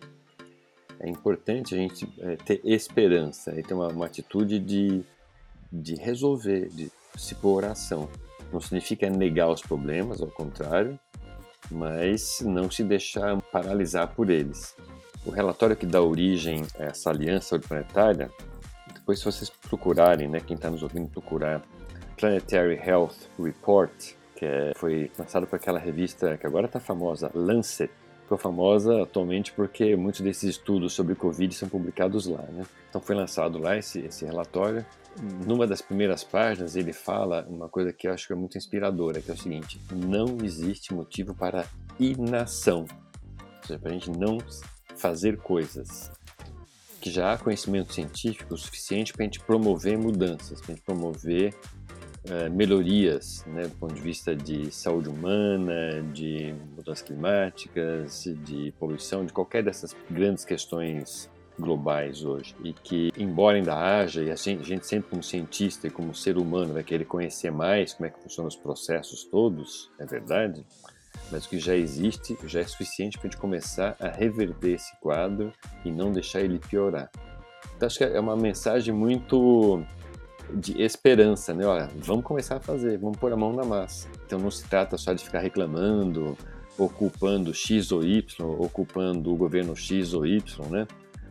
É 0.99 1.09
importante 1.09 1.73
a 1.73 1.77
gente 1.77 2.07
é, 2.19 2.35
ter 2.35 2.61
esperança 2.63 3.57
e 3.59 3.63
ter 3.63 3.73
uma, 3.73 3.87
uma 3.87 4.05
atitude 4.05 4.59
de, 4.59 5.03
de 5.71 5.95
resolver, 5.95 6.69
de 6.69 6.91
se 7.17 7.35
pôr 7.35 7.65
à 7.65 7.71
ação. 7.71 8.07
Não 8.51 8.59
significa 8.59 9.09
negar 9.09 9.49
os 9.49 9.61
problemas, 9.61 10.21
ao 10.21 10.27
contrário, 10.27 10.99
mas 11.69 12.41
não 12.41 12.69
se 12.69 12.83
deixar 12.83 13.41
paralisar 13.43 14.13
por 14.13 14.29
eles. 14.29 14.75
O 15.25 15.31
relatório 15.31 15.75
que 15.75 15.85
dá 15.85 16.01
origem 16.01 16.65
a 16.79 16.85
essa 16.85 17.09
aliança 17.09 17.57
planetária, 17.59 18.29
depois 18.93 19.19
se 19.19 19.25
vocês 19.25 19.49
procurarem, 19.49 20.27
né, 20.27 20.39
quem 20.39 20.55
está 20.55 20.69
nos 20.69 20.83
ouvindo 20.83 21.09
procurar 21.09 21.61
Planetary 22.21 22.75
Health 22.75 23.15
Report, 23.39 23.91
que 24.35 24.45
é, 24.45 24.73
foi 24.75 25.09
lançado 25.17 25.47
por 25.47 25.55
aquela 25.55 25.79
revista 25.79 26.37
que 26.37 26.45
agora 26.45 26.67
está 26.67 26.79
famosa, 26.79 27.31
Lancet. 27.33 27.91
Ficou 28.21 28.37
famosa 28.37 29.01
atualmente 29.01 29.51
porque 29.51 29.95
muitos 29.95 30.21
desses 30.21 30.43
estudos 30.43 30.93
sobre 30.93 31.15
Covid 31.15 31.53
são 31.55 31.67
publicados 31.67 32.27
lá. 32.27 32.43
Né? 32.43 32.63
Então 32.87 33.01
foi 33.01 33.15
lançado 33.15 33.57
lá 33.57 33.75
esse, 33.75 34.01
esse 34.01 34.23
relatório. 34.23 34.85
Numa 35.45 35.65
das 35.65 35.81
primeiras 35.81 36.23
páginas 36.23 36.75
ele 36.75 36.93
fala 36.93 37.45
uma 37.49 37.67
coisa 37.67 37.91
que 37.91 38.07
eu 38.07 38.13
acho 38.13 38.27
que 38.27 38.33
é 38.33 38.35
muito 38.35 38.55
inspiradora, 38.55 39.19
que 39.19 39.31
é 39.31 39.33
o 39.33 39.37
seguinte: 39.37 39.81
não 39.91 40.37
existe 40.43 40.93
motivo 40.93 41.33
para 41.33 41.65
inação, 41.99 42.85
ou 43.31 43.67
seja, 43.67 43.79
para 43.79 43.89
a 43.89 43.93
gente 43.93 44.11
não 44.11 44.37
fazer 44.95 45.37
coisas 45.37 46.11
que 47.01 47.09
já 47.09 47.33
há 47.33 47.37
conhecimento 47.37 47.93
científico 47.93 48.55
suficiente 48.55 49.11
para 49.11 49.23
a 49.23 49.25
gente 49.25 49.39
promover 49.39 49.97
mudanças, 49.97 50.61
para 50.61 50.73
a 50.73 50.75
gente 50.75 50.85
promover 50.85 51.53
é, 52.25 52.49
melhorias 52.49 53.43
né, 53.47 53.63
do 53.63 53.75
ponto 53.77 53.93
de 53.93 54.01
vista 54.01 54.35
de 54.35 54.71
saúde 54.71 55.09
humana, 55.09 56.01
de 56.13 56.53
mudanças 56.75 57.01
climáticas, 57.01 58.23
de 58.43 58.73
poluição, 58.79 59.25
de 59.25 59.33
qualquer 59.33 59.63
dessas 59.63 59.95
grandes 60.09 60.45
questões 60.45 61.29
globais 61.59 62.23
hoje 62.23 62.55
e 62.63 62.73
que, 62.73 63.11
embora 63.17 63.57
ainda 63.57 63.75
haja, 63.75 64.23
e 64.23 64.31
a 64.31 64.35
gente 64.35 64.85
sempre 64.85 65.09
como 65.09 65.23
cientista 65.23 65.87
e 65.87 65.91
como 65.91 66.15
ser 66.15 66.37
humano 66.37 66.73
vai 66.73 66.83
querer 66.83 67.05
conhecer 67.05 67.51
mais 67.51 67.93
como 67.93 68.07
é 68.07 68.09
que 68.09 68.21
funcionam 68.21 68.47
os 68.47 68.55
processos 68.55 69.23
todos, 69.25 69.89
é 69.99 70.05
verdade, 70.05 70.65
mas 71.31 71.45
o 71.45 71.49
que 71.49 71.59
já 71.59 71.75
existe 71.75 72.37
já 72.45 72.61
é 72.61 72.63
suficiente 72.63 73.17
para 73.17 73.27
a 73.27 73.31
gente 73.31 73.39
começar 73.39 73.95
a 73.99 74.07
reverter 74.07 74.75
esse 74.75 74.95
quadro 74.99 75.51
e 75.85 75.91
não 75.91 76.11
deixar 76.11 76.41
ele 76.41 76.59
piorar. 76.59 77.09
Então 77.75 77.87
acho 77.87 77.97
que 77.97 78.03
é 78.03 78.19
uma 78.19 78.35
mensagem 78.35 78.93
muito 78.93 79.83
de 80.55 80.81
esperança, 80.81 81.53
né? 81.53 81.65
Olha, 81.65 81.89
vamos 81.95 82.25
começar 82.25 82.57
a 82.57 82.59
fazer, 82.59 82.97
vamos 82.97 83.17
pôr 83.17 83.31
a 83.31 83.37
mão 83.37 83.53
na 83.53 83.63
massa. 83.63 84.07
Então 84.25 84.39
não 84.39 84.51
se 84.51 84.63
trata 84.65 84.97
só 84.97 85.13
de 85.13 85.23
ficar 85.23 85.39
reclamando 85.39 86.37
ocupando 86.77 87.53
X 87.53 87.91
ou 87.91 88.03
Y, 88.03 88.23
ocupando 88.59 89.31
o 89.31 89.35
governo 89.35 89.75
X 89.75 90.13
ou 90.13 90.25
Y, 90.25 90.41
né? 90.69 90.87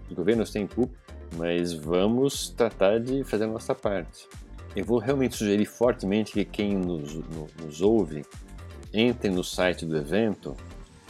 Os 0.09 0.15
governos 0.15 0.51
têm 0.51 0.67
culpa, 0.67 0.95
mas 1.37 1.73
vamos 1.73 2.51
tratar 2.51 3.01
de 3.01 3.25
fazer 3.25 3.45
a 3.45 3.49
nossa 3.49 3.75
parte. 3.75 4.29
Eu 4.75 4.85
vou 4.85 4.99
realmente 4.99 5.37
sugerir 5.37 5.67
fortemente 5.67 6.33
que 6.33 6.45
quem 6.45 6.77
nos, 6.77 7.15
nos 7.61 7.81
ouve 7.81 8.25
entre 8.93 9.31
no 9.31 9.43
site 9.43 9.85
do 9.85 9.97
evento 9.97 10.57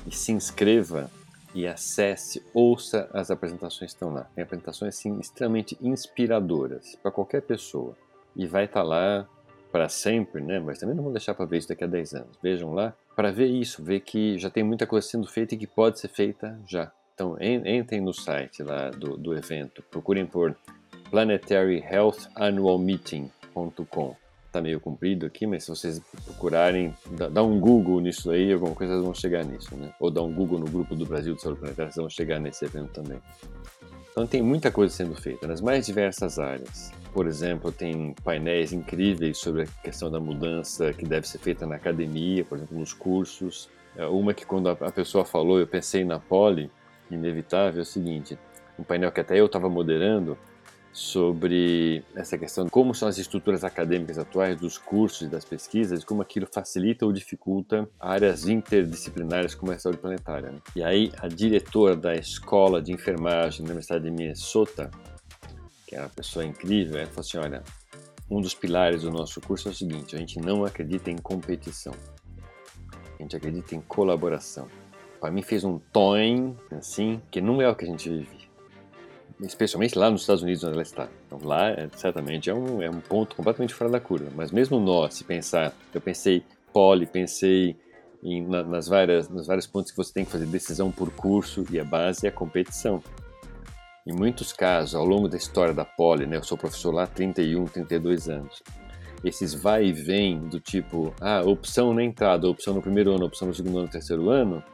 e 0.06 0.14
se 0.14 0.32
inscreva 0.32 1.10
e 1.54 1.66
acesse, 1.66 2.44
ouça 2.54 3.08
as 3.12 3.30
apresentações 3.30 3.90
que 3.90 3.96
estão 3.96 4.12
lá. 4.12 4.24
Tem 4.34 4.44
apresentações 4.44 4.96
assim, 4.96 5.18
extremamente 5.18 5.76
inspiradoras 5.80 6.96
para 7.02 7.10
qualquer 7.10 7.42
pessoa. 7.42 7.96
E 8.36 8.46
vai 8.46 8.64
estar 8.64 8.80
tá 8.80 8.86
lá 8.86 9.28
para 9.72 9.88
sempre, 9.88 10.40
né? 10.40 10.60
Mas 10.60 10.78
também 10.78 10.94
não 10.94 11.02
vou 11.02 11.12
deixar 11.12 11.34
para 11.34 11.46
ver 11.46 11.58
isso 11.58 11.68
daqui 11.68 11.84
a 11.84 11.86
10 11.86 12.14
anos. 12.14 12.38
Vejam 12.42 12.72
lá 12.72 12.94
para 13.16 13.30
ver 13.30 13.46
isso, 13.46 13.82
ver 13.82 14.00
que 14.00 14.38
já 14.38 14.48
tem 14.48 14.62
muita 14.62 14.86
coisa 14.86 15.06
sendo 15.06 15.26
feita 15.26 15.54
e 15.54 15.58
que 15.58 15.66
pode 15.66 15.98
ser 15.98 16.08
feita 16.08 16.58
já. 16.66 16.90
Então 17.14 17.36
entrem 17.40 18.00
no 18.00 18.14
site 18.14 18.62
lá 18.62 18.90
do, 18.90 19.16
do 19.16 19.34
evento, 19.34 19.82
procurem 19.90 20.24
por 20.24 20.56
Planetary 21.10 21.84
Health 21.84 22.30
Annual 22.34 22.78
Meeting.com 22.78 24.16
tá 24.50 24.60
meio 24.60 24.80
comprido 24.80 25.26
aqui, 25.26 25.46
mas 25.46 25.64
se 25.64 25.70
vocês 25.70 26.00
procurarem, 26.24 26.94
dá, 27.32 27.42
um 27.42 27.58
Google 27.60 28.00
nisso 28.00 28.30
aí, 28.30 28.52
alguma 28.52 28.74
coisa 28.74 28.94
vocês 28.94 29.04
vão 29.04 29.14
chegar 29.14 29.44
nisso, 29.44 29.74
né? 29.76 29.92
Ou 30.00 30.10
dá 30.10 30.22
um 30.22 30.32
Google 30.32 30.58
no 30.58 30.66
grupo 30.66 30.94
do 30.94 31.06
Brasil 31.06 31.34
de 31.34 31.42
Saúde 31.42 31.60
Planetária, 31.60 31.92
vocês 31.92 32.02
vão 32.02 32.10
chegar 32.10 32.38
nesse 32.40 32.64
evento 32.64 32.92
também. 32.92 33.20
Então 34.10 34.26
tem 34.26 34.42
muita 34.42 34.70
coisa 34.70 34.92
sendo 34.92 35.14
feita 35.14 35.46
nas 35.46 35.60
mais 35.60 35.86
diversas 35.86 36.38
áreas. 36.38 36.92
Por 37.12 37.26
exemplo, 37.26 37.70
tem 37.70 38.14
painéis 38.24 38.72
incríveis 38.72 39.38
sobre 39.38 39.62
a 39.62 39.66
questão 39.82 40.10
da 40.10 40.18
mudança 40.18 40.92
que 40.92 41.04
deve 41.04 41.28
ser 41.28 41.38
feita 41.38 41.66
na 41.66 41.76
academia, 41.76 42.44
por 42.44 42.58
exemplo, 42.58 42.78
nos 42.78 42.92
cursos. 42.92 43.68
É, 43.96 44.04
uma 44.06 44.34
que 44.34 44.44
quando 44.44 44.68
a 44.68 44.76
pessoa 44.92 45.24
falou, 45.24 45.58
eu 45.58 45.66
pensei 45.66 46.04
na 46.04 46.18
poli, 46.18 46.70
inevitável, 47.10 47.80
é 47.80 47.82
o 47.82 47.86
seguinte, 47.86 48.38
um 48.78 48.82
painel 48.82 49.12
que 49.12 49.20
até 49.20 49.38
eu 49.38 49.46
estava 49.46 49.68
moderando, 49.68 50.36
sobre 50.92 52.02
essa 52.16 52.36
questão 52.36 52.64
de 52.64 52.70
como 52.70 52.94
são 52.94 53.08
as 53.08 53.18
estruturas 53.18 53.62
acadêmicas 53.62 54.18
atuais 54.18 54.60
dos 54.60 54.76
cursos 54.76 55.22
e 55.22 55.30
das 55.30 55.44
pesquisas, 55.44 56.04
como 56.04 56.22
aquilo 56.22 56.48
facilita 56.52 57.06
ou 57.06 57.12
dificulta 57.12 57.88
áreas 57.98 58.48
interdisciplinares 58.48 59.54
como 59.54 59.72
a 59.72 59.78
saúde 59.78 59.98
planetária. 59.98 60.50
Né? 60.50 60.58
E 60.74 60.82
aí 60.82 61.12
a 61.18 61.28
diretora 61.28 61.96
da 61.96 62.14
escola 62.14 62.82
de 62.82 62.92
enfermagem 62.92 63.60
na 63.62 63.66
Universidade 63.66 64.04
de 64.04 64.10
Minnesota, 64.10 64.90
que 65.86 65.94
é 65.94 66.00
uma 66.00 66.08
pessoa 66.08 66.44
incrível, 66.44 66.98
ela 66.98 67.06
falou 67.06 67.20
assim, 67.20 67.38
olha, 67.38 67.62
um 68.28 68.40
dos 68.40 68.54
pilares 68.54 69.02
do 69.02 69.10
nosso 69.10 69.40
curso 69.40 69.68
é 69.68 69.70
o 69.70 69.74
seguinte, 69.74 70.16
a 70.16 70.18
gente 70.18 70.40
não 70.40 70.64
acredita 70.64 71.10
em 71.10 71.16
competição, 71.16 71.94
a 73.18 73.22
gente 73.22 73.36
acredita 73.36 73.74
em 73.74 73.80
colaboração. 73.80 74.66
Para 75.20 75.30
mim 75.30 75.42
fez 75.42 75.64
um 75.64 75.78
toin, 75.92 76.56
assim, 76.70 77.20
que 77.30 77.40
não 77.40 77.60
é 77.60 77.68
o 77.68 77.76
que 77.76 77.84
a 77.84 77.88
gente 77.88 78.08
vive 78.08 78.39
especialmente 79.42 79.98
lá 79.98 80.10
nos 80.10 80.22
Estados 80.22 80.42
Unidos 80.42 80.64
onde 80.64 80.74
ela 80.74 80.82
está. 80.82 81.08
Então 81.26 81.38
lá, 81.42 81.70
é, 81.70 81.88
certamente, 81.96 82.50
é 82.50 82.54
um, 82.54 82.82
é 82.82 82.90
um 82.90 83.00
ponto 83.00 83.34
completamente 83.36 83.74
fora 83.74 83.90
da 83.90 84.00
curva. 84.00 84.30
Mas 84.34 84.50
mesmo 84.50 84.78
nós, 84.78 85.14
se 85.14 85.24
pensar, 85.24 85.72
eu 85.94 86.00
pensei 86.00 86.42
poli, 86.72 87.06
pensei 87.06 87.76
em, 88.22 88.46
na, 88.46 88.62
nas 88.62 88.88
várias, 88.88 89.28
nos 89.28 89.46
vários 89.46 89.66
pontos 89.66 89.90
que 89.90 89.96
você 89.96 90.12
tem 90.12 90.24
que 90.24 90.30
fazer 90.30 90.46
decisão 90.46 90.90
por 90.90 91.10
curso 91.10 91.64
e 91.70 91.78
a 91.78 91.84
base 91.84 92.26
é 92.26 92.28
a 92.28 92.32
competição. 92.32 93.02
Em 94.06 94.12
muitos 94.12 94.52
casos, 94.52 94.94
ao 94.94 95.04
longo 95.04 95.28
da 95.28 95.36
história 95.36 95.74
da 95.74 95.84
poli, 95.84 96.26
né, 96.26 96.36
eu 96.36 96.42
sou 96.42 96.56
professor 96.56 96.92
lá 96.92 97.04
há 97.04 97.06
31, 97.06 97.66
32 97.66 98.28
anos, 98.28 98.62
esses 99.22 99.52
vai 99.52 99.86
e 99.86 99.92
vem 99.92 100.40
do 100.48 100.58
tipo, 100.58 101.14
ah, 101.20 101.42
opção 101.42 101.92
na 101.92 102.02
entrada, 102.02 102.48
opção 102.48 102.72
no 102.72 102.80
primeiro 102.80 103.14
ano, 103.14 103.26
opção 103.26 103.46
no 103.48 103.54
segundo 103.54 103.78
ano, 103.78 103.88
terceiro 103.88 104.30
ano, 104.30 104.64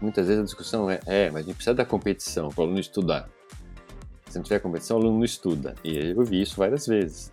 muitas 0.00 0.26
vezes 0.26 0.42
a 0.42 0.44
discussão 0.44 0.90
é, 0.90 1.00
é, 1.06 1.30
mas 1.30 1.44
a 1.44 1.46
gente 1.46 1.54
precisa 1.54 1.74
da 1.74 1.84
competição 1.84 2.50
para 2.50 2.60
o 2.60 2.64
aluno 2.64 2.78
estudar. 2.78 3.28
Se 4.34 4.38
não 4.38 4.42
tiver 4.42 4.58
competição, 4.58 4.96
o 4.96 5.00
aluno 5.00 5.18
não 5.18 5.24
estuda. 5.24 5.76
E 5.84 5.96
eu 5.96 6.24
vi 6.24 6.42
isso 6.42 6.56
várias 6.56 6.88
vezes. 6.88 7.32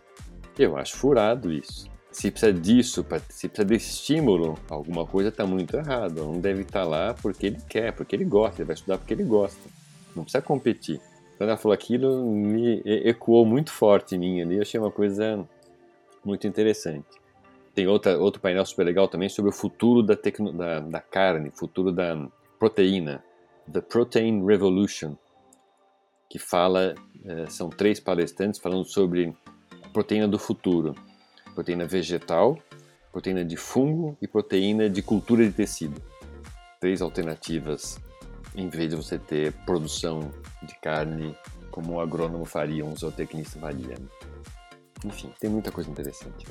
Eu 0.55 0.77
acho 0.77 0.95
furado 0.95 1.51
isso. 1.51 1.89
Se 2.11 2.29
precisa 2.29 2.53
disso, 2.53 3.03
se 3.27 3.47
precisa 3.47 3.65
desse 3.65 3.89
estímulo, 3.89 4.55
alguma 4.69 5.03
coisa 5.03 5.29
está 5.29 5.43
muito 5.43 5.75
errado. 5.75 6.19
O 6.19 6.21
aluno 6.21 6.39
deve 6.39 6.61
estar 6.61 6.83
tá 6.83 6.87
lá 6.87 7.15
porque 7.15 7.47
ele 7.47 7.57
quer, 7.67 7.91
porque 7.91 8.15
ele 8.15 8.23
gosta, 8.23 8.61
ele 8.61 8.67
vai 8.67 8.75
estudar 8.75 8.99
porque 8.99 9.15
ele 9.15 9.23
gosta. 9.23 9.59
Não 10.15 10.21
precisa 10.21 10.43
competir. 10.43 11.01
Quando 11.39 11.49
ela 11.49 11.57
falou 11.57 11.73
aquilo, 11.73 12.23
me 12.23 12.83
ecoou 12.85 13.47
muito 13.47 13.71
forte 13.71 14.13
em 14.13 14.19
mim 14.19 14.41
ali. 14.41 14.57
Eu 14.57 14.61
achei 14.61 14.79
uma 14.79 14.91
coisa 14.91 15.43
muito 16.23 16.45
interessante. 16.45 17.07
Tem 17.73 17.87
outra, 17.87 18.15
outro 18.19 18.39
painel 18.39 18.63
super 18.63 18.83
legal 18.83 19.07
também 19.07 19.27
sobre 19.27 19.49
o 19.49 19.53
futuro 19.53 20.03
da, 20.03 20.15
tecno, 20.15 20.53
da, 20.53 20.81
da 20.81 20.99
carne, 20.99 21.49
futuro 21.49 21.91
da 21.91 22.27
proteína. 22.59 23.23
The 23.71 23.81
Protein 23.81 24.45
Revolution 24.45 25.15
que 26.31 26.39
fala, 26.39 26.95
é, 27.25 27.45
são 27.47 27.69
três 27.69 27.99
palestrantes 27.99 28.57
falando 28.57 28.85
sobre 28.85 29.35
proteína 29.91 30.29
do 30.29 30.39
futuro: 30.39 30.95
proteína 31.53 31.85
vegetal, 31.85 32.57
proteína 33.11 33.43
de 33.43 33.57
fungo 33.57 34.17
e 34.21 34.27
proteína 34.27 34.89
de 34.89 35.01
cultura 35.01 35.45
de 35.45 35.51
tecido. 35.51 36.01
Três 36.79 37.01
alternativas 37.01 37.99
em 38.55 38.69
vez 38.69 38.89
de 38.89 38.95
você 38.95 39.19
ter 39.19 39.51
produção 39.65 40.31
de 40.63 40.73
carne 40.79 41.37
como 41.69 41.93
um 41.93 41.99
agrônomo 41.99 42.45
faria, 42.45 42.85
um 42.85 42.95
zootecnista 42.95 43.59
faria. 43.59 43.95
Enfim, 45.03 45.33
tem 45.37 45.49
muita 45.49 45.69
coisa 45.69 45.89
interessante. 45.89 46.47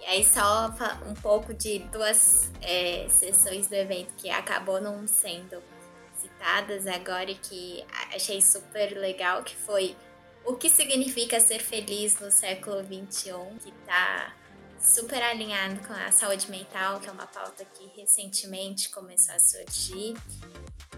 E 0.00 0.04
aí 0.04 0.24
só 0.24 0.72
um 1.08 1.14
pouco 1.14 1.52
de 1.52 1.80
duas 1.90 2.52
é, 2.60 3.06
sessões 3.08 3.66
do 3.66 3.74
evento 3.74 4.12
que 4.16 4.30
acabou 4.30 4.80
não 4.80 5.06
sendo 5.08 5.62
agora 6.86 7.32
que 7.34 7.84
achei 8.14 8.40
super 8.40 8.96
legal, 8.98 9.42
que 9.42 9.56
foi 9.56 9.96
o 10.44 10.54
que 10.56 10.68
significa 10.68 11.38
ser 11.40 11.60
feliz 11.60 12.18
no 12.18 12.30
século 12.30 12.82
XXI, 12.82 13.32
que 13.62 13.70
está 13.70 14.34
super 14.80 15.22
alinhado 15.22 15.80
com 15.86 15.92
a 15.92 16.10
saúde 16.10 16.50
mental, 16.50 16.98
que 16.98 17.08
é 17.08 17.12
uma 17.12 17.26
pauta 17.26 17.64
que 17.64 17.86
recentemente 18.00 18.90
começou 18.90 19.34
a 19.34 19.38
surgir. 19.38 20.14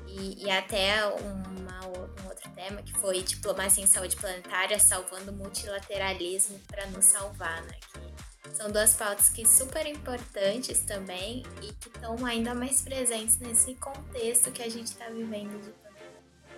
E, 0.07 0.45
e 0.45 0.51
até 0.51 1.05
uma, 1.07 1.87
um 1.87 2.29
outro 2.29 2.51
tema 2.55 2.83
que 2.83 2.93
foi 2.95 3.23
diplomacia 3.23 3.83
em 3.83 3.87
saúde 3.87 4.17
planetária 4.17 4.79
salvando 4.79 5.31
o 5.31 5.35
multilateralismo 5.35 6.59
para 6.69 6.87
nos 6.87 7.05
salvar, 7.05 7.63
né? 7.63 7.79
Que 7.93 8.34
são 8.53 8.71
duas 8.71 8.95
pautas 8.95 9.29
que 9.29 9.47
super 9.47 9.87
importantes 9.87 10.81
também 10.83 11.43
e 11.63 11.73
que 11.73 11.89
estão 11.89 12.25
ainda 12.25 12.55
mais 12.55 12.83
presentes 12.83 13.39
nesse 13.39 13.75
contexto 13.75 14.51
que 14.53 14.63
a 14.63 14.69
gente 14.69 14.89
está 14.89 15.09
vivendo 15.09 15.61
de. 15.63 15.73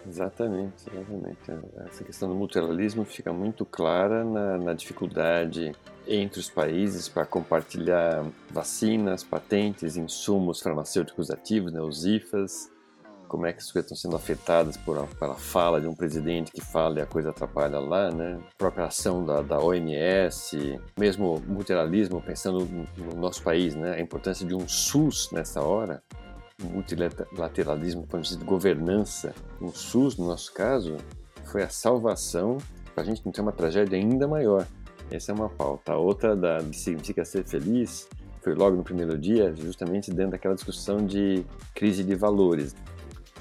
Exatamente, 0.09 0.89
exatamente. 0.89 1.67
Essa 1.89 2.05
questão 2.05 2.29
do 2.29 2.35
multilateralismo 2.35 3.05
fica 3.05 3.33
muito 3.33 3.65
clara 3.65 4.25
na, 4.25 4.57
na 4.57 4.73
dificuldade 4.73 5.73
entre 6.07 6.39
os 6.39 6.49
países 6.49 7.09
para 7.09 7.27
compartilhar 7.27 8.25
vacinas, 8.51 9.25
patentes, 9.25 9.97
insumos 9.97 10.61
farmacêuticos 10.61 11.29
ativos, 11.31 11.73
né, 11.73 11.81
os 11.81 12.07
IFAs, 12.07 12.71
como 13.27 13.47
é 13.47 13.53
que 13.53 13.59
as 13.59 13.71
coisas 13.71 13.91
estão 13.91 13.97
sendo 13.97 14.17
afetadas 14.17 14.77
por, 14.77 15.07
pela 15.19 15.35
fala 15.35 15.81
de 15.81 15.87
um 15.87 15.95
presidente 15.95 16.53
que 16.53 16.61
fala 16.61 16.99
e 16.99 17.03
a 17.03 17.07
coisa 17.07 17.31
atrapalha 17.31 17.79
lá, 17.79 18.11
né? 18.11 18.41
A 18.55 18.59
própria 18.59 18.87
ação 18.87 19.25
da, 19.25 19.43
da 19.43 19.59
OMS, 19.59 20.81
mesmo 20.99 21.43
multilateralismo, 21.47 22.23
pensando 22.23 22.69
no 22.97 23.17
nosso 23.17 23.43
país, 23.43 23.75
né? 23.75 23.95
A 23.95 24.01
importância 24.01 24.47
de 24.47 24.55
um 24.55 24.67
SUS 24.69 25.31
nessa 25.33 25.61
hora, 25.63 26.03
multilateralismo 26.63 28.03
do 28.03 28.07
ponto 28.07 28.23
de 28.23 28.29
vista 28.29 28.43
de 28.43 28.49
governança, 28.49 29.35
um 29.61 29.73
SUS, 29.73 30.17
no 30.17 30.27
nosso 30.27 30.53
caso, 30.53 30.97
foi 31.45 31.63
a 31.63 31.69
salvação 31.69 32.59
para 32.95 33.03
a 33.03 33.07
gente 33.07 33.25
não 33.25 33.33
ter 33.33 33.43
uma 33.43 33.53
tragédia 33.53 33.99
ainda 33.99 34.27
maior. 34.27 34.67
Essa 35.11 35.33
é 35.33 35.35
uma 35.35 35.49
pauta. 35.49 35.93
A 35.93 35.97
outra 35.97 36.35
da 36.35 36.59
que 36.59 36.77
significa 36.77 37.25
ser 37.25 37.45
feliz 37.45 38.09
foi 38.43 38.55
logo 38.55 38.77
no 38.77 38.85
primeiro 38.85 39.19
dia, 39.19 39.53
justamente 39.55 40.11
dentro 40.11 40.33
daquela 40.33 40.55
discussão 40.55 41.05
de 41.05 41.45
crise 41.75 42.03
de 42.03 42.15
valores. 42.15 42.75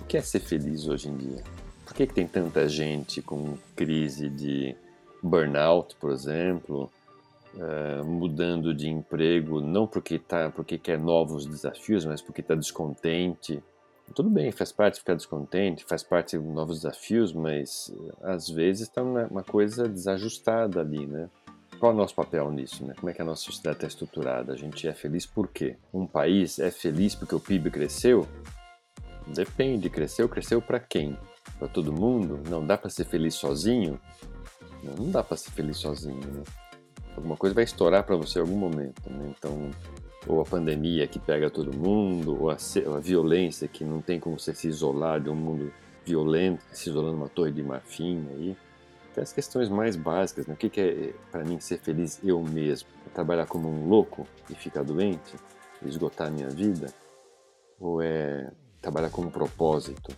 O 0.01 0.05
que 0.05 0.17
é 0.17 0.21
ser 0.21 0.39
feliz 0.39 0.87
hoje 0.87 1.09
em 1.09 1.17
dia? 1.17 1.43
Por 1.85 1.93
que, 1.93 2.07
que 2.07 2.13
tem 2.13 2.27
tanta 2.27 2.67
gente 2.67 3.21
com 3.21 3.57
crise 3.75 4.29
de 4.29 4.75
burnout, 5.21 5.95
por 5.95 6.11
exemplo, 6.11 6.91
uh, 7.55 8.05
mudando 8.05 8.73
de 8.73 8.89
emprego, 8.89 9.61
não 9.61 9.87
porque, 9.87 10.19
tá, 10.19 10.49
porque 10.49 10.77
quer 10.77 10.99
novos 10.99 11.45
desafios, 11.45 12.05
mas 12.05 12.21
porque 12.21 12.41
está 12.41 12.55
descontente? 12.55 13.63
Tudo 14.13 14.29
bem, 14.29 14.51
faz 14.51 14.71
parte 14.71 14.99
ficar 14.99 15.15
descontente, 15.15 15.83
faz 15.83 16.03
parte 16.03 16.37
de 16.37 16.43
novos 16.43 16.77
desafios, 16.81 17.33
mas 17.33 17.91
às 18.21 18.47
vezes 18.47 18.87
está 18.87 19.01
uma, 19.01 19.25
uma 19.25 19.43
coisa 19.43 19.87
desajustada 19.87 20.79
ali, 20.79 21.07
né? 21.07 21.27
Qual 21.79 21.91
é 21.91 21.95
o 21.95 21.97
nosso 21.97 22.15
papel 22.15 22.51
nisso? 22.51 22.85
Né? 22.85 22.93
Como 22.95 23.09
é 23.09 23.13
que 23.13 23.21
a 23.21 23.25
nossa 23.25 23.43
sociedade 23.43 23.77
está 23.77 23.87
estruturada? 23.87 24.53
A 24.53 24.55
gente 24.55 24.87
é 24.87 24.93
feliz 24.93 25.25
por 25.25 25.47
quê? 25.47 25.75
Um 25.93 26.05
país 26.05 26.59
é 26.59 26.71
feliz 26.71 27.15
porque 27.15 27.35
o 27.35 27.39
PIB 27.39 27.69
cresceu? 27.69 28.27
Depende, 29.27 29.89
cresceu, 29.89 30.29
cresceu 30.29 30.61
para 30.61 30.79
quem? 30.79 31.17
Para 31.57 31.67
todo 31.67 31.91
mundo? 31.91 32.41
Não 32.49 32.65
dá 32.65 32.77
para 32.77 32.89
ser 32.89 33.05
feliz 33.05 33.35
sozinho? 33.35 33.99
Não, 34.83 35.09
dá 35.09 35.23
para 35.23 35.37
ser 35.37 35.51
feliz 35.51 35.77
sozinho, 35.77 36.21
né? 36.27 36.43
Alguma 37.15 37.37
coisa 37.37 37.55
vai 37.55 37.63
estourar 37.63 38.03
para 38.03 38.15
você 38.15 38.39
em 38.39 38.41
algum 38.41 38.57
momento, 38.57 39.01
né? 39.09 39.33
Então, 39.37 39.71
ou 40.27 40.41
a 40.41 40.45
pandemia 40.45 41.07
que 41.07 41.17
pega 41.17 41.49
todo 41.49 41.75
mundo, 41.75 42.37
ou 42.41 42.49
a, 42.49 42.55
a, 42.55 42.99
violência 42.99 43.67
que 43.67 43.83
não 43.83 44.01
tem 44.01 44.19
como 44.19 44.37
você 44.39 44.53
se 44.53 44.67
isolar 44.67 45.19
de 45.21 45.29
um 45.29 45.35
mundo 45.35 45.71
violento, 46.03 46.63
se 46.71 46.89
isolando 46.89 47.17
numa 47.17 47.29
torre 47.29 47.51
de 47.51 47.63
marfim 47.63 48.27
aí. 48.31 48.57
Até 49.11 49.21
as 49.21 49.31
questões 49.31 49.69
mais 49.69 49.95
básicas, 49.95 50.45
né? 50.45 50.53
O 50.53 50.57
que, 50.57 50.69
que 50.69 50.81
é 50.81 51.13
para 51.31 51.43
mim 51.43 51.59
ser 51.59 51.79
feliz 51.79 52.19
eu 52.23 52.41
mesmo? 52.43 52.89
É 53.07 53.09
trabalhar 53.09 53.47
como 53.47 53.69
um 53.69 53.87
louco 53.87 54.27
e 54.49 54.55
ficar 54.55 54.83
doente? 54.83 55.35
Esgotar 55.85 56.27
a 56.27 56.31
minha 56.31 56.49
vida? 56.49 56.93
Ou 57.79 58.01
é 58.01 58.51
trabalhar 58.85 59.09
com 59.09 59.23
um 59.23 59.31
propósito? 59.31 60.15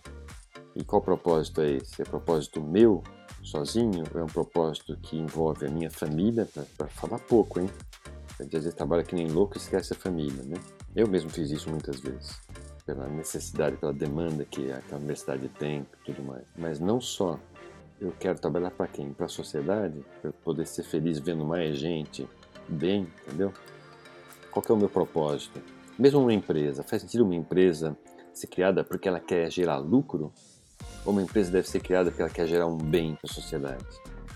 E 0.76 0.84
qual 0.84 1.00
propósito 1.00 1.62
é 1.62 1.72
esse? 1.72 2.02
É 2.02 2.04
propósito 2.04 2.60
meu, 2.60 3.02
sozinho? 3.42 4.04
É 4.14 4.22
um 4.22 4.26
propósito 4.26 4.94
que 5.00 5.16
envolve 5.16 5.66
a 5.66 5.70
minha 5.70 5.90
família? 5.90 6.46
Para 6.76 6.86
falar 6.88 7.18
pouco, 7.18 7.60
hein? 7.60 7.70
A 8.38 8.42
gente 8.42 8.56
às 8.56 8.64
vezes 8.64 8.74
trabalha 8.74 9.02
que 9.02 9.14
nem 9.14 9.26
louco 9.26 9.56
e 9.56 9.58
esquece 9.58 9.94
a 9.94 9.96
família, 9.96 10.42
né? 10.44 10.60
Eu 10.94 11.08
mesmo 11.08 11.30
fiz 11.30 11.50
isso 11.50 11.70
muitas 11.70 11.98
vezes. 12.00 12.38
Pela 12.84 13.08
necessidade, 13.08 13.76
pela 13.76 13.92
demanda 13.92 14.44
que 14.44 14.70
a 14.70 14.96
universidade 14.96 15.48
tem 15.48 15.86
e 16.02 16.12
tudo 16.12 16.22
mais. 16.22 16.44
Mas 16.56 16.78
não 16.78 17.00
só. 17.00 17.40
Eu 17.98 18.12
quero 18.12 18.38
trabalhar 18.38 18.70
para 18.70 18.86
quem? 18.86 19.12
Para 19.14 19.26
a 19.26 19.30
sociedade? 19.30 20.04
Para 20.20 20.30
poder 20.30 20.66
ser 20.66 20.84
feliz 20.84 21.18
vendo 21.18 21.44
mais 21.44 21.78
gente 21.78 22.28
bem, 22.68 23.08
entendeu? 23.26 23.52
Qual 24.50 24.64
é 24.68 24.72
o 24.72 24.76
meu 24.76 24.88
propósito? 24.90 25.60
Mesmo 25.98 26.20
uma 26.20 26.32
empresa, 26.32 26.84
faz 26.84 27.02
sentido 27.02 27.24
uma 27.24 27.34
empresa 27.34 27.96
ser 28.38 28.46
criada 28.46 28.84
porque 28.84 29.08
ela 29.08 29.20
quer 29.20 29.50
gerar 29.50 29.78
lucro? 29.78 30.32
Ou 31.04 31.12
uma 31.12 31.22
empresa 31.22 31.50
deve 31.50 31.68
ser 31.68 31.80
criada 31.80 32.10
porque 32.10 32.22
ela 32.22 32.30
quer 32.30 32.46
gerar 32.46 32.66
um 32.66 32.76
bem 32.76 33.14
para 33.14 33.30
a 33.30 33.34
sociedade? 33.34 33.84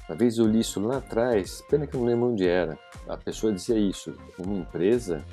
Uma 0.09 0.16
vez 0.16 0.38
eu 0.38 0.46
li 0.46 0.61
isso 0.61 0.80
lá 0.80 0.98
atrás, 0.98 1.62
pena 1.70 1.86
que 1.86 1.94
eu 1.94 2.00
não 2.00 2.07
lembro 2.07 2.30
onde 2.30 2.46
era. 2.46 2.78
A 3.09 3.16
pessoa 3.16 3.53
dizia 3.53 3.78
isso: 3.78 4.14
uma 4.38 4.55
empresa 4.55 5.24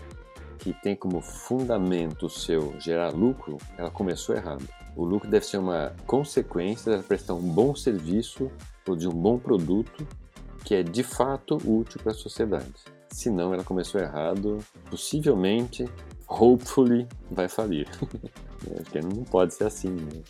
que 0.60 0.74
tem 0.74 0.96
como 0.96 1.22
fundamento 1.22 2.30
seu 2.30 2.74
gerar 2.80 3.10
lucro, 3.10 3.58
ela 3.78 3.90
começou 3.90 4.36
errado. 4.36 4.68
O 4.96 5.04
lucro 5.04 5.30
deve 5.30 5.46
ser 5.46 5.58
uma 5.58 5.94
consequência 6.06 6.98
de 6.98 7.04
prestar 7.04 7.34
um 7.34 7.42
bom 7.42 7.74
serviço 7.76 8.52
ou 8.88 8.96
de 8.96 9.08
um 9.08 9.14
bom 9.14 9.40
produto 9.40 10.06
que 10.64 10.76
é 10.76 10.84
de 10.84 11.04
fato 11.04 11.56
útil 11.56 12.02
para 12.02 12.12
a 12.12 12.16
sociedade. 12.16 12.74
Se 13.10 13.30
não, 13.30 13.54
ela 13.54 13.64
começou 13.64 14.00
errado, 14.00 14.60
possivelmente, 14.90 15.90
hopefully, 16.28 17.08
vai 17.32 17.48
falir. 17.48 17.88
Porque 18.60 19.02
não 19.02 19.24
pode 19.24 19.54
ser 19.54 19.66
assim, 19.66 19.90
né? 19.90 20.24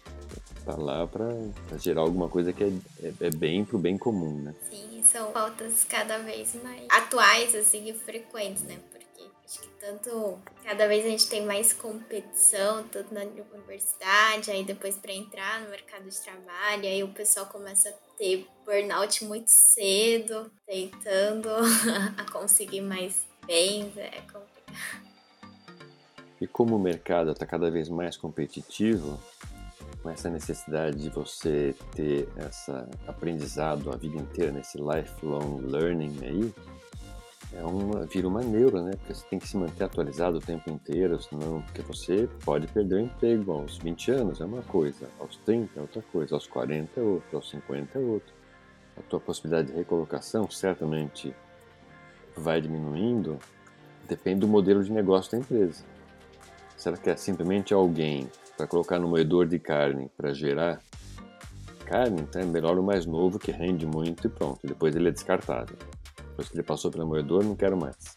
Tá 0.65 0.75
lá 0.75 1.07
para 1.07 1.29
gerar 1.77 2.01
alguma 2.01 2.29
coisa 2.29 2.53
que 2.53 2.63
é, 2.63 2.71
é, 3.01 3.13
é 3.21 3.29
bem 3.29 3.65
pro 3.65 3.77
bem 3.77 3.97
comum, 3.97 4.41
né? 4.41 4.53
Sim, 4.69 5.01
são 5.03 5.31
pautas 5.31 5.83
cada 5.85 6.19
vez 6.19 6.55
mais 6.61 6.85
atuais, 6.89 7.55
assim, 7.55 7.89
e 7.89 7.93
frequentes, 7.93 8.63
né? 8.63 8.77
Porque 8.91 9.23
acho 9.43 9.61
que 9.61 9.67
tanto 9.79 10.39
cada 10.63 10.87
vez 10.87 11.05
a 11.05 11.09
gente 11.09 11.27
tem 11.27 11.43
mais 11.45 11.73
competição, 11.73 12.83
tanto 12.89 13.13
na 13.13 13.21
universidade, 13.21 14.51
aí 14.51 14.63
depois 14.63 14.95
para 14.95 15.13
entrar 15.13 15.61
no 15.61 15.69
mercado 15.69 16.07
de 16.07 16.21
trabalho, 16.21 16.83
aí 16.83 17.03
o 17.03 17.13
pessoal 17.13 17.47
começa 17.47 17.89
a 17.89 17.93
ter 18.17 18.47
burnout 18.65 19.25
muito 19.25 19.47
cedo, 19.47 20.51
tentando 20.67 21.49
a 22.17 22.31
conseguir 22.31 22.81
mais 22.81 23.25
bens, 23.47 23.97
é 23.97 24.21
complicado. 24.21 25.08
E 26.41 26.47
como 26.47 26.75
o 26.75 26.79
mercado 26.79 27.31
está 27.31 27.45
cada 27.45 27.69
vez 27.69 27.89
mais 27.89 28.15
competitivo, 28.15 29.19
com 30.01 30.09
essa 30.09 30.29
necessidade 30.29 30.97
de 30.97 31.09
você 31.09 31.75
ter 31.93 32.29
esse 32.37 32.71
aprendizado 33.07 33.91
a 33.91 33.97
vida 33.97 34.17
inteira, 34.17 34.51
nesse 34.51 34.77
lifelong 34.77 35.61
learning 35.61 36.17
aí, 36.23 36.53
é 37.53 37.63
uma, 37.63 38.05
vira 38.05 38.27
uma 38.27 38.41
neura, 38.41 38.81
né? 38.81 38.91
Porque 38.91 39.13
você 39.13 39.25
tem 39.27 39.39
que 39.39 39.47
se 39.47 39.57
manter 39.57 39.83
atualizado 39.83 40.37
o 40.37 40.41
tempo 40.41 40.69
inteiro, 40.69 41.21
senão 41.21 41.61
porque 41.63 41.81
você 41.81 42.29
pode 42.45 42.67
perder 42.67 42.95
o 42.95 42.99
emprego 42.99 43.51
aos 43.51 43.77
20 43.79 44.11
anos, 44.11 44.39
é 44.39 44.45
uma 44.45 44.61
coisa, 44.61 45.09
aos 45.19 45.35
30 45.37 45.79
é 45.79 45.81
outra 45.81 46.01
coisa, 46.11 46.35
aos 46.35 46.47
40 46.47 46.99
é 46.99 47.03
outra, 47.03 47.37
aos 47.37 47.49
50 47.49 47.97
é 47.97 48.01
outra. 48.01 48.33
A 48.97 49.01
tua 49.01 49.19
possibilidade 49.19 49.71
de 49.71 49.77
recolocação 49.77 50.49
certamente 50.49 51.33
vai 52.37 52.61
diminuindo, 52.61 53.39
depende 54.07 54.41
do 54.41 54.47
modelo 54.47 54.83
de 54.83 54.91
negócio 54.91 55.31
da 55.31 55.39
empresa. 55.39 55.83
Será 56.79 56.95
que 56.95 57.09
é 57.09 57.15
simplesmente 57.17 57.73
alguém 57.73 58.31
para 58.55 58.65
colocar 58.65 58.97
no 58.97 59.09
moedor 59.09 59.45
de 59.45 59.59
carne 59.59 60.09
para 60.15 60.33
gerar 60.33 60.81
carne, 61.85 62.21
então 62.21 62.41
é 62.41 62.45
melhor 62.45 62.79
o 62.79 62.83
mais 62.83 63.05
novo 63.05 63.37
que 63.37 63.51
rende 63.51 63.85
muito 63.85 64.27
e 64.27 64.29
pronto. 64.29 64.65
Depois 64.65 64.95
ele 64.95 65.09
é 65.09 65.11
descartável. 65.11 65.75
Depois 66.29 66.47
que 66.47 66.55
ele 66.55 66.63
passou 66.63 66.89
pelo 66.89 67.05
moedor, 67.05 67.43
não 67.43 67.53
quero 67.53 67.75
mais. 67.75 68.15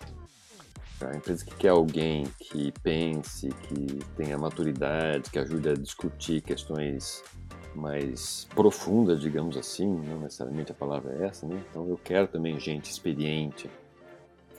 A 1.01 1.17
empresa 1.17 1.45
que 1.45 1.57
quer 1.57 1.71
alguém 1.71 2.25
que 2.39 2.73
pense, 2.85 3.49
que 3.49 3.99
tenha 4.17 4.39
maturidade, 4.39 5.29
que 5.29 5.41
ajude 5.41 5.71
a 5.71 5.75
discutir 5.75 6.41
questões 6.41 7.25
mais 7.75 8.47
profundas, 8.55 9.21
digamos 9.21 9.57
assim, 9.57 9.89
não 9.89 10.21
necessariamente 10.21 10.71
a 10.71 10.75
palavra 10.75 11.17
é 11.19 11.27
essa, 11.27 11.49
né? 11.49 11.61
Então 11.69 11.89
eu 11.89 11.97
quero 11.97 12.29
também 12.29 12.61
gente 12.61 12.89
experiente, 12.89 13.69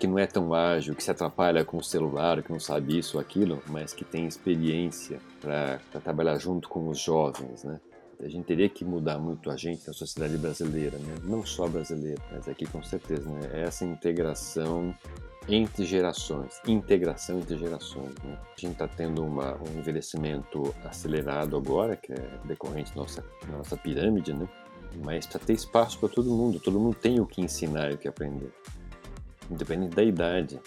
que 0.03 0.07
não 0.07 0.19
é 0.19 0.27
tão 0.27 0.53
ágil, 0.53 0.93
que 0.93 1.01
se 1.01 1.09
atrapalha 1.09 1.63
com 1.63 1.77
o 1.77 1.83
celular, 1.83 2.43
que 2.43 2.51
não 2.51 2.59
sabe 2.59 2.99
isso 2.99 3.15
ou 3.15 3.21
aquilo, 3.21 3.63
mas 3.69 3.93
que 3.93 4.03
tem 4.03 4.27
experiência 4.27 5.17
para 5.39 5.79
trabalhar 6.03 6.37
junto 6.37 6.67
com 6.67 6.89
os 6.89 6.99
jovens, 6.99 7.63
né? 7.63 7.79
A 8.21 8.27
gente 8.27 8.43
teria 8.43 8.67
que 8.67 8.83
mudar 8.83 9.17
muito 9.17 9.49
a 9.49 9.55
gente 9.55 9.87
na 9.87 9.93
sociedade 9.93 10.37
brasileira, 10.37 10.97
né? 10.97 11.15
Não 11.23 11.45
só 11.45 11.69
brasileira, 11.69 12.21
mas 12.33 12.49
aqui 12.49 12.65
com 12.65 12.83
certeza, 12.83 13.29
né? 13.29 13.49
É 13.53 13.61
essa 13.61 13.85
integração 13.85 14.93
entre 15.47 15.85
gerações, 15.85 16.59
integração 16.67 17.39
entre 17.39 17.57
gerações. 17.57 18.13
Né? 18.25 18.37
A 18.57 18.59
gente 18.59 18.73
está 18.73 18.89
tendo 18.89 19.23
uma, 19.23 19.55
um 19.55 19.79
envelhecimento 19.79 20.75
acelerado 20.83 21.55
agora, 21.55 21.95
que 21.95 22.11
é 22.11 22.39
decorrente 22.43 22.93
da 22.93 23.03
nossa, 23.03 23.23
nossa 23.49 23.77
pirâmide, 23.77 24.33
né? 24.33 24.49
Mas 25.01 25.25
para 25.25 25.39
ter 25.39 25.53
espaço 25.53 25.97
para 25.97 26.09
todo 26.09 26.29
mundo, 26.29 26.59
todo 26.59 26.77
mundo 26.77 26.93
tem 26.93 27.21
o 27.21 27.25
que 27.25 27.39
ensinar 27.39 27.89
e 27.91 27.93
o 27.93 27.97
que 27.97 28.09
aprender 28.09 28.51
independente 29.49 29.95
da 29.95 30.03
idade, 30.03 30.59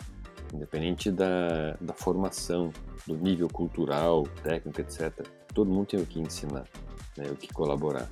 independente 0.53 1.11
da, 1.11 1.77
da 1.81 1.93
formação, 1.93 2.73
do 3.07 3.17
nível 3.17 3.49
cultural, 3.49 4.25
técnico, 4.43 4.81
etc. 4.81 5.27
Todo 5.55 5.71
mundo 5.71 5.87
tem 5.87 6.01
o 6.01 6.07
que 6.07 6.21
ensinar, 6.21 6.67
né, 7.17 7.31
o 7.31 7.37
que 7.37 7.53
colaborar. 7.53 8.11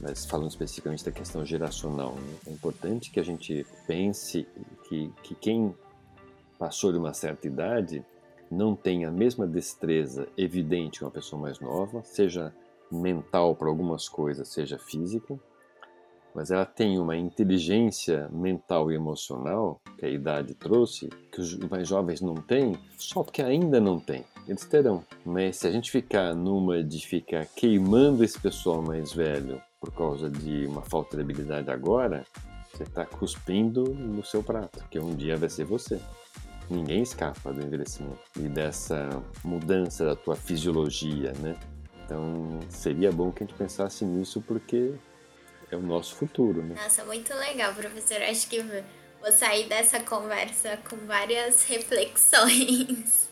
Mas 0.00 0.24
falando 0.24 0.50
especificamente 0.50 1.04
da 1.04 1.10
questão 1.10 1.44
geracional, 1.44 2.14
né, 2.14 2.34
é 2.46 2.50
importante 2.50 3.10
que 3.10 3.18
a 3.18 3.24
gente 3.24 3.66
pense 3.86 4.46
que, 4.88 5.12
que 5.22 5.34
quem 5.34 5.74
passou 6.58 6.92
de 6.92 6.98
uma 6.98 7.12
certa 7.12 7.46
idade 7.46 8.04
não 8.50 8.74
tem 8.74 9.04
a 9.04 9.10
mesma 9.10 9.46
destreza 9.46 10.26
evidente 10.36 11.00
que 11.00 11.04
uma 11.04 11.10
pessoa 11.10 11.40
mais 11.40 11.60
nova, 11.60 12.02
seja 12.04 12.54
mental 12.90 13.54
para 13.54 13.68
algumas 13.68 14.08
coisas, 14.08 14.48
seja 14.48 14.78
física, 14.78 15.38
mas 16.38 16.52
ela 16.52 16.64
tem 16.64 17.00
uma 17.00 17.16
inteligência 17.16 18.28
mental 18.30 18.92
e 18.92 18.94
emocional 18.94 19.80
que 19.98 20.06
a 20.06 20.08
idade 20.08 20.54
trouxe, 20.54 21.08
que 21.32 21.40
os 21.40 21.58
mais 21.58 21.88
jovens 21.88 22.20
não 22.20 22.36
têm, 22.36 22.78
só 22.96 23.24
porque 23.24 23.42
ainda 23.42 23.80
não 23.80 23.98
têm. 23.98 24.22
Eles 24.46 24.64
terão. 24.64 25.02
Mas 25.26 25.56
se 25.56 25.66
a 25.66 25.72
gente 25.72 25.90
ficar 25.90 26.36
numa 26.36 26.80
de 26.80 27.04
ficar 27.04 27.44
queimando 27.56 28.22
esse 28.22 28.38
pessoal 28.38 28.80
mais 28.80 29.12
velho 29.12 29.60
por 29.80 29.92
causa 29.92 30.30
de 30.30 30.64
uma 30.66 30.82
falta 30.82 31.16
de 31.16 31.24
habilidade 31.24 31.72
agora, 31.72 32.24
você 32.72 32.84
está 32.84 33.04
cuspindo 33.04 33.92
no 33.92 34.24
seu 34.24 34.40
prato, 34.40 34.84
que 34.88 35.00
um 35.00 35.16
dia 35.16 35.36
vai 35.36 35.48
ser 35.48 35.64
você. 35.64 36.00
Ninguém 36.70 37.02
escapa 37.02 37.52
do 37.52 37.66
envelhecimento 37.66 38.20
e 38.36 38.48
dessa 38.48 39.08
mudança 39.42 40.04
da 40.04 40.14
tua 40.14 40.36
fisiologia, 40.36 41.32
né? 41.40 41.56
Então 42.04 42.60
seria 42.68 43.10
bom 43.10 43.32
que 43.32 43.42
a 43.42 43.46
gente 43.46 43.58
pensasse 43.58 44.04
nisso 44.04 44.40
porque 44.40 44.94
é 45.74 45.76
o 45.76 45.82
nosso 45.82 46.14
futuro, 46.14 46.62
né? 46.62 46.74
Nossa, 46.74 47.04
muito 47.04 47.34
legal, 47.34 47.74
professor. 47.74 48.22
Acho 48.22 48.48
que 48.48 48.62
vou 48.62 49.32
sair 49.32 49.68
dessa 49.68 50.00
conversa 50.00 50.78
com 50.88 50.96
várias 51.06 51.64
reflexões. 51.64 53.28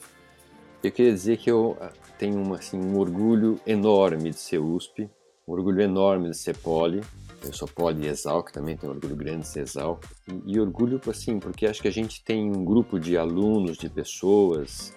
Eu 0.83 0.93
queria 0.93 1.13
dizer 1.13 1.37
que 1.39 1.51
eu 1.51 1.77
ah, 1.81 1.91
tenho 2.19 2.55
assim, 2.55 2.79
um 2.79 2.99
orgulho 2.99 3.61
enorme 3.67 4.31
de 4.31 4.39
ser 4.39 4.59
USP, 4.59 5.11
um 5.47 5.53
orgulho 5.53 5.81
enorme 5.81 6.31
de 6.31 6.37
ser 6.37 6.57
Poli. 6.57 7.03
Eu 7.43 7.53
sou 7.53 7.69
Poli 7.69 8.05
e 8.05 8.09
Exalc 8.09 8.51
também, 8.51 8.77
tenho 8.77 8.93
um 8.93 8.97
orgulho 8.97 9.17
grande 9.17 9.43
de 9.43 9.49
ser 9.49 9.61
Exalc. 9.61 10.05
E, 10.29 10.55
e 10.55 10.61
orgulho, 10.61 11.01
assim, 11.09 11.39
porque 11.39 11.67
acho 11.67 11.81
que 11.81 11.89
a 11.89 11.93
gente 11.93 12.23
tem 12.23 12.51
um 12.51 12.65
grupo 12.65 12.99
de 12.99 13.17
alunos, 13.17 13.77
de 13.77 13.89
pessoas 13.89 14.95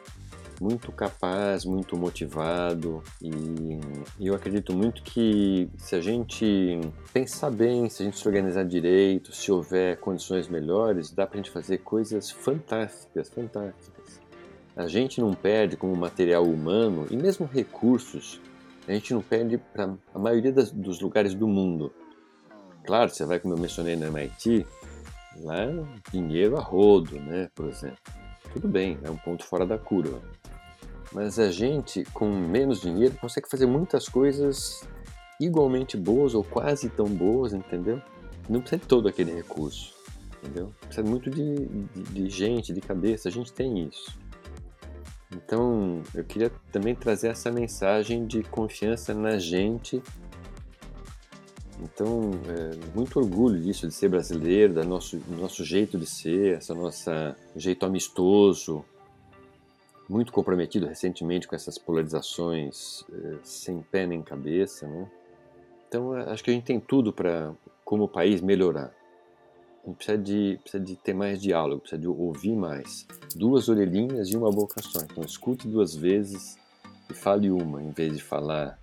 muito 0.60 0.92
capaz, 0.92 1.66
muito 1.66 1.98
motivado 1.98 3.04
e, 3.22 3.80
eu 4.20 4.36
acredito 4.36 4.76
muito 4.76 5.02
que 5.02 5.70
se 5.78 5.96
a 5.96 6.02
gente 6.02 6.80
pensar 7.14 7.50
bem, 7.50 7.90
se 7.90 8.04
a 8.04 8.06
gente 8.06 8.18
se 8.18 8.28
organizar 8.28 8.64
direito, 8.66 9.34
se 9.34 9.52
houver 9.52 9.98
condições 10.00 10.48
melhores, 10.48 11.12
dá 11.12 11.26
para 11.26 11.36
a 11.36 11.42
gente 11.42 11.52
fazer 11.52 11.80
coisas 11.80 12.30
fantásticas, 12.30 13.30
fantásticas. 13.30 14.20
A 14.76 14.88
gente 14.88 15.20
não 15.20 15.34
perde 15.34 15.76
como 15.76 15.96
material 15.96 16.44
humano 16.44 17.08
e 17.10 17.18
mesmo 17.18 17.46
recursos, 17.46 18.40
a 18.88 18.92
gente 18.94 19.14
não 19.14 19.22
perde 19.22 19.58
para 19.58 19.94
a 20.14 20.20
maioria 20.20 20.52
das, 20.52 20.72
dos 20.72 21.02
lugares 21.02 21.34
do 21.34 21.48
mundo. 21.48 21.92
Claro, 22.86 23.10
você 23.10 23.26
vai, 23.26 23.40
como 23.40 23.54
eu 23.54 23.60
mencionei 23.60 23.96
no 23.96 24.06
MIT, 24.06 24.66
Lá, 25.42 25.68
dinheiro 26.12 26.58
a 26.58 26.62
rodo, 26.62 27.20
né, 27.20 27.50
por 27.56 27.68
exemplo. 27.68 27.98
Tudo 28.54 28.68
bem, 28.68 28.98
é 29.04 29.10
um 29.10 29.16
ponto 29.16 29.46
fora 29.46 29.66
da 29.66 29.78
curva. 29.78 30.22
Mas 31.12 31.40
a 31.40 31.52
gente, 31.52 32.04
com 32.14 32.30
menos 32.30 32.82
dinheiro, 32.82 33.18
consegue 33.20 33.50
fazer 33.50 33.66
muitas 33.66 34.08
coisas 34.08 34.88
igualmente 35.40 35.98
boas 35.98 36.36
ou 36.36 36.44
quase 36.44 36.90
tão 36.90 37.08
boas, 37.08 37.54
entendeu? 37.54 38.02
Não 38.48 38.62
precisa 38.62 38.82
de 38.82 38.88
todo 38.88 39.08
aquele 39.08 39.34
recurso, 39.34 39.96
entendeu? 40.38 40.74
Precisa 40.82 41.08
muito 41.08 41.30
de, 41.30 41.66
de, 41.66 42.04
de 42.04 42.30
gente, 42.30 42.74
de 42.74 42.82
cabeça, 42.82 43.30
a 43.30 43.32
gente 43.32 43.52
tem 43.52 43.88
isso. 43.88 44.18
Então, 45.32 46.02
eu 46.14 46.24
queria 46.24 46.52
também 46.72 46.96
trazer 46.96 47.28
essa 47.28 47.52
mensagem 47.52 48.26
de 48.26 48.44
confiança 48.44 49.14
na 49.14 49.38
gente. 49.38 50.02
Então, 51.82 52.32
é, 52.48 52.96
muito 52.96 53.20
orgulho 53.20 53.62
disso, 53.62 53.88
de 53.88 53.94
ser 53.94 54.10
brasileiro, 54.10 54.74
do 54.74 54.84
nosso, 54.84 55.22
nosso 55.30 55.64
jeito 55.64 55.98
de 55.98 56.06
ser, 56.06 56.58
essa 56.58 56.74
nossa 56.74 57.36
jeito 57.56 57.86
amistoso, 57.86 58.84
muito 60.10 60.34
comprometido 60.34 60.88
recentemente 60.88 61.48
com 61.48 61.56
essas 61.56 61.78
polarizações 61.78 63.06
é, 63.14 63.38
sem 63.44 63.82
pé 63.82 64.08
nem 64.08 64.24
cabeça, 64.24 64.88
né? 64.88 65.08
Então, 65.88 66.14
acho 66.14 66.44
que 66.44 66.50
a 66.50 66.54
gente 66.54 66.66
tem 66.66 66.80
tudo 66.80 67.14
para, 67.14 67.54
como 67.86 68.08
país, 68.08 68.42
melhorar. 68.42 68.92
A 69.84 69.88
gente 69.88 69.98
precisa 69.98 70.18
de, 70.18 70.60
precisa 70.62 70.84
de 70.84 70.96
ter 70.96 71.14
mais 71.14 71.42
diálogo, 71.42 71.82
precisa 71.82 72.02
de 72.02 72.08
ouvir 72.08 72.56
mais. 72.56 73.08
Duas 73.36 73.70
orelhinhas 73.70 74.30
e 74.30 74.38
uma 74.38 74.52
boca 74.52 74.82
só. 74.82 75.00
Então, 75.00 75.24
escute 75.24 75.68
duas 75.68 75.96
vezes 75.96 76.58
e 77.10 77.14
fale 77.14 77.50
uma, 77.50 77.82
em 77.82 77.92
vez 77.92 78.16
de 78.16 78.24
falar 78.24 78.80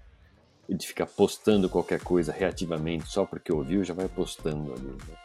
e 0.68 0.74
de 0.74 0.86
ficar 0.86 1.06
postando 1.06 1.68
qualquer 1.68 2.00
coisa 2.00 2.32
reativamente 2.32 3.08
só 3.08 3.24
porque 3.24 3.52
ouviu, 3.52 3.84
já 3.84 3.94
vai 3.94 4.08
postando 4.08 4.72
ali. 4.72 4.82
Né? 4.82 5.16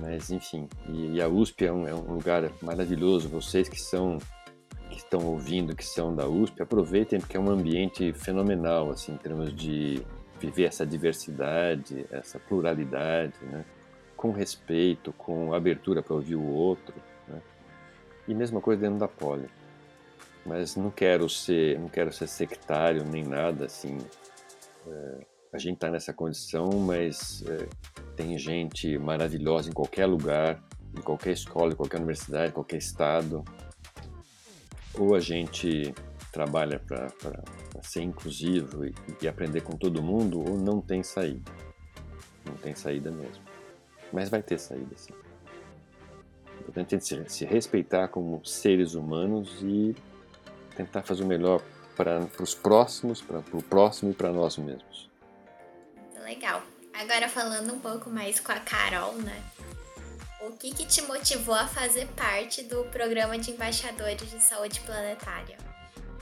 Mas, 0.00 0.30
enfim, 0.30 0.68
e, 0.88 1.14
e, 1.14 1.22
a 1.22 1.28
USP 1.28 1.66
é 1.66 1.72
um, 1.72 1.86
é 1.86 1.94
um 1.94 2.14
lugar 2.14 2.50
maravilhoso. 2.60 3.28
Vocês 3.28 3.68
que 3.68 3.80
são 3.80 4.18
que 4.96 5.02
estão 5.02 5.26
ouvindo, 5.26 5.76
que 5.76 5.84
são 5.84 6.14
da 6.14 6.26
USP, 6.26 6.62
aproveitem 6.62 7.20
porque 7.20 7.36
é 7.36 7.40
um 7.40 7.50
ambiente 7.50 8.14
fenomenal, 8.14 8.90
assim, 8.90 9.12
em 9.12 9.18
termos 9.18 9.54
de 9.54 10.02
viver 10.40 10.64
essa 10.64 10.86
diversidade, 10.86 12.06
essa 12.10 12.38
pluralidade, 12.38 13.34
né? 13.42 13.64
com 14.16 14.32
respeito, 14.32 15.12
com 15.12 15.52
abertura 15.52 16.02
para 16.02 16.14
ouvir 16.14 16.36
o 16.36 16.46
outro. 16.46 16.94
Né? 17.28 17.42
E 18.26 18.34
mesma 18.34 18.58
coisa 18.60 18.80
dentro 18.80 18.98
da 18.98 19.06
poli. 19.06 19.48
Mas 20.46 20.76
não 20.76 20.90
quero 20.90 21.28
ser, 21.28 21.78
não 21.78 21.88
quero 21.88 22.10
ser 22.10 22.26
sectário 22.26 23.04
nem 23.04 23.22
nada 23.22 23.66
assim. 23.66 23.98
É, 24.86 25.18
a 25.52 25.58
gente 25.58 25.74
está 25.74 25.90
nessa 25.90 26.12
condição, 26.14 26.70
mas 26.70 27.44
é, 27.46 27.68
tem 28.16 28.38
gente 28.38 28.96
maravilhosa 28.96 29.68
em 29.68 29.72
qualquer 29.72 30.06
lugar, 30.06 30.62
em 30.96 31.02
qualquer 31.02 31.32
escola, 31.32 31.72
em 31.72 31.76
qualquer 31.76 31.98
universidade, 31.98 32.48
em 32.48 32.54
qualquer 32.54 32.78
estado. 32.78 33.44
Ou 34.98 35.14
a 35.14 35.20
gente 35.20 35.94
trabalha 36.32 36.78
para 36.78 37.10
ser 37.82 38.02
inclusivo 38.02 38.84
e, 38.84 38.94
e 39.22 39.28
aprender 39.28 39.62
com 39.62 39.76
todo 39.76 40.02
mundo, 40.02 40.40
ou 40.40 40.58
não 40.58 40.80
tem 40.80 41.02
saída. 41.02 41.50
Não 42.44 42.54
tem 42.54 42.74
saída 42.74 43.10
mesmo. 43.10 43.42
Mas 44.12 44.28
vai 44.28 44.42
ter 44.42 44.58
saída, 44.58 44.96
sim. 44.96 45.12
Importante 46.60 46.94
é 46.94 47.00
se, 47.00 47.24
se 47.28 47.44
respeitar 47.44 48.08
como 48.08 48.44
seres 48.44 48.94
humanos 48.94 49.58
e 49.62 49.94
tentar 50.76 51.02
fazer 51.02 51.22
o 51.22 51.26
melhor 51.26 51.62
para 51.96 52.28
os 52.40 52.54
próximos, 52.54 53.22
para 53.22 53.38
o 53.38 53.62
próximo 53.62 54.10
e 54.10 54.14
para 54.14 54.30
nós 54.32 54.58
mesmos. 54.58 55.08
Legal. 56.22 56.62
Agora 56.92 57.28
falando 57.28 57.72
um 57.72 57.78
pouco 57.78 58.10
mais 58.10 58.40
com 58.40 58.52
a 58.52 58.60
Carol, 58.60 59.14
né? 59.14 59.42
O 60.40 60.52
que, 60.52 60.70
que 60.70 60.86
te 60.86 61.00
motivou 61.02 61.54
a 61.54 61.66
fazer 61.66 62.06
parte 62.08 62.62
do 62.62 62.84
programa 62.84 63.38
de 63.38 63.52
embaixadores 63.52 64.30
de 64.30 64.38
saúde 64.42 64.80
planetária? 64.80 65.56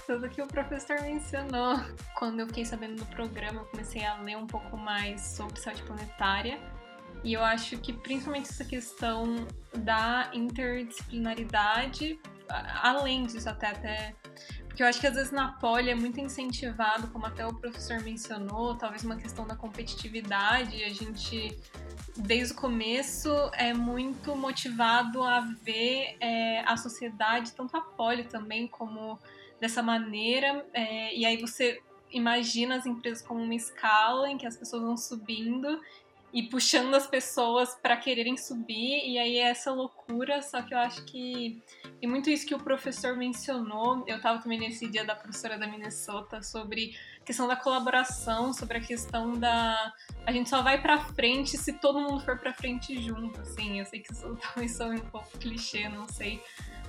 Tudo 0.07 0.29
que 0.29 0.41
o 0.41 0.47
professor 0.47 1.01
mencionou. 1.01 1.81
Quando 2.17 2.41
eu 2.41 2.47
fiquei 2.47 2.65
sabendo 2.65 2.97
do 2.97 3.07
programa, 3.07 3.62
eu 3.62 3.65
comecei 3.67 4.05
a 4.05 4.21
ler 4.21 4.37
um 4.37 4.47
pouco 4.47 4.77
mais 4.77 5.21
sobre 5.21 5.59
saúde 5.59 5.83
planetária. 5.83 6.61
E 7.25 7.33
eu 7.33 7.43
acho 7.43 7.77
que 7.79 7.93
principalmente 7.93 8.51
essa 8.51 8.65
questão 8.65 9.47
da 9.79 10.31
interdisciplinaridade, 10.33 12.21
além 12.83 13.25
disso 13.25 13.49
até, 13.49 13.69
até 13.69 14.15
porque 14.75 14.83
eu 14.83 14.89
acho 14.89 15.01
que 15.01 15.07
às 15.07 15.14
vezes 15.14 15.31
na 15.31 15.53
poli 15.53 15.89
é 15.89 15.95
muito 15.95 16.18
incentivado, 16.18 17.07
como 17.12 17.25
até 17.25 17.47
o 17.47 17.55
professor 17.55 18.03
mencionou, 18.03 18.75
talvez 18.75 19.05
uma 19.05 19.14
questão 19.14 19.47
da 19.47 19.55
competitividade, 19.55 20.83
a 20.83 20.89
gente 20.89 21.57
desde 22.16 22.55
o 22.55 22.57
começo 22.57 23.31
é 23.53 23.72
muito 23.72 24.35
motivado 24.35 25.22
a 25.22 25.43
ver 25.62 26.16
é, 26.18 26.64
a 26.66 26.77
sociedade, 26.77 27.53
tanto 27.53 27.77
a 27.77 27.81
poli 27.81 28.25
também, 28.25 28.66
como 28.66 29.16
dessa 29.61 29.81
maneira, 29.81 30.66
é, 30.72 31.14
e 31.16 31.25
aí 31.25 31.37
você 31.37 31.81
imagina 32.11 32.75
as 32.75 32.85
empresas 32.85 33.25
como 33.25 33.41
uma 33.41 33.55
escala 33.55 34.29
em 34.29 34.37
que 34.37 34.45
as 34.45 34.57
pessoas 34.57 34.83
vão 34.83 34.97
subindo 34.97 35.81
e 36.35 36.43
puxando 36.43 36.93
as 36.95 37.07
pessoas 37.07 37.76
para 37.80 37.97
quererem 37.97 38.37
subir, 38.37 39.09
e 39.09 39.16
aí 39.20 39.39
é 39.39 39.51
essa 39.51 39.70
loucura, 39.70 40.43
só 40.43 40.61
que 40.62 40.74
eu 40.74 40.78
acho 40.78 41.05
que. 41.05 41.62
E 42.03 42.09
muito 42.09 42.28
isso 42.28 42.45
que 42.45 42.57
o 42.57 42.59
professor 42.59 43.16
mencionou, 43.16 44.03
eu 44.09 44.16
estava 44.16 44.43
também 44.43 44.59
nesse 44.59 44.89
dia 44.89 45.05
da 45.05 45.14
professora 45.14 45.57
da 45.57 45.68
Minnesota 45.68 46.43
sobre 46.43 46.97
a 47.20 47.24
questão 47.24 47.47
da 47.47 47.55
colaboração, 47.55 48.53
sobre 48.53 48.78
a 48.78 48.80
questão 48.80 49.39
da. 49.39 49.93
A 50.26 50.32
gente 50.32 50.51
só 50.51 50.61
vai 50.61 50.82
para 50.82 50.99
frente 50.99 51.57
se 51.57 51.74
todo 51.74 52.01
mundo 52.01 52.18
for 52.24 52.37
para 52.37 52.53
frente 52.53 53.01
junto, 53.01 53.41
assim. 53.41 53.78
Eu 53.78 53.87
sei 53.87 54.01
que 54.01 54.12
isso 54.12 54.37
talvez 54.43 54.76
sou 54.76 54.89
um 54.89 54.99
pouco 54.99 55.39
clichê, 55.39 55.89
não 55.89 56.09
sei. 56.09 56.43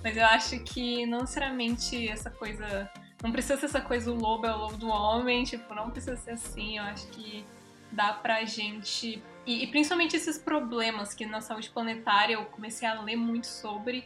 Mas 0.04 0.18
eu 0.18 0.26
acho 0.26 0.60
que 0.64 1.06
não 1.06 1.20
necessariamente 1.20 2.08
essa 2.10 2.32
coisa. 2.32 2.92
Não 3.22 3.32
precisa 3.32 3.58
ser 3.58 3.68
essa 3.68 3.82
coisa, 3.82 4.12
o 4.12 4.16
lobo 4.16 4.48
é 4.48 4.56
o 4.56 4.58
lobo 4.58 4.78
do 4.78 4.88
homem, 4.88 5.44
tipo, 5.44 5.72
não 5.76 5.92
precisa 5.92 6.18
ser 6.18 6.32
assim. 6.32 6.80
Eu 6.80 6.84
acho 6.86 7.08
que 7.10 7.46
dá 7.92 8.12
pra 8.14 8.44
gente 8.44 9.24
e, 9.46 9.64
e, 9.64 9.68
principalmente 9.68 10.16
esses 10.16 10.38
problemas 10.38 11.14
que 11.14 11.26
na 11.26 11.42
saúde 11.42 11.70
planetária 11.70 12.34
eu 12.34 12.46
comecei 12.46 12.88
a 12.88 13.02
ler 13.02 13.16
muito 13.16 13.48
sobre, 13.48 14.06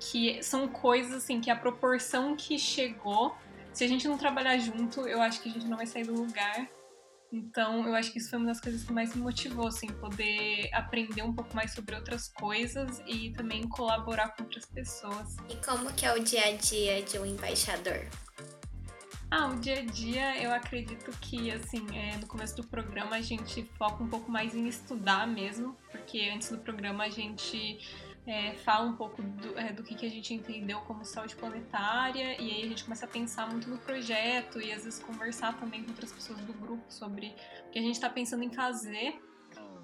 que 0.00 0.42
são 0.42 0.68
coisas 0.68 1.12
assim 1.12 1.40
que 1.40 1.50
a 1.50 1.56
proporção 1.56 2.36
que 2.36 2.58
chegou, 2.58 3.36
se 3.72 3.84
a 3.84 3.88
gente 3.88 4.08
não 4.08 4.16
trabalhar 4.16 4.56
junto, 4.58 5.00
eu 5.06 5.20
acho 5.20 5.40
que 5.40 5.48
a 5.48 5.52
gente 5.52 5.66
não 5.66 5.76
vai 5.76 5.86
sair 5.86 6.04
do 6.04 6.14
lugar. 6.14 6.68
Então, 7.30 7.86
eu 7.86 7.94
acho 7.94 8.10
que 8.10 8.18
isso 8.18 8.30
foi 8.30 8.38
uma 8.38 8.46
das 8.46 8.60
coisas 8.60 8.84
que 8.84 8.92
mais 8.92 9.14
me 9.14 9.20
motivou, 9.20 9.66
assim, 9.66 9.88
poder 9.88 10.70
aprender 10.72 11.20
um 11.22 11.34
pouco 11.34 11.54
mais 11.54 11.72
sobre 11.72 11.94
outras 11.94 12.28
coisas 12.28 13.02
e 13.06 13.30
também 13.32 13.68
colaborar 13.68 14.30
com 14.30 14.44
outras 14.44 14.64
pessoas. 14.64 15.36
E 15.50 15.56
como 15.56 15.92
que 15.92 16.06
é 16.06 16.14
o 16.14 16.22
dia 16.22 16.46
a 16.46 16.56
dia 16.56 17.02
de 17.02 17.18
um 17.18 17.26
embaixador? 17.26 18.06
Ah, 19.30 19.48
o 19.48 19.56
dia 19.56 19.80
a 19.80 19.84
dia, 19.84 20.42
eu 20.42 20.50
acredito 20.50 21.10
que, 21.20 21.50
assim, 21.50 21.86
é, 21.94 22.16
no 22.16 22.26
começo 22.26 22.56
do 22.56 22.66
programa 22.66 23.16
a 23.16 23.20
gente 23.20 23.62
foca 23.76 24.02
um 24.02 24.08
pouco 24.08 24.30
mais 24.30 24.54
em 24.54 24.66
estudar 24.66 25.26
mesmo, 25.26 25.76
porque 25.90 26.30
antes 26.34 26.50
do 26.50 26.56
programa 26.56 27.04
a 27.04 27.10
gente 27.10 27.78
é, 28.26 28.54
fala 28.54 28.88
um 28.88 28.96
pouco 28.96 29.22
do, 29.22 29.58
é, 29.58 29.70
do 29.70 29.82
que, 29.82 29.94
que 29.94 30.06
a 30.06 30.08
gente 30.08 30.32
entendeu 30.32 30.80
como 30.80 31.04
saúde 31.04 31.36
planetária, 31.36 32.40
e 32.40 32.50
aí 32.50 32.64
a 32.64 32.68
gente 32.68 32.84
começa 32.84 33.04
a 33.04 33.08
pensar 33.08 33.46
muito 33.50 33.68
no 33.68 33.76
projeto 33.76 34.62
e 34.62 34.72
às 34.72 34.84
vezes 34.84 34.98
conversar 34.98 35.58
também 35.58 35.84
com 35.84 35.90
outras 35.90 36.10
pessoas 36.10 36.40
do 36.40 36.54
grupo 36.54 36.84
sobre 36.88 37.34
o 37.66 37.70
que 37.70 37.78
a 37.78 37.82
gente 37.82 37.96
está 37.96 38.08
pensando 38.08 38.44
em 38.44 38.50
fazer. 38.50 39.20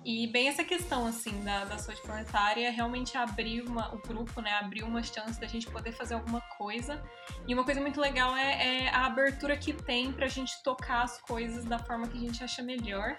E 0.05 0.27
bem 0.27 0.49
essa 0.49 0.63
questão, 0.63 1.07
assim, 1.07 1.43
da, 1.43 1.65
da 1.65 1.79
saúde 1.79 2.03
planetária 2.03 2.71
realmente 2.71 3.17
abriu 3.17 3.65
uma, 3.65 3.95
o 3.95 3.99
grupo, 3.99 4.43
né, 4.43 4.53
abriu 4.53 4.87
uma 4.87 5.03
chance 5.03 5.41
da 5.41 5.47
gente 5.47 5.67
poder 5.67 5.93
fazer 5.93 6.15
alguma 6.15 6.43
coisa. 6.59 7.03
E 7.49 7.55
uma 7.55 7.65
coisa 7.65 7.81
muito 7.81 7.99
legal 7.99 8.37
é, 8.37 8.85
é 8.85 8.89
a 8.91 9.07
abertura 9.07 9.57
que 9.57 9.73
tem 9.73 10.13
pra 10.13 10.27
gente 10.27 10.63
tocar 10.63 11.05
as 11.05 11.19
coisas 11.23 11.65
da 11.65 11.79
forma 11.79 12.07
que 12.07 12.19
a 12.19 12.21
gente 12.21 12.45
acha 12.45 12.63
melhor. 12.63 13.17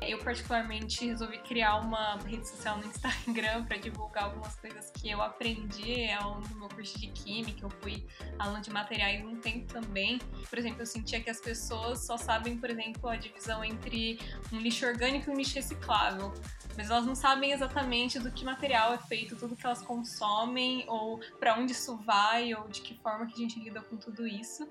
Eu, 0.00 0.18
particularmente, 0.18 1.06
resolvi 1.06 1.38
criar 1.38 1.76
uma 1.76 2.16
rede 2.18 2.48
social 2.48 2.78
no 2.78 2.86
Instagram 2.86 3.64
para 3.66 3.76
divulgar 3.76 4.24
algumas 4.24 4.54
coisas 4.56 4.90
que 4.90 5.10
eu 5.10 5.20
aprendi 5.20 6.10
ao 6.10 6.40
do 6.40 6.54
meu 6.56 6.68
curso 6.68 6.98
de 6.98 7.08
Química. 7.08 7.64
Eu 7.64 7.70
fui 7.70 8.06
aluna 8.38 8.60
de 8.60 8.70
materiais 8.70 9.22
um 9.24 9.36
tempo 9.36 9.72
também. 9.72 10.18
Por 10.48 10.58
exemplo, 10.58 10.80
eu 10.80 10.86
sentia 10.86 11.20
que 11.20 11.28
as 11.28 11.40
pessoas 11.40 12.06
só 12.06 12.16
sabem, 12.16 12.56
por 12.56 12.70
exemplo, 12.70 13.08
a 13.08 13.16
divisão 13.16 13.62
entre 13.62 14.18
um 14.52 14.58
lixo 14.58 14.86
orgânico 14.86 15.30
e 15.30 15.34
um 15.34 15.36
lixo 15.36 15.56
reciclável. 15.56 16.32
Mas 16.76 16.88
elas 16.88 17.04
não 17.04 17.14
sabem 17.14 17.52
exatamente 17.52 18.18
do 18.18 18.30
que 18.30 18.44
material 18.44 18.94
é 18.94 18.98
feito, 18.98 19.36
tudo 19.36 19.54
que 19.54 19.66
elas 19.66 19.82
consomem, 19.82 20.84
ou 20.88 21.20
para 21.38 21.58
onde 21.58 21.72
isso 21.72 21.96
vai, 21.98 22.54
ou 22.54 22.68
de 22.68 22.80
que 22.80 22.94
forma 23.00 23.26
que 23.26 23.34
a 23.34 23.36
gente 23.36 23.60
lida 23.60 23.82
com 23.82 23.96
tudo 23.96 24.26
isso. 24.26 24.66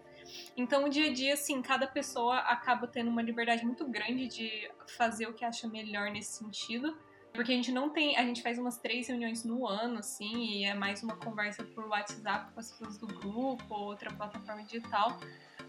Então, 0.60 0.84
o 0.84 0.90
dia 0.90 1.10
a 1.10 1.14
dia, 1.14 1.36
assim, 1.36 1.62
cada 1.62 1.88
pessoa 1.88 2.40
acaba 2.40 2.86
tendo 2.86 3.10
uma 3.10 3.22
liberdade 3.22 3.64
muito 3.66 3.88
grande 3.88 4.28
de 4.28 4.70
fazer 4.98 5.26
o 5.26 5.34
que 5.34 5.46
acha 5.46 5.70
melhor 5.70 6.12
nesse 6.12 6.34
sentido. 6.34 6.98
Porque 7.34 7.52
a 7.52 7.56
gente 7.56 7.72
não 7.72 7.90
tem. 7.90 8.18
A 8.18 8.24
gente 8.24 8.42
faz 8.42 8.58
umas 8.58 8.78
três 8.78 9.08
reuniões 9.08 9.44
no 9.44 9.68
ano, 9.68 10.00
assim, 10.00 10.60
e 10.60 10.64
é 10.66 10.74
mais 10.74 11.04
uma 11.04 11.16
conversa 11.16 11.64
por 11.64 11.86
WhatsApp 11.88 12.52
com 12.54 12.60
as 12.60 12.72
pessoas 12.72 12.98
do 12.98 13.08
grupo, 13.08 13.64
ou 13.70 13.86
outra 13.86 14.12
plataforma 14.12 14.64
digital. 14.64 15.18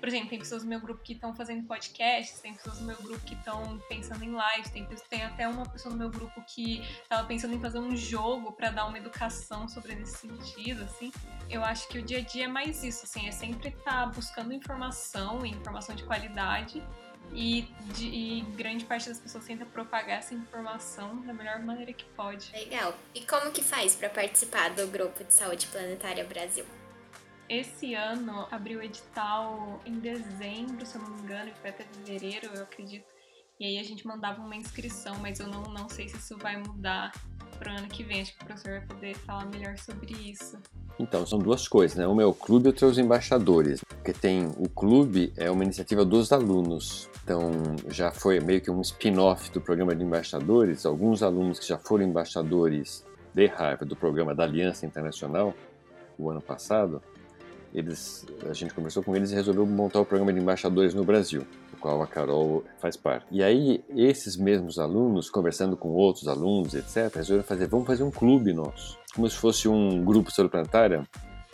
Por 0.01 0.09
exemplo, 0.09 0.31
tem 0.31 0.39
pessoas 0.39 0.63
no 0.63 0.71
meu 0.71 0.81
grupo 0.81 1.03
que 1.03 1.13
estão 1.13 1.35
fazendo 1.35 1.67
podcasts, 1.67 2.41
tem 2.41 2.55
pessoas 2.55 2.81
no 2.81 2.87
meu 2.87 2.97
grupo 2.97 3.23
que 3.23 3.35
estão 3.35 3.79
pensando 3.87 4.25
em 4.25 4.31
lives, 4.31 4.71
tem, 4.73 4.87
tem 5.11 5.23
até 5.25 5.47
uma 5.47 5.69
pessoa 5.69 5.93
no 5.93 5.99
meu 5.99 6.09
grupo 6.09 6.43
que 6.47 6.81
estava 7.03 7.29
pensando 7.29 7.55
em 7.55 7.61
fazer 7.61 7.79
um 7.79 7.95
jogo 7.95 8.51
para 8.53 8.71
dar 8.71 8.87
uma 8.87 8.97
educação 8.97 9.69
sobre 9.69 9.93
esse 9.93 10.27
sentido, 10.27 10.85
assim. 10.85 11.13
Eu 11.51 11.63
acho 11.63 11.87
que 11.89 11.99
o 11.99 12.03
dia 12.03 12.19
a 12.19 12.23
dia 12.23 12.47
é 12.47 12.49
mais 12.49 12.83
isso, 12.83 13.05
assim, 13.05 13.29
é 13.29 13.31
sempre 13.31 13.69
estar 13.69 13.91
tá 13.91 14.07
buscando 14.07 14.55
informação, 14.55 15.45
informação 15.45 15.95
de 15.95 16.05
qualidade 16.05 16.83
e, 17.33 17.63
de, 17.95 18.07
e, 18.07 18.41
grande 18.57 18.85
parte 18.85 19.09
das 19.09 19.19
pessoas 19.19 19.45
tenta 19.45 19.65
propagar 19.65 20.19
essa 20.19 20.35
informação 20.35 21.21
da 21.23 21.33
melhor 21.33 21.61
maneira 21.61 21.93
que 21.93 22.05
pode. 22.17 22.51
Legal. 22.53 22.95
E 23.15 23.25
como 23.25 23.53
que 23.53 23.63
faz 23.63 23.95
para 23.95 24.09
participar 24.09 24.71
do 24.71 24.87
grupo 24.89 25.23
de 25.23 25.33
saúde 25.33 25.67
planetária 25.69 26.25
Brasil? 26.25 26.65
Esse 27.49 27.95
ano 27.95 28.47
abriu 28.51 28.79
o 28.79 28.83
edital 28.83 29.81
em 29.85 29.99
dezembro, 29.99 30.87
se 30.87 30.97
eu 30.97 31.03
não 31.03 31.11
me 31.11 31.23
engano, 31.23 31.51
e 31.51 31.55
foi 31.55 31.71
até 31.71 31.85
fevereiro, 31.85 32.49
eu 32.55 32.63
acredito. 32.63 33.10
E 33.61 33.67
aí 33.67 33.79
a 33.79 33.83
gente 33.83 34.07
mandava 34.07 34.41
uma 34.41 34.57
inscrição, 34.57 35.15
mas 35.21 35.39
eu 35.39 35.47
não, 35.47 35.63
não 35.65 35.87
sei 35.87 36.09
se 36.09 36.17
isso 36.17 36.35
vai 36.39 36.57
mudar 36.57 37.13
para 37.59 37.75
o 37.75 37.77
ano 37.77 37.89
que 37.89 38.03
vem. 38.03 38.23
Acho 38.23 38.35
que 38.35 38.43
o 38.43 38.47
professor 38.47 38.79
vai 38.79 38.87
poder 38.87 39.15
falar 39.19 39.45
melhor 39.51 39.77
sobre 39.77 40.15
isso. 40.15 40.57
Então, 40.99 41.27
são 41.27 41.39
duas 41.39 41.69
coisas, 41.69 41.95
né? 41.95 42.07
Uma 42.07 42.23
é 42.23 42.25
o 42.25 42.33
clube 42.33 42.65
e 42.65 42.69
outra 42.69 42.87
é 42.87 42.91
os 42.91 42.97
embaixadores. 42.97 43.85
Porque 43.87 44.15
tem 44.15 44.47
o 44.57 44.67
clube, 44.67 45.31
é 45.37 45.51
uma 45.51 45.63
iniciativa 45.63 46.07
dos 46.07 46.33
alunos. 46.33 47.11
Então, 47.23 47.51
já 47.91 48.11
foi 48.11 48.41
meio 48.41 48.63
que 48.63 48.71
um 48.71 48.81
spin-off 48.81 49.51
do 49.51 49.61
programa 49.61 49.95
de 49.95 50.03
embaixadores. 50.03 50.87
Alguns 50.87 51.23
alunos 51.23 51.59
que 51.59 51.69
já 51.69 51.77
foram 51.77 52.07
embaixadores 52.07 53.05
de 53.35 53.47
Harvard, 53.47 53.85
do 53.85 53.95
programa 53.95 54.35
da 54.35 54.45
Aliança 54.45 54.87
Internacional, 54.87 55.55
o 56.19 56.31
ano 56.31 56.41
passado, 56.41 57.03
eles, 57.75 58.27
a 58.49 58.53
gente 58.53 58.75
conversou 58.75 59.03
com 59.03 59.15
eles 59.15 59.31
e 59.31 59.35
resolveu 59.35 59.65
montar 59.67 60.01
o 60.01 60.05
programa 60.05 60.33
de 60.33 60.41
embaixadores 60.41 60.93
no 60.93 61.05
Brasil, 61.05 61.47
qual 61.81 62.03
a 62.03 62.07
Carol 62.07 62.63
faz 62.79 62.97
parte. 62.97 63.27
E 63.31 63.43
aí, 63.43 63.83
esses 63.97 64.37
mesmos 64.37 64.79
alunos, 64.79 65.31
conversando 65.31 65.77
com 65.77 65.89
outros 65.91 66.29
alunos, 66.29 66.75
etc., 66.75 67.15
resolveram 67.17 67.43
fazer, 67.43 67.67
vamos 67.67 67.87
fazer 67.87 68.03
um 68.03 68.11
clube 68.11 68.53
nosso, 68.53 68.99
como 69.15 69.29
se 69.29 69.37
fosse 69.37 69.69
um 69.69 70.05
grupo 70.05 70.31
planetária 70.49 71.03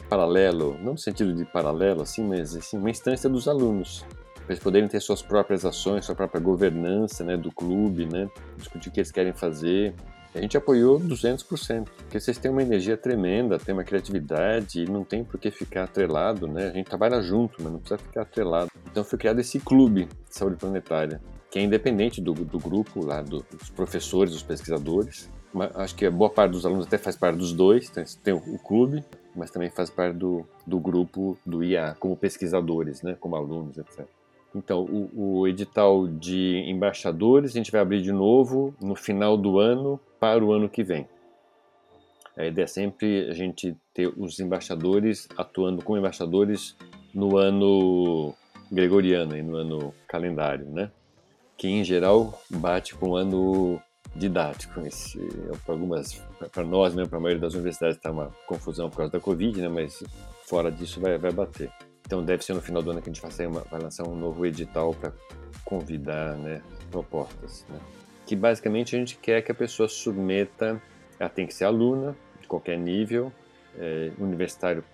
paralelo, 0.09 0.77
não 0.81 0.93
no 0.93 0.99
sentido 0.99 1.35
de 1.35 1.45
paralelo, 1.45 2.03
assim, 2.03 2.23
mas 2.23 2.55
assim, 2.55 2.77
uma 2.77 2.91
instância 2.91 3.29
dos 3.29 3.49
alunos, 3.49 4.05
para 4.35 4.53
eles 4.53 4.63
poderem 4.63 4.89
ter 4.89 5.01
suas 5.01 5.23
próprias 5.23 5.65
ações, 5.65 6.05
sua 6.05 6.15
própria 6.15 6.41
governança 6.41 7.25
né, 7.25 7.37
do 7.37 7.51
clube, 7.51 8.07
né, 8.07 8.29
discutir 8.57 8.89
o 8.89 8.93
que 8.93 9.01
eles 9.01 9.11
querem 9.11 9.33
fazer, 9.33 9.95
a 10.37 10.41
gente 10.41 10.57
apoiou 10.57 11.01
200%, 11.01 11.89
porque 11.97 12.21
vocês 12.21 12.37
têm 12.37 12.51
uma 12.51 12.63
energia 12.63 12.97
tremenda, 12.97 13.59
têm 13.59 13.73
uma 13.73 13.85
criatividade 13.85 14.85
não 14.85 15.03
tem 15.03 15.25
por 15.25 15.41
que 15.41 15.51
ficar 15.51 15.85
atrelado, 15.85 16.47
né? 16.47 16.69
A 16.69 16.73
gente 16.73 16.87
trabalha 16.87 17.21
junto, 17.23 17.63
mas 17.63 17.73
não 17.73 17.79
precisa 17.79 17.99
ficar 17.99 18.23
atrelado. 18.23 18.71
Então 18.91 19.03
foi 19.03 19.19
criado 19.19 19.41
esse 19.41 19.59
clube 19.59 20.05
de 20.05 20.37
saúde 20.37 20.57
planetária, 20.57 21.21
que 21.51 21.59
é 21.59 21.63
independente 21.63 22.21
do, 22.21 22.35
do 22.35 22.59
grupo 22.59 23.05
lá, 23.05 23.23
do, 23.23 23.45
dos 23.51 23.71
professores, 23.71 24.33
dos 24.33 24.43
pesquisadores. 24.43 25.31
Mas 25.53 25.75
acho 25.77 25.95
que 25.95 26.05
a 26.05 26.11
boa 26.11 26.29
parte 26.29 26.53
dos 26.53 26.67
alunos 26.67 26.87
até 26.87 26.99
faz 26.99 27.17
parte 27.17 27.39
dos 27.39 27.53
dois, 27.53 27.89
tem, 27.89 28.05
tem 28.23 28.35
o, 28.35 28.55
o 28.55 28.59
clube, 28.59 29.03
mas 29.35 29.51
também 29.51 29.71
faz 29.71 29.89
parte 29.89 30.17
do, 30.17 30.47
do 30.67 30.79
grupo 30.79 31.39
do 31.47 31.65
IA, 31.65 31.97
como 31.99 32.17
pesquisadores, 32.17 33.03
né? 33.03 33.17
Como 33.19 33.37
alunos, 33.37 33.79
etc. 33.79 34.07
Então, 34.55 34.83
o, 34.85 35.41
o, 35.41 35.49
edital 35.49 36.07
de 36.07 36.65
embaixadores 36.67 37.51
a 37.51 37.59
gente 37.59 37.71
vai 37.71 37.81
abrir 37.81 38.01
de 38.01 38.13
novo 38.13 38.75
no 38.81 38.97
final 38.97 39.37
do 39.37 39.59
ano 39.59 40.01
para 40.19 40.45
o 40.45 40.53
ano 40.53 40.69
que 40.69 40.83
vem. 40.83 41.09
A 42.37 42.45
ideia 42.45 42.65
é 42.65 42.69
sempre 42.69 43.31
a 43.31 43.33
gente 43.33 43.75
ter 43.95 44.13
os 44.17 44.39
embaixadores 44.39 45.27
atuando 45.37 45.83
como 45.83 45.99
embaixadores 45.99 46.77
no 47.15 47.39
ano 47.39 48.35
gregoriano 48.71 49.37
e 49.37 49.43
no 49.43 49.57
ano 49.57 49.95
calendário, 50.07 50.67
né? 50.67 50.91
Que 51.57 51.69
em 51.69 51.83
geral 51.83 52.39
bate 52.51 52.95
com 52.95 53.11
o 53.11 53.17
ano 53.17 53.81
didático. 54.15 54.75
Para 55.65 55.75
algumas, 55.75 56.23
para 56.53 56.65
nós, 56.65 56.95
mesmo 56.95 57.09
para 57.09 57.19
a 57.19 57.23
maioria 57.23 57.41
das 57.41 57.55
universidades 57.55 57.97
está 57.97 58.11
uma 58.11 58.31
confusão 58.47 58.91
por 58.91 58.99
causa 58.99 59.13
da 59.13 59.21
Covid, 59.21 59.61
né? 59.63 59.69
Mas 59.69 60.05
fora 60.47 60.71
disso 60.71 61.01
vai, 61.01 61.17
vai 61.17 61.33
bater. 61.33 61.71
Então 62.05 62.23
deve 62.23 62.45
ser 62.45 62.53
no 62.53 62.61
final 62.61 62.83
do 62.83 62.91
ano 62.91 63.01
que 63.01 63.09
a 63.09 63.13
gente 63.13 63.23
vai, 63.23 63.47
uma, 63.47 63.61
vai 63.63 63.81
lançar 63.81 64.07
um 64.07 64.15
novo 64.15 64.45
edital 64.45 64.93
para 64.93 65.11
convidar, 65.65 66.37
né? 66.37 66.63
Propostas, 66.91 67.65
né? 67.71 67.81
Que 68.27 68.35
basicamente 68.35 68.95
a 68.95 68.99
gente 68.99 69.17
quer 69.17 69.41
que 69.41 69.53
a 69.53 69.55
pessoa 69.55 69.89
submeta, 69.89 70.83
ela 71.19 71.31
tem 71.31 71.47
que 71.47 71.55
ser 71.55 71.65
aluna 71.65 72.17
de 72.41 72.49
qualquer 72.49 72.77
nível, 72.77 73.33
é, 73.79 74.11
universitário, 74.19 74.85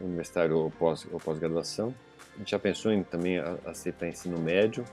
universitário 0.00 0.56
ou, 0.56 0.70
pós, 0.70 1.04
pós-graduação. 1.24 1.94
A 2.34 2.38
gente 2.38 2.50
já 2.50 2.58
pensou 2.58 2.92
em 2.92 3.02
também 3.02 3.38
aceitar 3.64 4.06
ensino 4.06 4.38
médio, 4.38 4.84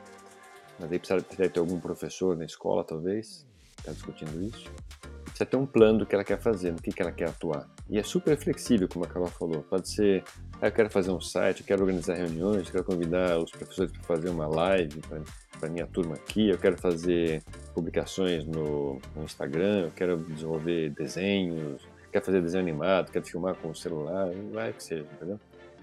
mas 0.80 0.92
aí 0.92 0.98
precisa 0.98 1.22
ter 1.22 1.60
algum 1.60 1.80
professor 1.80 2.36
na 2.38 2.46
escola, 2.46 2.84
talvez, 2.84 3.46
está 3.78 3.92
discutindo 3.92 4.42
isso. 4.44 4.72
Precisa 5.26 5.46
ter 5.46 5.58
um 5.58 5.66
plano 5.66 6.00
do 6.00 6.06
que 6.06 6.16
ela 6.16 6.24
quer 6.24 6.40
fazer, 6.40 6.72
no 6.72 6.82
que, 6.82 6.92
que 6.92 7.02
ela 7.02 7.12
quer 7.12 7.30
atuar. 7.30 7.70
E 7.90 8.00
é 8.00 8.04
super 8.04 8.38
flexível, 8.38 8.88
como 8.88 9.06
a 9.06 9.08
Carol 9.08 9.28
falou. 9.28 9.62
Pode 9.64 9.90
ser, 9.90 10.24
eu 10.68 10.72
quero 10.72 10.90
fazer 10.90 11.12
um 11.12 11.22
site, 11.22 11.62
eu 11.62 11.66
quero 11.66 11.82
organizar 11.82 12.16
reuniões, 12.16 12.68
eu 12.68 12.72
quero 12.72 12.84
convidar 12.84 13.38
os 13.38 13.50
professores 13.50 13.92
para 13.92 14.02
fazer 14.04 14.30
uma 14.30 14.48
live 14.48 15.02
para 15.58 15.70
minha 15.70 15.88
turma 15.88 16.16
aqui, 16.16 16.50
eu 16.50 16.58
quero 16.58 16.78
fazer 16.78 17.42
publicações 17.74 18.46
no, 18.46 19.00
no, 19.16 19.24
Instagram, 19.24 19.86
eu 19.86 19.92
quero 19.92 20.18
desenvolver 20.18 20.90
desenhos, 20.92 21.88
quero 22.12 22.26
fazer 22.26 22.42
desenho 22.42 22.64
animado, 22.64 23.12
quero 23.12 23.26
filmar 23.26 23.56
com 23.56 23.70
o 23.70 23.76
celular, 23.76 24.30
vai 24.52 24.74
que 24.74 24.84
seja, 24.84 25.06
entendeu? 25.14 25.40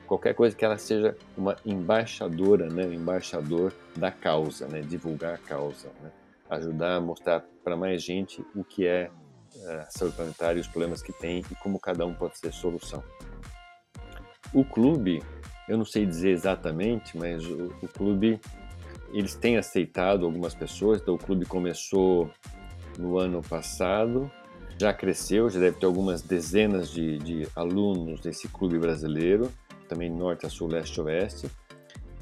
Qualquer 0.06 0.34
coisa 0.34 0.54
que 0.54 0.64
ela 0.64 0.78
seja 0.78 1.16
uma 1.36 1.56
embaixadora, 1.64 2.68
né, 2.68 2.82
embaixador 2.94 3.72
da 3.96 4.10
causa, 4.10 4.68
né, 4.68 4.80
divulgar 4.80 5.34
a 5.34 5.38
causa, 5.38 5.88
né, 6.02 6.10
ajudar 6.50 6.96
a 6.96 7.00
mostrar 7.00 7.44
para 7.64 7.76
mais 7.76 8.02
gente 8.02 8.44
o 8.54 8.62
que 8.62 8.86
é 8.86 9.10
a 9.66 9.72
eh, 9.72 9.86
saúde 9.88 10.14
planetária, 10.14 10.60
os 10.60 10.68
problemas 10.68 11.02
que 11.02 11.12
tem 11.12 11.42
e 11.50 11.54
como 11.56 11.80
cada 11.80 12.06
um 12.06 12.14
pode 12.14 12.38
ser 12.38 12.52
solução. 12.52 13.02
O 14.53 14.64
clube, 14.64 15.22
eu 15.68 15.76
não 15.76 15.84
sei 15.84 16.07
dizer 16.07 16.30
exatamente, 16.30 17.16
mas 17.16 17.44
o, 17.44 17.72
o 17.82 17.88
clube 17.88 18.40
eles 19.12 19.34
têm 19.34 19.57
aceitado 19.57 20.24
algumas 20.24 20.55
pessoas, 20.55 21.01
então 21.01 21.14
o 21.14 21.18
clube 21.18 21.47
começou 21.47 22.30
no 22.99 23.18
ano 23.18 23.42
passado, 23.42 24.30
já 24.78 24.92
cresceu, 24.92 25.49
já 25.49 25.59
deve 25.59 25.78
ter 25.78 25.86
algumas 25.86 26.22
dezenas 26.22 26.90
de, 26.90 27.18
de 27.18 27.49
alunos 27.55 28.20
desse 28.20 28.49
clube 28.49 28.78
brasileiro, 28.78 29.51
também 29.88 30.11
norte 30.11 30.47
a 30.47 30.51
sul, 30.51 30.68
leste 30.68 31.01
a 31.01 31.05
oeste, 31.05 31.47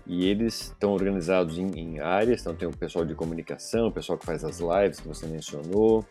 e 0.07 0.27
eles 0.27 0.73
estão 0.73 0.93
organizados 0.93 1.59
em, 1.59 1.71
em, 1.79 2.01
áreas, 2.01 2.43
então 2.43 2.55
tem 2.55 2.69
o 2.69 2.77
pessoal 2.77 3.05
de 3.05 3.15
comunicação, 3.15 3.89
o 3.89 3.93
pessoal 3.93 4.19
que 4.19 4.27
faz 4.27 4.45
as 4.45 4.61
lives 4.61 5.01
que 5.01 5.09
você 5.09 5.27
mencionou, 5.27 6.05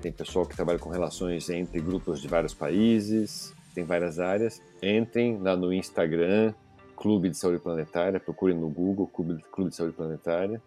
tem 0.00 0.12
pessoal 0.12 0.46
que 0.46 0.54
trabalha 0.54 0.78
com 0.78 0.90
relações 0.90 1.48
entre 1.50 1.80
grupos 1.80 2.20
de 2.20 2.28
vários 2.28 2.54
países, 2.54 3.52
tem 3.74 3.84
várias 3.84 4.18
áreas. 4.18 4.62
Entrem 4.82 5.38
lá 5.38 5.56
no 5.56 5.72
Instagram, 5.72 6.54
Clube 6.96 7.28
de 7.28 7.36
Saúde 7.36 7.58
Planetária, 7.58 8.20
procurem 8.20 8.56
no 8.56 8.68
Google 8.68 9.06
Clube, 9.06 9.42
Clube 9.50 9.70
de 9.70 9.76
Saúde 9.76 9.94
Planetária 9.94 10.62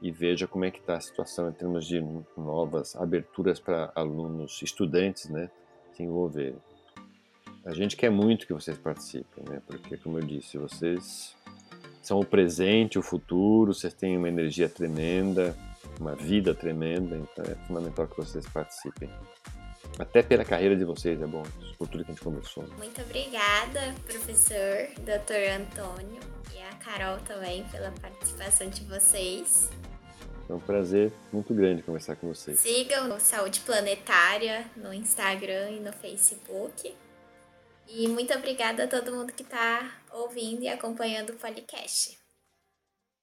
e 0.00 0.10
veja 0.10 0.46
como 0.46 0.64
é 0.64 0.70
que 0.70 0.78
está 0.78 0.96
a 0.96 1.00
situação 1.00 1.48
em 1.48 1.52
termos 1.52 1.86
de 1.86 2.04
novas 2.36 2.94
aberturas 2.96 3.58
para 3.58 3.90
alunos, 3.94 4.60
estudantes, 4.62 5.28
né, 5.28 5.50
se 5.92 6.02
envolverem. 6.02 6.56
A 7.64 7.74
gente 7.74 7.96
quer 7.96 8.10
muito 8.10 8.46
que 8.46 8.52
vocês 8.52 8.78
participem, 8.78 9.44
né, 9.48 9.60
porque, 9.66 9.96
como 9.96 10.18
eu 10.18 10.24
disse, 10.24 10.56
vocês 10.56 11.36
são 12.00 12.20
o 12.20 12.24
presente, 12.24 12.98
o 12.98 13.02
futuro, 13.02 13.74
vocês 13.74 13.92
têm 13.92 14.16
uma 14.16 14.28
energia 14.28 14.68
tremenda, 14.68 15.56
uma 16.00 16.14
vida 16.14 16.54
tremenda, 16.54 17.16
então 17.16 17.44
é 17.44 17.54
fundamental 17.66 18.06
que 18.06 18.16
vocês 18.16 18.46
participem. 18.48 19.10
Até 19.98 20.22
pela 20.22 20.44
carreira 20.44 20.76
de 20.76 20.84
vocês, 20.84 21.20
é 21.20 21.26
bom, 21.26 21.42
por 21.76 21.88
tudo 21.88 22.04
que 22.04 22.10
a 22.10 22.14
gente 22.14 22.22
conversou. 22.22 22.64
Muito 22.78 23.00
obrigada, 23.02 23.94
professor, 24.06 24.88
doutor 25.00 25.36
Antônio, 25.60 26.20
e 26.54 26.60
a 26.60 26.74
Carol 26.76 27.18
também 27.18 27.64
pela 27.64 27.90
participação 27.92 28.68
de 28.68 28.84
vocês. 28.84 29.70
É 30.48 30.52
um 30.54 30.60
prazer 30.60 31.12
muito 31.32 31.52
grande 31.52 31.82
conversar 31.82 32.16
com 32.16 32.28
vocês. 32.28 32.58
Sigam 32.60 33.14
o 33.14 33.20
Saúde 33.20 33.60
Planetária 33.60 34.64
no 34.76 34.94
Instagram 34.94 35.70
e 35.72 35.80
no 35.80 35.92
Facebook. 35.92 36.94
E 37.86 38.08
muito 38.08 38.32
obrigada 38.34 38.84
a 38.84 38.86
todo 38.86 39.14
mundo 39.14 39.32
que 39.32 39.42
está 39.42 39.90
ouvindo 40.12 40.62
e 40.62 40.68
acompanhando 40.68 41.30
o 41.30 41.36
podcast. 41.36 42.18